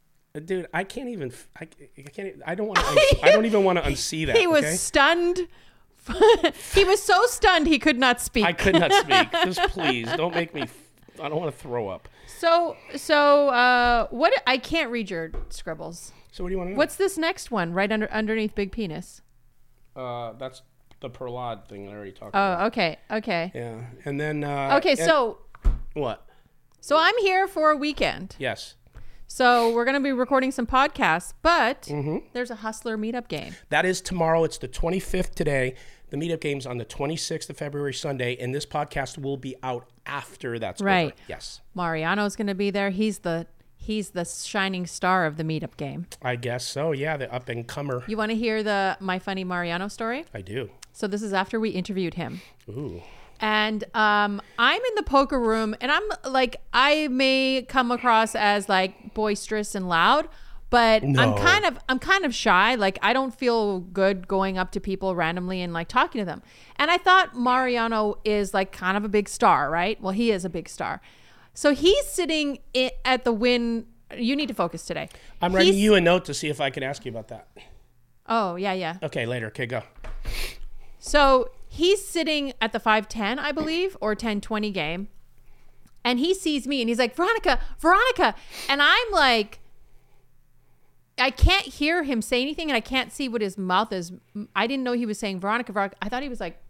Dude, 0.45 0.67
I 0.75 0.85
can't 0.85 1.09
even. 1.09 1.33
I 1.59 1.65
can't. 1.65 2.29
e- 2.29 2.43
I 2.47 2.55
don't 2.55 2.69
want 2.69 2.79
to. 2.79 3.19
I 3.23 3.33
don't 3.33 3.47
even 3.47 3.65
want 3.65 3.83
to 3.83 3.91
unsee 3.91 4.27
that. 4.27 4.37
He 4.37 4.47
was 4.47 4.65
okay? 4.65 4.75
stunned. 4.75 5.49
he 6.75 6.85
was 6.85 7.03
so 7.03 7.25
stunned 7.25 7.67
he 7.67 7.79
could 7.79 7.99
not 7.99 8.21
speak. 8.21 8.45
I 8.45 8.53
could 8.53 8.75
not 8.75 8.93
speak. 8.93 9.33
Just 9.45 9.61
please 9.71 10.09
don't 10.15 10.35
make 10.35 10.55
me. 10.55 10.65
I 11.21 11.31
don't 11.31 11.41
want 11.41 11.55
to 11.55 11.59
throw 11.59 11.89
up. 11.89 12.07
So 12.27 12.77
so 12.97 13.49
uh 13.49 14.09
what 14.09 14.35
I 14.47 14.59
can't 14.59 14.91
read 14.91 15.09
your 15.11 15.33
scribbles. 15.49 16.13
So 16.33 16.45
what 16.45 16.51
do 16.51 16.53
you 16.53 16.59
want 16.59 16.69
to 16.69 16.73
know? 16.75 16.79
What's 16.79 16.97
this 16.97 17.17
next 17.17 17.51
one 17.51 17.73
right 17.73 17.91
under 17.91 18.11
underneath 18.13 18.55
big 18.55 18.73
penis? 18.73 19.23
Uh, 19.97 20.35
that's 20.35 20.61
the 21.01 21.09
Prahlad 21.09 21.67
thing 21.67 21.87
that 21.87 21.93
I 21.93 21.95
already 21.95 22.13
talked 22.13 22.37
Oh, 22.37 22.39
about. 22.39 22.63
Oh, 22.63 22.67
okay. 22.67 22.99
Okay. 23.11 23.53
Yeah, 23.55 23.81
and 24.05 24.21
then. 24.21 24.45
Uh, 24.45 24.75
Okay, 24.77 24.91
and- 24.91 24.99
so 24.99 25.39
what? 25.95 26.28
So 26.81 26.97
I'm 26.99 27.17
here 27.19 27.47
for 27.49 27.71
a 27.71 27.77
weekend. 27.77 28.37
Yes, 28.39 28.75
So 29.27 29.73
we're 29.75 29.85
going 29.85 29.97
to 29.97 30.01
be 30.03 30.13
recording 30.13 30.51
some 30.53 30.67
podcasts, 30.67 31.33
but 31.43 31.83
Mm-hmm. 31.83 32.19
there's 32.33 32.51
a 32.51 32.57
hustler 32.57 32.97
meetup 32.97 33.29
game. 33.29 33.55
that 33.71 33.85
is 33.85 34.01
tomorrow. 34.01 34.45
It's 34.45 34.59
the 34.59 34.69
25th 34.69 35.35
today. 35.35 35.75
The 36.11 36.17
meetup 36.17 36.41
game's 36.41 36.65
on 36.67 36.79
the 36.79 36.87
26th 36.87 37.51
of 37.51 37.57
February, 37.59 37.93
Sunday, 37.93 38.37
and 38.41 38.55
this 38.55 38.65
podcast 38.65 39.19
will 39.19 39.37
be 39.37 39.55
out 39.63 39.87
after 40.07 40.59
that's 40.59 40.81
over. 40.81 40.87
Right. 40.89 41.15
Yes, 41.29 41.61
Mariano's 41.75 42.35
going 42.37 42.47
to 42.47 42.55
be 42.55 42.71
there. 42.71 42.89
He's 42.89 43.19
the 43.19 43.47
he's 43.77 44.11
the 44.11 44.25
shining 44.25 44.87
star 44.87 45.27
of 45.27 45.37
the 45.37 45.45
meetup 45.45 45.77
game. 45.77 46.07
I 46.23 46.37
guess 46.37 46.67
so. 46.67 46.93
Yeah, 46.93 47.19
the 47.19 47.31
up 47.33 47.51
and 47.51 47.67
comer. 47.69 48.05
You 48.07 48.17
want 48.17 48.31
to 48.31 48.37
hear 48.37 48.63
the 48.63 48.97
my 49.01 49.19
funny 49.19 49.45
Mariano 49.45 49.89
story? 49.89 50.25
I 50.33 50.41
do. 50.41 50.71
So 50.95 51.07
this 51.07 51.21
is 51.23 51.35
after 51.35 51.61
we 51.61 51.71
interviewed 51.71 52.15
him. 52.15 52.41
Ooh. 52.71 53.03
And 53.41 53.85
um, 53.95 54.41
I'm 54.59 54.81
in 54.83 54.95
the 54.97 55.03
poker 55.03 55.39
room, 55.39 55.75
and 55.81 55.91
I'm 55.93 56.03
like, 56.31 56.61
I 56.73 57.09
may 57.09 57.65
come 57.69 57.91
across 57.91 58.35
as 58.35 58.69
like 58.69 59.15
boisterous 59.15 59.75
and 59.75 59.89
loud, 59.89 60.29
but 60.71 61.03
No. 61.05 61.23
I'm 61.23 61.35
kind 61.37 61.65
of, 61.65 61.79
I'm 61.89 61.99
kind 61.99 62.25
of 62.25 62.35
shy. 62.35 62.75
Like, 62.75 62.99
I 63.01 63.13
don't 63.13 63.33
feel 63.35 63.81
good 63.81 64.27
going 64.29 64.59
up 64.59 64.73
to 64.73 64.81
people 64.81 65.15
randomly 65.15 65.63
and 65.63 65.73
like 65.73 65.89
talking 65.89 66.21
to 66.21 66.25
them. 66.25 66.43
And 66.77 66.91
I 66.91 66.99
thought 66.99 67.37
Mariano 67.37 68.19
is 68.25 68.53
like 68.53 68.73
kind 68.73 68.97
of 68.97 69.05
a 69.05 69.09
big 69.09 69.29
star, 69.29 69.71
right? 69.71 70.01
Well, 70.01 70.13
he 70.13 70.31
is 70.31 70.45
a 70.45 70.51
big 70.51 70.69
star. 70.69 71.01
So 71.55 71.75
he's 71.75 72.07
sitting 72.07 72.59
at 73.05 73.25
the 73.25 73.33
win. 73.33 73.87
You 74.17 74.37
need 74.37 74.49
to 74.49 74.55
focus 74.55 74.85
today. 74.85 75.09
I'm 75.43 75.55
writing 75.55 75.75
He's- 75.75 75.83
you 75.83 75.95
a 75.95 76.01
note 76.01 76.25
to 76.27 76.35
see 76.35 76.49
if 76.49 76.61
I 76.61 76.71
can 76.71 76.83
ask 76.83 77.05
you 77.05 77.11
about 77.13 77.29
that. 77.29 77.49
Oh 78.27 78.57
yeah, 78.57 78.73
yeah. 78.75 78.97
Okay, 79.03 79.27
later. 79.27 79.47
Okay, 79.49 79.67
go. 79.67 79.83
So 80.99 81.51
he's 81.69 82.07
sitting 82.07 82.53
at 82.61 82.73
the 82.73 82.81
510, 82.81 83.39
I 83.39 83.53
believe, 83.53 83.97
or 84.01 84.11
1020 84.11 84.71
game. 84.71 85.09
And 86.05 86.19
he 86.19 86.33
sees 86.35 86.67
me 86.67 86.81
and 86.81 86.89
he's 86.89 86.99
like, 86.99 87.15
Veronica, 87.15 87.61
Veronica. 87.79 88.35
And 88.69 88.81
I'm 88.83 89.11
like, 89.13 89.59
I 91.19 91.31
can't 91.31 91.65
hear 91.67 92.05
him 92.05 92.23
say 92.23 92.41
anything 92.41 92.71
and 92.71 92.77
I 92.77 92.81
can't 92.81 93.13
see 93.13 93.29
what 93.29 93.43
his 93.43 93.59
mouth 93.59 93.93
is. 93.93 94.13
I 94.55 94.67
didn't 94.67 94.85
know 94.85 94.93
he 94.93 95.05
was 95.07 95.19
saying 95.19 95.41
Veronica, 95.41 95.73
Veronica. 95.73 95.97
I 96.01 96.09
thought 96.09 96.23
he 96.23 96.29
was 96.29 96.41
like 96.41 96.63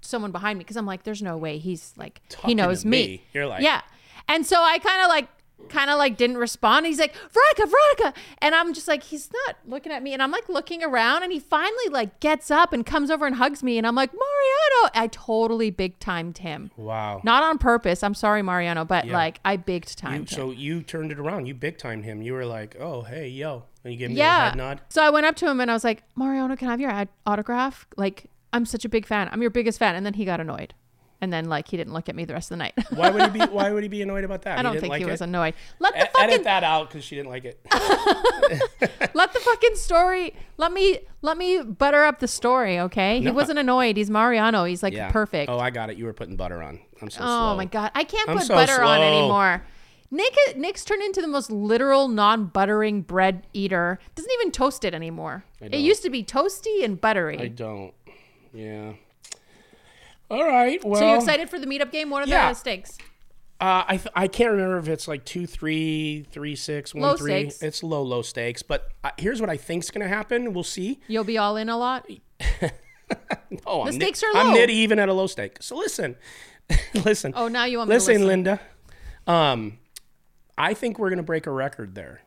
someone 0.00 0.32
behind 0.32 0.58
me 0.58 0.64
because 0.64 0.76
I'm 0.76 0.86
like, 0.86 1.04
there's 1.04 1.22
no 1.22 1.36
way 1.38 1.58
he's 1.58 1.94
like 1.96 2.20
he 2.44 2.54
knows 2.54 2.84
me. 2.84 2.90
me. 3.06 3.22
You're 3.32 3.46
like- 3.46 3.62
yeah. 3.62 3.82
And 4.28 4.44
so 4.44 4.60
I 4.62 4.78
kind 4.78 5.02
of 5.02 5.08
like 5.08 5.28
kind 5.68 5.88
of 5.90 5.96
like 5.98 6.16
didn't 6.16 6.36
respond. 6.36 6.84
He's 6.86 6.98
like, 6.98 7.14
Veronica, 7.14 7.66
Veronica. 7.66 8.20
And 8.38 8.54
I'm 8.54 8.74
just 8.74 8.86
like, 8.86 9.02
he's 9.02 9.30
not 9.46 9.56
looking 9.66 9.92
at 9.92 10.02
me. 10.02 10.12
And 10.12 10.22
I'm 10.22 10.30
like 10.30 10.48
looking 10.48 10.84
around 10.84 11.22
and 11.22 11.32
he 11.32 11.38
finally 11.40 11.88
like 11.90 12.20
gets 12.20 12.50
up 12.50 12.72
and 12.72 12.84
comes 12.84 13.10
over 13.10 13.26
and 13.26 13.36
hugs 13.36 13.62
me. 13.62 13.78
And 13.78 13.86
I'm 13.86 13.94
like, 13.94 14.12
Mariano. 14.12 14.90
I 14.94 15.08
totally 15.10 15.70
big 15.70 15.98
timed 15.98 16.38
him. 16.38 16.70
Wow. 16.76 17.20
Not 17.24 17.42
on 17.42 17.58
purpose. 17.58 18.02
I'm 18.02 18.14
sorry, 18.14 18.42
Mariano, 18.42 18.84
but 18.84 19.06
Yeah. 19.06 19.14
like 19.14 19.40
I 19.44 19.56
big 19.56 19.86
timed 19.86 20.30
him. 20.30 20.36
so 20.36 20.50
you 20.50 20.82
turned 20.82 21.10
it 21.12 21.18
around. 21.18 21.46
You 21.46 21.54
big 21.54 21.78
timed 21.78 22.04
him. 22.04 22.20
You 22.22 22.34
were 22.34 22.44
like, 22.46 22.76
"Oh, 22.78 23.02
hey, 23.02 23.28
yo," 23.28 23.64
and 23.84 23.92
you 23.92 23.98
gave 23.98 24.10
me 24.10 24.16
a 24.16 24.18
yeah. 24.18 24.48
head 24.50 24.56
nod. 24.56 24.80
So 24.90 25.02
I 25.02 25.10
went 25.10 25.24
up 25.26 25.36
to 25.36 25.48
him 25.48 25.60
and 25.60 25.70
I 25.70 25.74
was 25.74 25.84
like, 25.84 26.02
Mariano, 26.14 26.56
can 26.56 26.68
I 26.68 26.72
have 26.72 26.80
your 26.80 26.90
ad- 26.90 27.08
autograph? 27.26 27.86
Like, 27.96 28.26
I'm 28.52 28.66
such 28.66 28.84
a 28.84 28.88
big 28.88 29.06
fan. 29.06 29.28
I'm 29.32 29.40
your 29.40 29.50
biggest 29.50 29.78
fan. 29.78 29.94
And 29.96 30.04
then 30.04 30.14
he 30.14 30.24
got 30.24 30.40
annoyed. 30.40 30.74
And 31.20 31.32
then 31.32 31.48
like 31.48 31.68
he 31.68 31.76
didn't 31.76 31.92
look 31.92 32.08
at 32.08 32.16
me 32.16 32.24
the 32.24 32.34
rest 32.34 32.50
of 32.50 32.58
the 32.58 32.62
night. 32.64 32.74
Why 32.90 33.10
would 33.10 33.32
he 33.32 33.38
be? 33.38 33.44
Why 33.50 33.70
would 33.70 33.82
he 33.82 33.88
be 33.88 34.02
annoyed 34.02 34.24
about 34.24 34.42
that? 34.42 34.58
I 34.58 34.62
don't 34.62 34.78
think 34.78 34.90
like 34.90 35.00
he 35.02 35.10
was 35.10 35.20
annoyed. 35.20 35.54
Let 35.78 35.94
the 35.94 36.02
E- 36.02 36.08
fucking 36.12 36.30
Edit 36.30 36.44
that 36.44 36.64
out 36.64 36.88
because 36.88 37.04
she 37.04 37.16
didn't 37.16 37.30
like 37.30 37.44
it. 37.44 37.60
let 39.14 39.32
the 39.32 39.40
fucking 39.40 39.76
story 39.76 40.34
let 40.56 40.72
me 40.72 40.98
let 41.22 41.38
me 41.38 41.62
butter 41.62 42.04
up 42.04 42.18
the 42.18 42.28
story, 42.28 42.78
okay? 42.78 43.20
He 43.20 43.28
uh 43.28 43.32
wasn't 43.32 43.58
annoyed. 43.58 43.96
He's 43.96 44.10
Mariano. 44.10 44.64
He's 44.64 44.82
like 44.82 44.92
yeah. 44.92 45.10
perfect. 45.10 45.50
Oh, 45.50 45.58
I 45.58 45.70
got 45.70 45.88
it. 45.88 45.96
You 45.96 46.04
were 46.04 46.12
putting 46.12 46.36
butter 46.36 46.62
on. 46.62 46.80
I'm 47.00 47.10
so 47.10 47.18
sorry. 47.18 47.30
Oh 47.30 47.50
slow. 47.50 47.56
my 47.56 47.64
god, 47.64 47.90
I 47.94 48.04
can't 48.04 48.28
I'm 48.28 48.38
put 48.38 48.46
so 48.46 48.54
butter 48.54 48.82
on 48.82 49.00
anymore. 49.00 49.64
Nick 50.10 50.34
Nick's 50.56 50.84
turned 50.84 51.02
into 51.02 51.20
the 51.20 51.26
most 51.28 51.50
literal 51.50 52.06
non-buttering 52.06 53.02
bread 53.02 53.46
eater. 53.52 53.98
Doesn't 54.14 54.30
even 54.40 54.52
toast 54.52 54.84
it 54.84 54.94
anymore. 54.94 55.44
It 55.60 55.80
used 55.80 56.02
to 56.02 56.10
be 56.10 56.22
toasty 56.22 56.84
and 56.84 57.00
buttery. 57.00 57.38
I 57.40 57.48
don't. 57.48 57.92
Yeah. 58.52 58.92
All 60.30 60.44
right. 60.44 60.82
Well, 60.84 61.00
so 61.00 61.08
you 61.10 61.16
excited 61.16 61.48
for 61.50 61.58
the 61.58 61.66
meetup 61.66 61.90
game? 61.92 62.10
What 62.10 62.26
are 62.26 62.30
Yeah. 62.30 62.50
the 62.50 62.54
stakes? 62.54 62.98
Uh, 63.60 63.84
I 63.86 63.96
th- 63.98 64.08
I 64.16 64.26
can't 64.26 64.50
remember 64.50 64.78
if 64.78 64.88
it's 64.88 65.06
like 65.06 65.24
two 65.24 65.46
three 65.46 66.26
three 66.32 66.56
six 66.56 66.92
one 66.94 67.02
Low 67.02 67.16
three. 67.16 67.50
stakes. 67.50 67.62
It's 67.62 67.82
low 67.82 68.02
low 68.02 68.20
stakes, 68.22 68.62
but 68.62 68.88
uh, 69.04 69.10
here's 69.16 69.40
what 69.40 69.48
I 69.48 69.56
think's 69.56 69.90
gonna 69.90 70.08
happen. 70.08 70.52
We'll 70.52 70.64
see. 70.64 71.00
You'll 71.06 71.24
be 71.24 71.38
all 71.38 71.56
in 71.56 71.68
a 71.68 71.76
lot. 71.78 72.06
Oh, 73.66 73.82
I'm 73.82 73.86
The 73.88 73.92
stakes 73.92 74.22
nit- 74.22 74.34
are 74.34 74.38
I'm 74.38 74.46
low. 74.48 74.56
nitty 74.56 74.70
even 74.70 74.98
at 74.98 75.08
a 75.08 75.12
low 75.12 75.26
stake. 75.26 75.58
So 75.60 75.76
listen, 75.76 76.16
listen. 77.04 77.32
Oh, 77.36 77.48
now 77.48 77.64
you 77.66 77.78
want 77.78 77.88
me 77.90 77.92
to 77.92 77.96
listen. 77.98 78.26
Linda. 78.26 78.60
Um, 79.26 79.78
I 80.58 80.74
think 80.74 80.98
we're 80.98 81.10
gonna 81.10 81.22
break 81.22 81.46
a 81.46 81.50
record 81.50 81.94
there. 81.94 82.22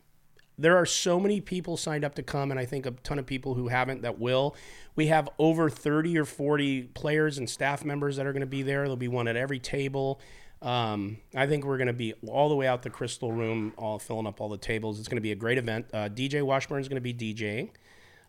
There 0.58 0.76
are 0.76 0.86
so 0.86 1.20
many 1.20 1.40
people 1.40 1.78
signed 1.78 2.04
up 2.04 2.16
to 2.16 2.24
come, 2.24 2.50
and 2.52 2.60
I 2.60 2.66
think 2.66 2.86
a 2.86 2.92
ton 2.92 3.20
of 3.20 3.26
people 3.26 3.54
who 3.54 3.68
haven't 3.68 4.02
that 4.02 4.20
will. 4.20 4.56
We 4.96 5.08
have 5.08 5.30
over 5.38 5.70
30 5.70 6.18
or 6.18 6.26
40 6.26 6.84
players 6.94 7.38
and 7.38 7.50
staff 7.50 7.86
members 7.86 8.16
that 8.18 8.26
are 8.26 8.34
going 8.34 8.42
to 8.42 8.48
be 8.48 8.64
there. 8.64 8.82
There'll 8.82 8.96
be 8.96 9.08
one 9.08 9.28
at 9.28 9.36
every 9.36 9.60
table. 9.60 10.20
Um, 10.62 11.18
I 11.36 11.46
think 11.46 11.66
we're 11.66 11.78
going 11.78 11.88
to 11.88 11.94
be 11.94 12.14
all 12.28 12.50
the 12.50 12.56
way 12.56 12.66
out 12.68 12.82
the 12.82 12.90
crystal 12.90 13.32
room, 13.32 13.74
all 13.78 14.00
filling 14.00 14.26
up 14.26 14.42
all 14.42 14.50
the 14.50 14.58
tables. 14.58 15.00
It's 15.00 15.08
going 15.08 15.18
to 15.18 15.22
be 15.22 15.32
a 15.32 15.36
great 15.36 15.60
event. 15.60 15.86
Uh, 15.94 16.10
DJ 16.10 16.42
is 16.80 16.88
going 16.88 17.02
to 17.02 17.02
be 17.02 17.14
DJing. 17.14 17.70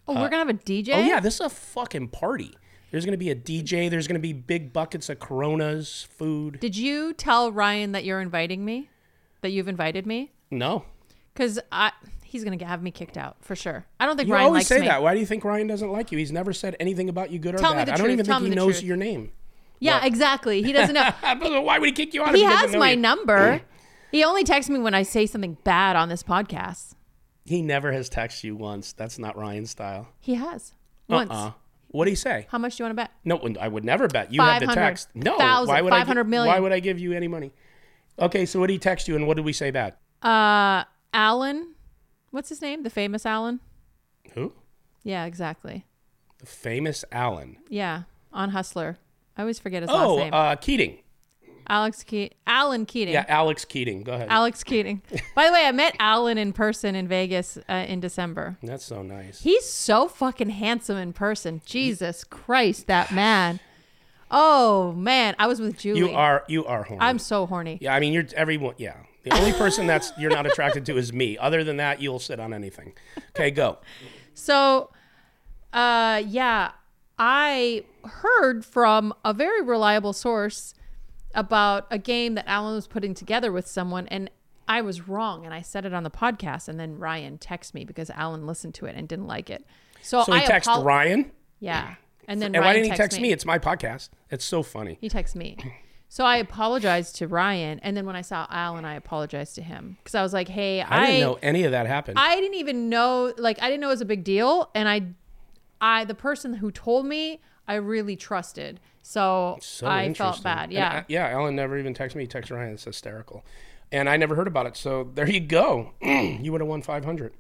Oh, 0.08 0.14
we're 0.14 0.30
gonna 0.30 0.38
have 0.38 0.48
a 0.48 0.54
DJ. 0.54 0.94
Oh 0.94 1.00
yeah, 1.00 1.20
this 1.20 1.34
is 1.34 1.40
a 1.40 1.50
fucking 1.50 2.08
party. 2.08 2.56
There's 2.90 3.04
gonna 3.04 3.18
be 3.18 3.30
a 3.30 3.36
DJ. 3.36 3.90
There's 3.90 4.08
gonna 4.08 4.18
be 4.18 4.32
big 4.32 4.72
buckets 4.72 5.10
of 5.10 5.18
Coronas, 5.18 6.08
food. 6.16 6.60
Did 6.60 6.76
you 6.76 7.12
tell 7.12 7.52
Ryan 7.52 7.92
that 7.92 8.04
you're 8.04 8.22
inviting 8.22 8.64
me? 8.64 8.88
That 9.42 9.50
you've 9.50 9.68
invited 9.68 10.06
me? 10.06 10.32
No, 10.50 10.86
Because 11.38 11.60
I 11.70 11.92
he's 12.24 12.42
gonna 12.42 12.62
have 12.66 12.82
me 12.82 12.90
kicked 12.90 13.16
out 13.16 13.36
for 13.40 13.54
sure. 13.54 13.86
I 14.00 14.06
don't 14.06 14.16
think 14.16 14.26
you 14.28 14.34
Ryan 14.34 14.46
always 14.46 14.60
likes 14.62 14.66
say 14.68 14.80
me. 14.80 14.88
that. 14.88 15.02
Why 15.02 15.14
do 15.14 15.20
you 15.20 15.26
think 15.26 15.44
Ryan 15.44 15.68
doesn't 15.68 15.90
like 15.92 16.10
you? 16.10 16.18
He's 16.18 16.32
never 16.32 16.52
said 16.52 16.74
anything 16.80 17.08
about 17.08 17.30
you, 17.30 17.38
good 17.38 17.54
or 17.54 17.58
Tell 17.58 17.70
me 17.70 17.76
bad. 17.76 17.88
the 17.88 17.92
I 17.92 17.96
don't 17.96 18.06
truth. 18.06 18.12
even 18.14 18.26
Tell 18.26 18.38
think 18.38 18.44
me 18.44 18.48
he 18.48 18.54
the 18.54 18.56
knows 18.56 18.74
truth. 18.78 18.84
your 18.84 18.96
name. 18.96 19.30
Yeah, 19.78 20.04
exactly. 20.04 20.62
He 20.64 20.72
doesn't 20.72 20.94
know. 20.96 21.08
But 21.22 21.62
Why 21.62 21.78
would 21.78 21.86
he 21.86 21.92
kick 21.92 22.12
you 22.12 22.22
out? 22.24 22.34
he 22.34 22.42
if 22.42 22.50
he 22.50 22.56
has 22.56 22.72
know 22.72 22.80
my 22.80 22.90
you? 22.90 22.96
number. 22.96 23.60
He 24.10 24.24
only 24.24 24.42
texts 24.42 24.68
me 24.68 24.80
when 24.80 24.94
I 24.94 25.04
say 25.04 25.26
something 25.26 25.56
bad 25.62 25.94
on 25.94 26.08
this 26.08 26.24
podcast. 26.24 26.94
He 27.44 27.62
never 27.62 27.92
has 27.92 28.10
texted 28.10 28.42
you 28.44 28.56
once. 28.56 28.92
That's 28.92 29.18
not 29.18 29.36
Ryan's 29.36 29.70
style. 29.70 30.08
He 30.18 30.34
has 30.34 30.74
once. 31.08 31.30
Uh. 31.30 31.52
What 31.90 32.04
do 32.04 32.10
he 32.10 32.16
say? 32.16 32.46
How 32.50 32.58
much 32.58 32.76
do 32.76 32.82
you 32.82 32.86
want 32.86 32.98
to 32.98 33.02
bet? 33.04 33.10
No, 33.24 33.60
I 33.60 33.68
would 33.68 33.84
never 33.84 34.08
bet. 34.08 34.32
You 34.32 34.42
have 34.42 34.60
the 34.60 34.66
500, 34.66 34.82
text. 34.88 35.08
No, 35.14 35.38
thousand, 35.38 35.72
why 35.74 35.80
would 35.82 35.92
I? 35.92 36.00
500 36.00 36.24
gi- 36.24 36.28
million. 36.30 36.52
Why 36.54 36.60
would 36.60 36.72
I 36.72 36.80
give 36.80 36.98
you 36.98 37.12
any 37.12 37.28
money? 37.28 37.52
Okay, 38.18 38.44
so 38.44 38.58
what 38.60 38.66
did 38.66 38.72
he 38.74 38.78
text 38.78 39.06
you, 39.08 39.14
and 39.16 39.26
what 39.26 39.36
did 39.36 39.46
we 39.46 39.52
say 39.54 39.70
bad? 39.70 39.94
Uh, 40.20 40.84
Alan, 41.12 41.74
what's 42.30 42.48
his 42.48 42.60
name? 42.62 42.82
The 42.82 42.90
famous 42.90 43.24
Alan. 43.26 43.60
Who? 44.34 44.52
Yeah, 45.02 45.24
exactly. 45.24 45.84
The 46.38 46.46
famous 46.46 47.04
Alan. 47.12 47.56
Yeah, 47.68 48.02
on 48.32 48.50
Hustler. 48.50 48.98
I 49.36 49.42
always 49.42 49.58
forget 49.58 49.82
his 49.82 49.90
last 49.90 50.06
Oh, 50.06 50.16
name. 50.18 50.34
uh, 50.34 50.56
Keating. 50.56 50.98
Alex 51.70 52.02
Ke- 52.02 52.32
Alan 52.46 52.86
Keating. 52.86 53.12
Yeah, 53.12 53.26
Alex 53.28 53.64
Keating. 53.66 54.02
Go 54.02 54.12
ahead. 54.14 54.28
Alex 54.30 54.64
Keating. 54.64 55.02
By 55.34 55.46
the 55.46 55.52
way, 55.52 55.66
I 55.66 55.72
met 55.72 55.94
Alan 56.00 56.38
in 56.38 56.54
person 56.54 56.94
in 56.94 57.06
Vegas 57.06 57.58
uh, 57.68 57.84
in 57.86 58.00
December. 58.00 58.56
That's 58.62 58.84
so 58.86 59.02
nice. 59.02 59.42
He's 59.42 59.68
so 59.68 60.08
fucking 60.08 60.48
handsome 60.50 60.96
in 60.96 61.12
person. 61.12 61.60
Jesus 61.66 62.24
Christ, 62.24 62.86
that 62.86 63.12
man. 63.12 63.60
Oh 64.30 64.92
man, 64.92 65.34
I 65.38 65.46
was 65.46 65.60
with 65.60 65.78
Julie. 65.78 66.00
You 66.00 66.10
are 66.10 66.42
you 66.48 66.64
are 66.64 66.84
horny. 66.84 67.00
I'm 67.02 67.18
so 67.18 67.44
horny. 67.46 67.78
yeah, 67.82 67.94
I 67.94 68.00
mean 68.00 68.12
you're 68.14 68.24
everyone. 68.34 68.74
Yeah, 68.78 68.96
the 69.24 69.34
only 69.34 69.52
person 69.52 69.86
that's 69.86 70.12
you're 70.18 70.30
not 70.30 70.46
attracted 70.46 70.86
to 70.86 70.96
is 70.96 71.12
me. 71.12 71.36
Other 71.38 71.64
than 71.64 71.76
that, 71.78 72.00
you'll 72.00 72.18
sit 72.18 72.40
on 72.40 72.52
anything. 72.52 72.92
Okay, 73.30 73.50
go. 73.50 73.78
So, 74.34 74.90
uh, 75.72 76.22
yeah, 76.26 76.72
I 77.18 77.84
heard 78.04 78.64
from 78.64 79.12
a 79.24 79.34
very 79.34 79.62
reliable 79.62 80.12
source 80.12 80.74
about 81.34 81.86
a 81.90 81.98
game 81.98 82.34
that 82.34 82.48
Alan 82.48 82.74
was 82.74 82.86
putting 82.86 83.14
together 83.14 83.50
with 83.52 83.66
someone, 83.66 84.06
and 84.08 84.30
I 84.66 84.80
was 84.80 85.08
wrong, 85.08 85.44
and 85.44 85.52
I 85.52 85.62
said 85.62 85.84
it 85.84 85.92
on 85.92 86.04
the 86.04 86.10
podcast, 86.10 86.68
and 86.68 86.78
then 86.78 86.98
Ryan 86.98 87.38
texted 87.38 87.74
me 87.74 87.84
because 87.84 88.10
Alan 88.10 88.46
listened 88.46 88.74
to 88.74 88.86
it 88.86 88.94
and 88.96 89.08
didn't 89.08 89.26
like 89.26 89.50
it. 89.50 89.64
So, 90.02 90.22
So 90.22 90.32
he 90.32 90.40
I 90.40 90.44
texted 90.46 90.84
Ryan, 90.84 91.30
Yeah, 91.60 91.94
and 92.28 92.40
then 92.40 92.54
and 92.54 92.62
Ryan 92.62 92.64
why 92.64 92.72
didn't 92.74 92.84
he 92.86 92.92
texted 92.92 92.96
text 92.96 93.20
me? 93.20 93.32
It's 93.32 93.44
my 93.44 93.58
podcast. 93.58 94.10
It's 94.30 94.44
so 94.44 94.62
funny. 94.62 94.98
He 95.00 95.08
texts 95.08 95.34
me. 95.34 95.56
So 96.10 96.24
I 96.24 96.38
apologized 96.38 97.16
to 97.16 97.28
Ryan, 97.28 97.80
and 97.80 97.96
then 97.96 98.06
when 98.06 98.16
I 98.16 98.22
saw 98.22 98.46
Alan, 98.50 98.84
I 98.86 98.94
apologized 98.94 99.54
to 99.56 99.62
him 99.62 99.98
because 100.02 100.14
I 100.14 100.22
was 100.22 100.32
like, 100.32 100.48
"Hey, 100.48 100.80
I 100.80 101.06
didn't 101.06 101.20
know 101.20 101.38
any 101.42 101.64
of 101.64 101.72
that 101.72 101.86
happened. 101.86 102.18
I 102.18 102.36
didn't 102.36 102.54
even 102.56 102.88
know 102.88 103.32
like 103.36 103.60
I 103.62 103.66
didn't 103.68 103.80
know 103.82 103.88
it 103.88 103.92
was 103.92 104.00
a 104.00 104.06
big 104.06 104.24
deal 104.24 104.70
and 104.74 104.88
I 104.88 105.02
I 105.80 106.04
the 106.04 106.14
person 106.14 106.54
who 106.54 106.70
told 106.70 107.04
me 107.06 107.40
I 107.66 107.74
really 107.74 108.16
trusted. 108.16 108.80
So, 109.02 109.58
so 109.60 109.86
I 109.86 110.12
felt 110.14 110.42
bad. 110.42 110.64
And, 110.64 110.72
Yeah. 110.72 110.98
uh, 110.98 111.02
yeah. 111.08 111.28
Alan 111.28 111.54
never 111.56 111.78
even 111.78 111.94
texted 111.94 112.16
me. 112.16 112.24
He 112.24 112.28
texted 112.28 112.56
Ryan. 112.56 112.74
It's 112.74 112.84
hysterical. 112.84 113.44
And 113.92 114.08
I 114.08 114.16
never 114.18 114.34
heard 114.34 114.46
about 114.48 114.66
it. 114.66 114.76
So 114.76 115.10
there 115.14 115.28
you 115.28 115.40
go. 115.40 115.92
you 116.02 116.50
would 116.52 116.60
have 116.60 116.68
won 116.68 116.82
five 116.82 117.04
hundred 117.04 117.32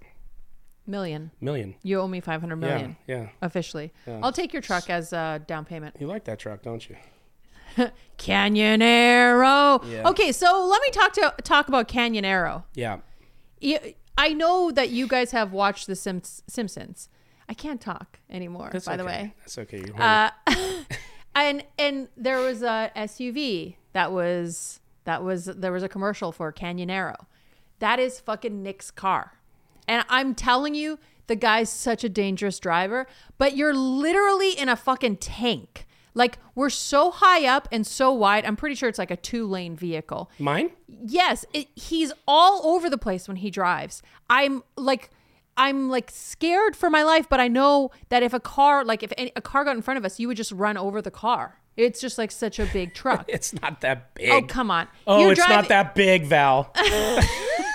million. 0.86 1.30
million. 1.40 1.74
You 1.82 2.00
owe 2.00 2.08
me 2.08 2.20
500 2.20 2.56
million 2.56 2.96
Yeah, 3.06 3.16
yeah. 3.16 3.28
officially. 3.42 3.92
I'll 4.06 4.32
take 4.32 4.52
your 4.54 4.62
truck 4.62 4.88
as 4.88 5.12
a 5.12 5.42
down 5.46 5.64
payment. 5.66 5.96
You 5.98 6.06
like 6.06 6.24
that 6.24 6.38
truck, 6.38 6.62
don't 6.62 6.88
you? 6.88 6.96
Canyonero. 8.18 9.84
Yeah. 9.90 10.08
Okay, 10.08 10.32
so 10.32 10.66
let 10.66 10.82
me 10.82 10.90
talk 10.90 11.12
to 11.14 11.34
talk 11.42 11.68
about 11.68 11.88
Canyonero. 11.88 12.64
Yeah. 12.74 12.98
I 14.16 14.32
know 14.32 14.70
that 14.72 14.90
you 14.90 15.06
guys 15.06 15.30
have 15.30 15.52
watched 15.52 15.86
The 15.86 15.94
Simps- 15.94 16.42
Simpsons. 16.48 17.08
I 17.48 17.54
can't 17.54 17.80
talk 17.80 18.18
anymore, 18.28 18.70
That's 18.72 18.84
by 18.84 18.96
the 18.96 19.04
way. 19.04 19.34
That's 19.40 19.58
okay. 19.58 19.84
Uh, 19.96 20.30
and 21.34 21.64
and 21.78 22.08
there 22.16 22.38
was 22.38 22.62
a 22.62 22.90
SUV 22.94 23.76
that 23.92 24.12
was 24.12 24.80
that 25.04 25.22
was 25.22 25.46
there 25.46 25.72
was 25.72 25.82
a 25.82 25.88
commercial 25.88 26.32
for 26.32 26.52
Canyonero. 26.52 27.26
That 27.78 27.98
is 27.98 28.20
fucking 28.20 28.62
Nick's 28.62 28.90
car. 28.90 29.34
And 29.86 30.04
I'm 30.10 30.34
telling 30.34 30.74
you, 30.74 30.98
the 31.28 31.36
guy's 31.36 31.70
such 31.70 32.04
a 32.04 32.08
dangerous 32.08 32.58
driver, 32.58 33.06
but 33.38 33.56
you're 33.56 33.74
literally 33.74 34.50
in 34.50 34.68
a 34.68 34.76
fucking 34.76 35.16
tank. 35.16 35.86
Like 36.18 36.38
we're 36.56 36.68
so 36.68 37.12
high 37.12 37.46
up 37.46 37.68
and 37.70 37.86
so 37.86 38.12
wide. 38.12 38.44
I'm 38.44 38.56
pretty 38.56 38.74
sure 38.74 38.88
it's 38.88 38.98
like 38.98 39.12
a 39.12 39.16
two-lane 39.16 39.76
vehicle. 39.76 40.30
Mine? 40.40 40.70
Yes, 41.06 41.46
it, 41.54 41.68
he's 41.76 42.12
all 42.26 42.66
over 42.66 42.90
the 42.90 42.98
place 42.98 43.28
when 43.28 43.36
he 43.36 43.50
drives. 43.50 44.02
I'm 44.28 44.64
like 44.76 45.10
I'm 45.56 45.88
like 45.88 46.10
scared 46.10 46.74
for 46.74 46.90
my 46.90 47.04
life, 47.04 47.28
but 47.28 47.38
I 47.40 47.46
know 47.46 47.92
that 48.08 48.22
if 48.24 48.34
a 48.34 48.40
car 48.40 48.84
like 48.84 49.04
if 49.04 49.12
any, 49.16 49.30
a 49.36 49.40
car 49.40 49.64
got 49.64 49.76
in 49.76 49.82
front 49.82 49.96
of 49.98 50.04
us, 50.04 50.18
you 50.18 50.26
would 50.26 50.36
just 50.36 50.50
run 50.50 50.76
over 50.76 51.00
the 51.00 51.12
car. 51.12 51.60
It's 51.76 52.00
just 52.00 52.18
like 52.18 52.32
such 52.32 52.58
a 52.58 52.66
big 52.66 52.94
truck. 52.94 53.26
It's 53.28 53.52
not 53.52 53.80
that 53.82 53.98
oh, 53.98 54.10
big. 54.14 54.30
oh, 54.32 54.42
come 54.42 54.72
on. 54.72 54.88
Oh, 55.06 55.20
You're 55.20 55.30
it's 55.32 55.38
driving- 55.38 55.56
not 55.56 55.68
that 55.68 55.94
big, 55.94 56.26
Val. 56.26 56.74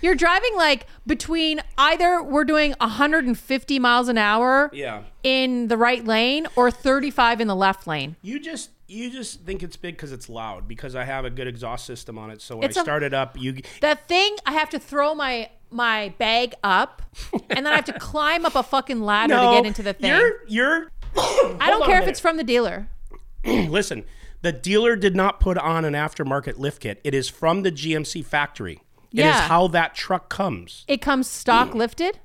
You're 0.00 0.14
driving 0.14 0.56
like 0.56 0.86
between 1.06 1.60
either 1.76 2.22
we're 2.22 2.44
doing 2.44 2.74
150 2.80 3.78
miles 3.78 4.08
an 4.08 4.18
hour 4.18 4.70
yeah. 4.72 5.02
in 5.22 5.68
the 5.68 5.76
right 5.76 6.04
lane 6.04 6.46
or 6.56 6.70
35 6.70 7.40
in 7.40 7.48
the 7.48 7.56
left 7.56 7.86
lane. 7.86 8.16
You 8.22 8.40
just 8.40 8.70
you 8.86 9.10
just 9.10 9.42
think 9.42 9.62
it's 9.62 9.76
big 9.76 9.96
because 9.96 10.12
it's 10.12 10.28
loud 10.28 10.66
because 10.66 10.96
I 10.96 11.04
have 11.04 11.24
a 11.26 11.30
good 11.30 11.46
exhaust 11.46 11.84
system 11.84 12.16
on 12.18 12.30
it. 12.30 12.40
So 12.40 12.56
when 12.56 12.68
It's 12.68 12.76
I 12.76 12.80
a- 12.80 12.84
start 12.84 13.02
it 13.02 13.12
up, 13.12 13.38
you 13.38 13.60
That 13.80 14.08
thing, 14.08 14.36
I 14.46 14.52
have 14.52 14.70
to 14.70 14.78
throw 14.78 15.14
my 15.14 15.50
my 15.70 16.14
bag 16.16 16.54
up, 16.64 17.02
and 17.50 17.66
then 17.66 17.72
I 17.72 17.76
have 17.76 17.84
to 17.86 17.98
climb 17.98 18.46
up 18.46 18.54
a 18.54 18.62
fucking 18.62 19.02
ladder 19.02 19.34
no 19.34 19.50
to 19.50 19.56
get 19.58 19.66
into 19.66 19.82
the 19.82 19.92
thing. 19.92 20.10
You're 20.10 20.46
you're. 20.48 20.90
I 21.16 21.66
don't 21.68 21.84
care 21.84 22.00
if 22.00 22.08
it's 22.08 22.20
from 22.20 22.36
the 22.38 22.44
dealer. 22.44 22.88
Listen, 23.44 24.04
the 24.40 24.52
dealer 24.52 24.96
did 24.96 25.14
not 25.16 25.40
put 25.40 25.58
on 25.58 25.84
an 25.84 25.94
aftermarket 25.94 26.58
lift 26.58 26.80
kit. 26.82 27.00
It 27.04 27.12
is 27.12 27.28
from 27.28 27.62
the 27.62 27.72
GMC 27.72 28.24
factory. 28.24 28.80
It 29.12 29.20
is 29.20 29.24
Yeah. 29.24 29.48
how 29.48 29.68
that 29.68 29.94
truck 29.94 30.28
comes. 30.28 30.84
It 30.88 31.00
comes 31.00 31.26
stock 31.28 31.70
mm. 31.70 31.74
lifted, 31.74 32.18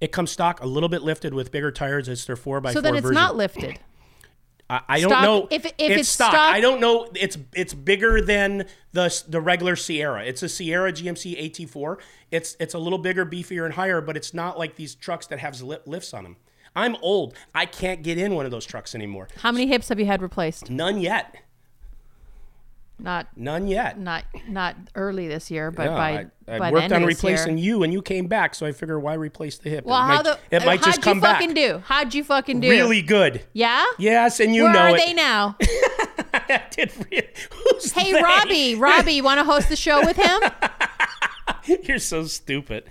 It 0.00 0.12
comes 0.12 0.30
stock 0.30 0.60
a 0.62 0.66
little 0.66 0.88
bit 0.90 1.02
lifted 1.02 1.32
with 1.32 1.50
bigger 1.50 1.70
tires. 1.72 2.06
It's 2.08 2.24
their 2.26 2.36
four 2.36 2.58
x 2.58 2.74
so 2.74 2.80
then 2.82 2.94
it's 2.94 3.02
version. 3.02 3.14
not 3.14 3.34
lifted. 3.36 3.78
I, 4.68 4.80
I 4.88 5.00
don't 5.00 5.10
stock- 5.10 5.22
know 5.22 5.48
if- 5.50 5.64
if 5.64 5.72
it's 5.78 6.08
stock. 6.08 6.32
stock- 6.32 6.54
I 6.54 6.60
don't 6.60 6.80
know. 6.80 7.08
It's 7.14 7.38
it's 7.54 7.72
bigger 7.72 8.20
than 8.20 8.66
the 8.92 9.22
the 9.28 9.40
regular 9.40 9.76
Sierra. 9.76 10.24
It's 10.24 10.42
a 10.42 10.48
Sierra 10.48 10.92
GMC 10.92 11.34
AT4. 11.40 11.98
It's 12.30 12.56
it's 12.60 12.74
a 12.74 12.78
little 12.78 12.98
bigger, 12.98 13.24
beefier, 13.24 13.64
and 13.64 13.74
higher, 13.74 14.00
but 14.00 14.16
it's 14.16 14.34
not 14.34 14.58
like 14.58 14.74
these 14.76 14.94
trucks 14.96 15.26
that 15.28 15.38
have 15.38 15.60
li- 15.62 15.78
lifts 15.86 16.12
on 16.12 16.24
them. 16.24 16.36
I'm 16.74 16.96
old. 16.96 17.32
I 17.54 17.64
can't 17.64 18.02
get 18.02 18.18
in 18.18 18.34
one 18.34 18.44
of 18.44 18.50
those 18.50 18.66
trucks 18.66 18.94
anymore. 18.94 19.28
How 19.38 19.50
many 19.52 19.66
hips 19.66 19.88
have 19.88 19.98
you 19.98 20.04
had 20.06 20.20
replaced? 20.20 20.68
None 20.68 20.98
yet. 21.00 21.36
Not 22.98 23.26
None 23.36 23.68
yet. 23.68 23.98
not 23.98 24.24
not 24.48 24.74
early 24.94 25.28
this 25.28 25.50
year, 25.50 25.70
but 25.70 25.84
Yeah, 25.84 25.94
by 25.96 26.10
I, 26.48 26.54
I 26.56 26.58
by 26.58 26.70
the 26.70 26.72
worked 26.72 26.84
end 26.84 26.92
on 26.94 27.04
replacing 27.04 27.58
you, 27.58 27.82
and 27.82 27.92
you 27.92 28.00
came 28.00 28.26
back, 28.26 28.54
so 28.54 28.64
I 28.64 28.72
figure 28.72 28.98
why 28.98 29.12
replace 29.14 29.58
the 29.58 29.68
hip? 29.68 29.84
Well, 29.84 29.98
it 29.98 30.00
how 30.00 30.14
might, 30.16 30.22
the 30.24 30.38
it 30.56 30.64
might 30.64 30.82
just 30.82 31.02
come 31.02 31.20
back. 31.20 31.36
how'd 31.36 31.42
you 31.42 31.48
fucking 31.48 31.54
do? 31.54 31.82
How'd 31.84 32.14
you 32.14 32.24
fucking 32.24 32.60
do? 32.60 32.70
Really 32.70 33.02
good. 33.02 33.42
Yeah. 33.52 33.84
Yes, 33.98 34.40
and 34.40 34.54
you 34.54 34.62
know 34.62 34.66
Where 34.68 34.74
know 34.74 34.80
are 34.80 34.96
it. 34.96 35.06
they 35.06 35.12
now? 35.12 35.56
I 36.32 36.62
did 36.70 36.92
re- 37.10 37.28
Who's 37.52 37.92
Hey, 37.92 38.12
they? 38.12 38.22
Robbie, 38.22 38.74
Robbie, 38.76 39.12
you 39.12 39.22
want 39.22 39.40
to 39.40 39.44
host 39.44 39.68
the 39.68 39.76
show 39.76 40.00
with 40.04 40.16
him? 40.16 40.40
You're 41.84 41.98
so 41.98 42.24
stupid. 42.24 42.84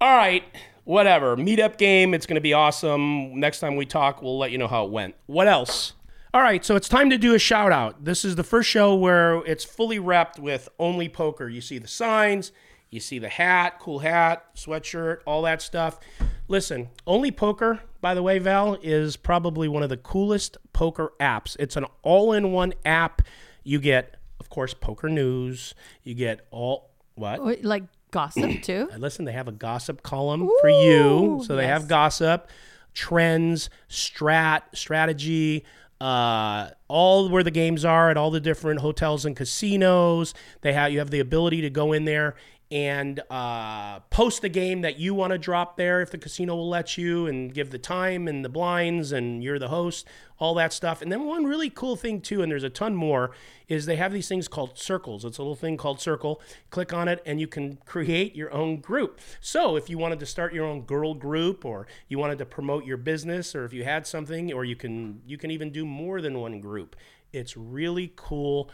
All 0.00 0.16
right, 0.16 0.44
whatever. 0.84 1.36
Meetup 1.36 1.78
game. 1.78 2.14
It's 2.14 2.26
going 2.26 2.34
to 2.36 2.40
be 2.40 2.52
awesome. 2.52 3.38
Next 3.40 3.58
time 3.60 3.74
we 3.76 3.86
talk, 3.86 4.22
we'll 4.22 4.38
let 4.38 4.50
you 4.52 4.58
know 4.58 4.68
how 4.68 4.84
it 4.84 4.90
went. 4.92 5.14
What 5.26 5.48
else? 5.48 5.94
All 6.34 6.40
right, 6.40 6.64
so 6.64 6.76
it's 6.76 6.88
time 6.88 7.10
to 7.10 7.18
do 7.18 7.34
a 7.34 7.38
shout 7.38 7.72
out. 7.72 8.06
This 8.06 8.24
is 8.24 8.36
the 8.36 8.42
first 8.42 8.66
show 8.66 8.94
where 8.94 9.44
it's 9.44 9.64
fully 9.64 9.98
wrapped 9.98 10.38
with 10.38 10.66
only 10.78 11.06
poker. 11.06 11.46
You 11.46 11.60
see 11.60 11.76
the 11.76 11.86
signs, 11.86 12.52
you 12.88 13.00
see 13.00 13.18
the 13.18 13.28
hat, 13.28 13.78
cool 13.78 13.98
hat, 13.98 14.46
sweatshirt, 14.56 15.18
all 15.26 15.42
that 15.42 15.60
stuff. 15.60 16.00
Listen, 16.48 16.88
only 17.06 17.30
poker, 17.30 17.80
by 18.00 18.14
the 18.14 18.22
way, 18.22 18.38
Val, 18.38 18.78
is 18.82 19.14
probably 19.14 19.68
one 19.68 19.82
of 19.82 19.90
the 19.90 19.98
coolest 19.98 20.56
poker 20.72 21.12
apps. 21.20 21.54
It's 21.58 21.76
an 21.76 21.84
all 22.02 22.32
in 22.32 22.50
one 22.50 22.72
app. 22.86 23.20
You 23.62 23.78
get, 23.78 24.16
of 24.40 24.48
course, 24.48 24.72
poker 24.72 25.10
news. 25.10 25.74
You 26.02 26.14
get 26.14 26.46
all, 26.50 26.92
what? 27.14 27.40
Oh, 27.40 27.54
like 27.60 27.82
gossip 28.10 28.50
too. 28.62 28.88
Listen, 28.96 29.26
they 29.26 29.32
have 29.32 29.48
a 29.48 29.52
gossip 29.52 30.02
column 30.02 30.48
for 30.62 30.70
you. 30.70 31.42
So 31.46 31.56
they 31.56 31.64
yes. 31.64 31.80
have 31.80 31.88
gossip, 31.88 32.48
trends, 32.94 33.68
strat, 33.90 34.62
strategy, 34.72 35.66
uh, 36.02 36.70
all 36.88 37.28
where 37.28 37.44
the 37.44 37.50
games 37.52 37.84
are 37.84 38.10
at 38.10 38.16
all 38.16 38.32
the 38.32 38.40
different 38.40 38.80
hotels 38.80 39.24
and 39.24 39.36
casinos. 39.36 40.34
They 40.62 40.72
have 40.72 40.90
you 40.90 40.98
have 40.98 41.10
the 41.10 41.20
ability 41.20 41.60
to 41.60 41.70
go 41.70 41.92
in 41.92 42.06
there 42.06 42.34
and 42.72 43.20
uh, 43.30 44.00
post 44.10 44.42
the 44.42 44.48
game 44.48 44.80
that 44.80 44.98
you 44.98 45.14
want 45.14 45.30
to 45.30 45.38
drop 45.38 45.76
there 45.76 46.00
if 46.00 46.10
the 46.10 46.18
casino 46.18 46.56
will 46.56 46.68
let 46.68 46.98
you 46.98 47.26
and 47.28 47.54
give 47.54 47.70
the 47.70 47.78
time 47.78 48.26
and 48.26 48.44
the 48.44 48.48
blinds 48.48 49.12
and 49.12 49.44
you're 49.44 49.60
the 49.60 49.68
host 49.68 50.08
all 50.42 50.54
that 50.54 50.72
stuff 50.72 51.00
and 51.00 51.12
then 51.12 51.24
one 51.24 51.44
really 51.44 51.70
cool 51.70 51.94
thing 51.94 52.20
too 52.20 52.42
and 52.42 52.50
there's 52.50 52.64
a 52.64 52.68
ton 52.68 52.96
more 52.96 53.30
is 53.68 53.86
they 53.86 53.94
have 53.94 54.12
these 54.12 54.26
things 54.26 54.48
called 54.48 54.76
circles 54.76 55.24
it's 55.24 55.38
a 55.38 55.40
little 55.40 55.54
thing 55.54 55.76
called 55.76 56.00
circle 56.00 56.42
click 56.70 56.92
on 56.92 57.06
it 57.06 57.22
and 57.24 57.40
you 57.40 57.46
can 57.46 57.76
create 57.86 58.34
your 58.34 58.52
own 58.52 58.80
group 58.80 59.20
so 59.40 59.76
if 59.76 59.88
you 59.88 59.96
wanted 59.96 60.18
to 60.18 60.26
start 60.26 60.52
your 60.52 60.66
own 60.66 60.82
girl 60.82 61.14
group 61.14 61.64
or 61.64 61.86
you 62.08 62.18
wanted 62.18 62.38
to 62.38 62.44
promote 62.44 62.84
your 62.84 62.96
business 62.96 63.54
or 63.54 63.64
if 63.64 63.72
you 63.72 63.84
had 63.84 64.04
something 64.04 64.52
or 64.52 64.64
you 64.64 64.74
can 64.74 65.22
you 65.24 65.38
can 65.38 65.52
even 65.52 65.70
do 65.70 65.86
more 65.86 66.20
than 66.20 66.36
one 66.36 66.60
group 66.60 66.96
it's 67.32 67.56
really 67.56 68.12
cool. 68.14 68.70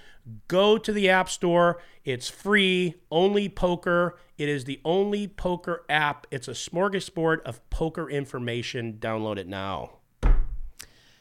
Go 0.48 0.78
to 0.78 0.92
the 0.92 1.08
App 1.08 1.28
Store. 1.28 1.80
It's 2.04 2.28
free, 2.28 2.96
only 3.08 3.48
poker. 3.48 4.18
It 4.36 4.48
is 4.48 4.64
the 4.64 4.80
only 4.84 5.28
poker 5.28 5.84
app. 5.88 6.26
It's 6.32 6.48
a 6.48 6.52
smorgasbord 6.52 7.42
of 7.42 7.70
poker 7.70 8.10
information. 8.10 8.98
Download 9.00 9.38
it 9.38 9.46
now. 9.46 9.97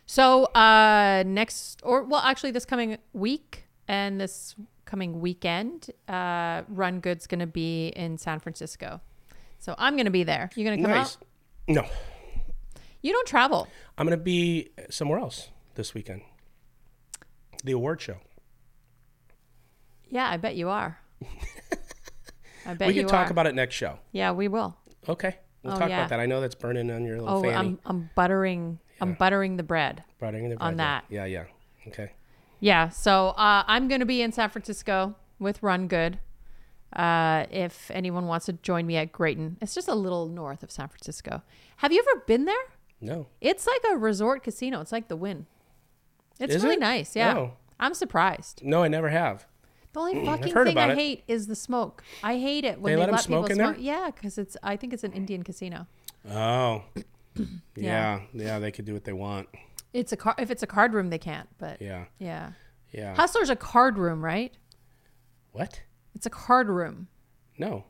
So 0.10 0.46
uh, 0.46 1.24
next, 1.28 1.82
or 1.84 2.04
well, 2.04 2.22
actually, 2.22 2.52
this 2.52 2.66
coming 2.66 2.98
week 3.14 3.66
and 3.88 4.20
this 4.20 4.56
coming 4.86 5.20
weekend, 5.20 5.90
uh, 6.08 6.62
Run 6.70 7.02
Good's 7.02 7.28
going 7.28 7.42
to 7.42 7.46
be 7.48 7.90
in 7.90 8.18
San 8.18 8.40
Francisco. 8.40 9.02
So 9.60 9.76
I'm 9.78 9.96
going 9.96 10.06
to 10.06 10.12
be 10.12 10.24
there. 10.24 10.50
You're 10.56 10.66
going 10.66 10.78
to 10.80 10.84
come 10.84 10.96
Nice. 10.96 11.18
out? 11.18 11.24
No, 11.68 11.86
You 13.02 13.12
don't 13.12 13.28
travel. 13.28 13.68
I'm 13.98 14.08
going 14.08 14.18
to 14.18 14.24
be 14.24 14.70
somewhere 14.90 15.20
else 15.20 15.50
this 15.76 15.94
weekend. 15.94 16.22
The 17.66 17.74
award 17.74 18.00
show. 18.00 18.18
Yeah, 20.10 20.30
I 20.30 20.38
bet 20.38 20.56
you 20.56 20.70
are. 20.70 21.00
I 22.66 22.74
bet 22.76 22.88
We 22.88 22.94
can 22.94 23.08
talk 23.08 23.28
are. 23.28 23.32
about 23.32 23.48
it 23.48 23.56
next 23.56 23.76
show. 23.76 24.00
Yeah, 24.14 24.32
we 24.32 24.48
will. 24.48 24.78
Okay. 25.10 25.36
We'll 25.64 25.74
Oh, 25.74 25.80
talk 25.80 25.90
yeah. 25.90 25.98
about 26.00 26.10
that. 26.12 26.20
I 26.22 26.26
know 26.28 26.40
that's 26.40 26.56
burning 26.56 26.90
on 26.92 27.04
your 27.04 27.20
little 27.20 27.40
Oh, 27.40 27.42
fanny. 27.42 27.56
I'm 27.56 27.80
I'm 27.86 28.10
buttering 28.16 28.80
I'm 29.02 29.14
buttering 29.14 29.58
the 29.58 29.64
bread. 29.64 30.04
Burning 30.20 30.50
the 30.50 30.56
bread 30.56 30.68
on 30.68 30.78
that. 30.78 31.06
Yeah, 31.10 31.26
yeah. 31.26 31.44
yeah. 31.86 31.88
Okay. 31.92 32.12
Yeah, 32.60 32.90
so 32.90 33.30
uh, 33.30 33.64
I'm 33.68 33.88
going 33.88 34.00
to 34.00 34.06
be 34.06 34.22
in 34.22 34.32
San 34.32 34.50
Francisco 34.50 35.16
with 35.40 35.62
Run 35.62 35.88
Good. 35.88 36.20
Uh, 36.94 37.46
if 37.52 37.92
anyone 37.92 38.26
wants 38.28 38.46
to 38.48 38.54
join 38.54 38.88
me 38.88 38.98
at 38.98 39.12
Graton, 39.12 39.58
it's 39.62 39.76
just 39.76 39.88
a 39.88 39.94
little 39.96 40.28
north 40.28 40.64
of 40.64 40.72
San 40.72 40.88
Francisco. 40.88 41.44
Have 41.78 41.92
you 41.92 42.00
ever 42.10 42.24
been 42.26 42.46
there? 42.46 42.56
No. 43.00 43.28
It's 43.42 43.68
like 43.68 43.82
a 43.92 43.98
resort 43.98 44.44
casino. 44.44 44.82
It's 44.82 44.92
like 44.92 45.08
the 45.08 45.16
Wynn. 45.16 45.46
It's 46.40 46.56
Is 46.56 46.64
really 46.64 46.76
it? 46.78 46.80
nice. 46.80 47.16
Yeah, 47.16 47.38
Oh. 47.38 47.52
I'm 47.80 47.94
surprised. 47.94 48.62
No, 48.64 48.82
I 48.84 48.88
never 48.88 49.10
have. 49.10 49.46
The 49.94 50.00
only 50.00 50.26
fucking 50.26 50.54
thing 50.54 50.78
I 50.80 50.92
it. 50.94 50.98
hate 50.98 51.24
is 51.28 51.46
the 51.48 51.56
smoke. 51.56 52.04
I 52.24 52.38
hate 52.40 52.64
it 52.64 52.80
when 52.82 52.92
They 52.92 52.96
they, 52.96 53.02
let 53.06 53.12
let 53.12 53.22
smoke 53.22 53.46
people 53.48 53.52
in 53.52 53.58
there? 53.60 53.74
smoke. 53.76 53.86
Yeah, 53.86 54.10
because 54.16 54.38
it's. 54.40 54.58
I 54.64 54.76
think 54.78 54.94
it's 54.94 55.04
an 55.04 55.14
Indian 55.14 55.44
casino. 55.44 55.86
Oh. 56.32 56.84
Yeah. 57.76 58.22
yeah. 58.34 58.46
Yeah, 58.46 58.60
they 58.60 58.72
could 58.72 58.86
do 58.86 58.94
what 58.94 59.04
they 59.04 59.14
want. 59.14 59.48
It's 59.94 60.12
a 60.12 60.18
car. 60.18 60.36
If 60.38 60.50
it's 60.52 60.64
a 60.64 60.68
card 60.68 60.94
room, 60.94 61.10
they 61.10 61.18
can't. 61.20 61.48
But 61.58 61.82
Yeah. 61.82 62.06
yeah, 62.20 62.52
Yeah. 62.92 63.16
Hustler's 63.16 63.50
a 63.50 63.56
card 63.56 63.98
room, 63.98 64.24
right? 64.24 64.54
what? 65.52 65.82
It's 66.16 66.26
a 66.26 66.30
card 66.30 66.68
room. 66.70 67.08
No. 67.58 67.86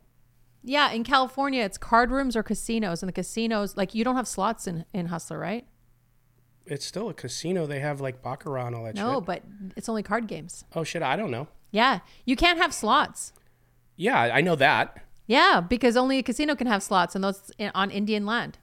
Yeah, 0.64 0.92
in 0.92 1.04
California, 1.04 1.64
it's 1.64 1.78
card 1.78 2.12
rooms 2.12 2.36
or 2.36 2.44
casinos, 2.44 3.02
and 3.02 3.08
the 3.08 3.14
casinos 3.14 3.78
like 3.78 3.94
you 3.96 4.04
don't 4.04 4.16
have 4.16 4.28
slots 4.28 4.68
in 4.68 4.86
in 4.94 5.08
Hustler, 5.08 5.40
right? 5.40 5.66
It's 6.66 6.86
still 6.86 7.08
a 7.10 7.14
casino. 7.14 7.66
They 7.66 7.80
have 7.80 8.02
like 8.02 8.22
baccarat 8.22 8.68
and 8.68 8.76
all 8.76 8.84
that 8.84 8.96
No, 8.96 9.16
shit. 9.20 9.26
but 9.26 9.44
it's 9.78 9.88
only 9.88 10.04
card 10.04 10.28
games. 10.28 10.66
Oh 10.76 10.84
shit, 10.84 11.02
I 11.02 11.16
don't 11.16 11.32
know. 11.32 11.48
Yeah, 11.72 12.00
you 12.26 12.36
can't 12.36 12.58
have 12.58 12.74
slots. 12.74 13.32
Yeah, 13.96 14.20
I 14.20 14.42
know 14.42 14.56
that. 14.56 14.98
Yeah, 15.26 15.60
because 15.62 15.98
only 15.98 16.18
a 16.20 16.24
casino 16.24 16.56
can 16.56 16.68
have 16.68 16.82
slots, 16.84 17.16
and 17.16 17.24
those 17.24 17.52
in, 17.58 17.72
on 17.76 17.90
Indian 17.92 18.26
land. 18.26 18.60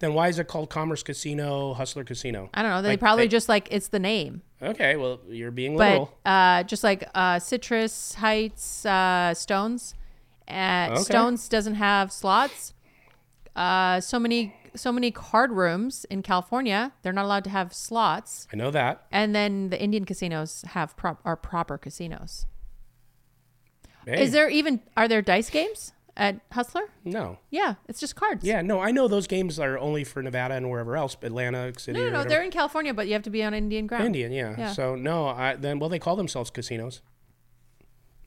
Then 0.00 0.14
why 0.14 0.28
is 0.28 0.38
it 0.38 0.46
called 0.46 0.70
Commerce 0.70 1.02
Casino, 1.02 1.74
Hustler 1.74 2.04
Casino? 2.04 2.50
I 2.54 2.62
don't 2.62 2.70
know. 2.70 2.82
They 2.82 2.90
Like, 2.90 3.00
probably 3.00 3.24
they- 3.24 3.28
just 3.28 3.48
like 3.48 3.68
it's 3.70 3.88
the 3.88 3.98
name, 3.98 4.42
Okay, 4.62 4.96
well 4.96 5.20
you're 5.28 5.50
being 5.50 5.76
but 5.76 5.88
literal. 5.90 6.18
uh, 6.24 6.62
just 6.64 6.84
like 6.84 7.08
uh, 7.14 7.38
Citrus 7.40 8.14
Heights, 8.14 8.86
uh, 8.86 9.34
Stones, 9.34 9.94
uh, 10.48 10.88
Okay. 10.92 11.02
Stones 11.02 11.48
doesn't 11.48 11.74
have 11.74 12.12
slots. 12.12 12.74
Uh, 13.56 14.00
so 14.00 14.20
many, 14.20 14.54
so 14.76 14.92
many 14.92 15.10
card 15.10 15.50
rooms 15.50 16.06
in 16.10 16.22
California, 16.22 16.92
they're 17.02 17.12
not 17.12 17.24
allowed 17.24 17.42
to 17.44 17.50
have 17.50 17.74
slots. 17.74 18.46
I 18.52 18.56
know 18.56 18.70
that. 18.70 19.04
And 19.10 19.34
then 19.34 19.70
the 19.70 19.82
Indian 19.82 20.04
casinos 20.04 20.62
have 20.68 20.96
prop 20.96 21.20
are 21.24 21.34
proper 21.36 21.76
casinos. 21.76 22.46
Hey, 24.06 24.22
Is 24.22 24.30
there 24.32 24.48
even 24.48 24.80
are 24.96 25.08
there 25.08 25.20
dice 25.22 25.50
games 25.50 25.92
at 26.18 26.40
Hustler? 26.52 26.82
no. 27.04 27.38
Yeah, 27.50 27.74
it's 27.88 28.00
just 28.00 28.16
cards. 28.16 28.44
Yeah, 28.44 28.60
no, 28.60 28.80
I 28.80 28.90
know 28.90 29.08
those 29.08 29.26
games 29.26 29.58
are 29.58 29.78
only 29.78 30.04
for 30.04 30.22
Nevada 30.22 30.54
and 30.54 30.68
wherever 30.68 30.96
else, 30.96 31.16
Atlantic 31.22 31.80
City. 31.80 31.98
No, 31.98 32.06
no, 32.10 32.22
no. 32.22 32.28
They're 32.28 32.42
in 32.42 32.50
California, 32.50 32.92
but 32.92 33.06
you 33.06 33.14
have 33.14 33.22
to 33.22 33.30
be 33.30 33.42
on 33.42 33.54
Indian 33.54 33.86
ground. 33.86 34.04
Indian, 34.04 34.32
yeah. 34.32 34.54
Yeah. 34.58 34.72
So 34.72 34.94
no, 34.94 35.28
I 35.28 35.54
then 35.54 35.78
well 35.78 35.88
they 35.88 35.98
call 35.98 36.16
themselves 36.16 36.50
casinos. 36.50 37.00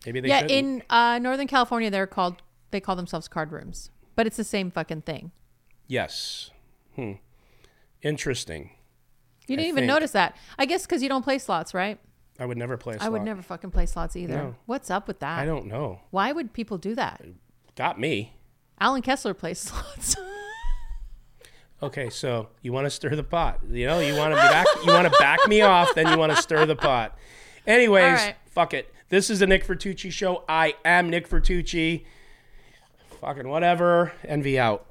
Maybe 0.05 0.21
they 0.21 0.29
yeah, 0.29 0.41
shouldn't. 0.41 0.51
in 0.51 0.83
uh, 0.89 1.19
Northern 1.19 1.47
California, 1.47 1.91
they're 1.91 2.07
called 2.07 2.41
they 2.71 2.79
call 2.79 2.95
themselves 2.95 3.27
card 3.27 3.51
rooms, 3.51 3.91
but 4.15 4.25
it's 4.25 4.37
the 4.37 4.43
same 4.43 4.71
fucking 4.71 5.01
thing. 5.01 5.31
Yes. 5.87 6.49
Hmm. 6.95 7.13
Interesting. 8.01 8.71
You 9.47 9.57
didn't 9.57 9.65
I 9.65 9.69
even 9.69 9.81
think. 9.81 9.87
notice 9.89 10.11
that. 10.11 10.37
I 10.57 10.65
guess 10.65 10.85
because 10.85 11.03
you 11.03 11.09
don't 11.09 11.23
play 11.23 11.37
slots, 11.37 11.73
right? 11.73 11.99
I 12.39 12.45
would 12.45 12.57
never 12.57 12.77
play. 12.77 12.97
I 12.99 13.09
would 13.09 13.21
never 13.21 13.41
fucking 13.41 13.71
play 13.71 13.85
slots 13.85 14.15
either. 14.15 14.35
No. 14.35 14.55
What's 14.65 14.89
up 14.89 15.07
with 15.07 15.19
that? 15.19 15.39
I 15.39 15.45
don't 15.45 15.67
know. 15.67 15.99
Why 16.09 16.31
would 16.31 16.53
people 16.53 16.77
do 16.77 16.95
that? 16.95 17.21
Got 17.75 17.99
me. 17.99 18.35
Alan 18.79 19.01
Kessler 19.01 19.33
plays 19.33 19.59
slots. 19.59 20.15
Okay, 21.83 22.09
so 22.09 22.49
you 22.61 22.71
want 22.71 22.85
to 22.85 22.91
stir 22.91 23.15
the 23.15 23.23
pot. 23.23 23.59
You 23.69 23.87
know, 23.87 23.99
you 23.99 24.15
want 24.15 24.33
to 24.33 24.37
back 24.37 24.67
you 24.85 24.93
want 24.93 25.11
to 25.11 25.19
back 25.19 25.39
me 25.47 25.61
off, 25.61 25.93
then 25.95 26.07
you 26.09 26.17
want 26.17 26.31
to 26.35 26.41
stir 26.41 26.65
the 26.65 26.75
pot. 26.75 27.17
Anyways, 27.65 28.19
right. 28.19 28.35
fuck 28.45 28.73
it. 28.73 28.93
This 29.09 29.29
is 29.29 29.39
the 29.39 29.47
Nick 29.47 29.65
Vertucci 29.65 30.11
show. 30.11 30.43
I 30.47 30.75
am 30.85 31.09
Nick 31.09 31.27
Vertucci. 31.27 32.05
Fucking 33.19 33.47
whatever. 33.47 34.13
Envy 34.25 34.59
out. 34.59 34.85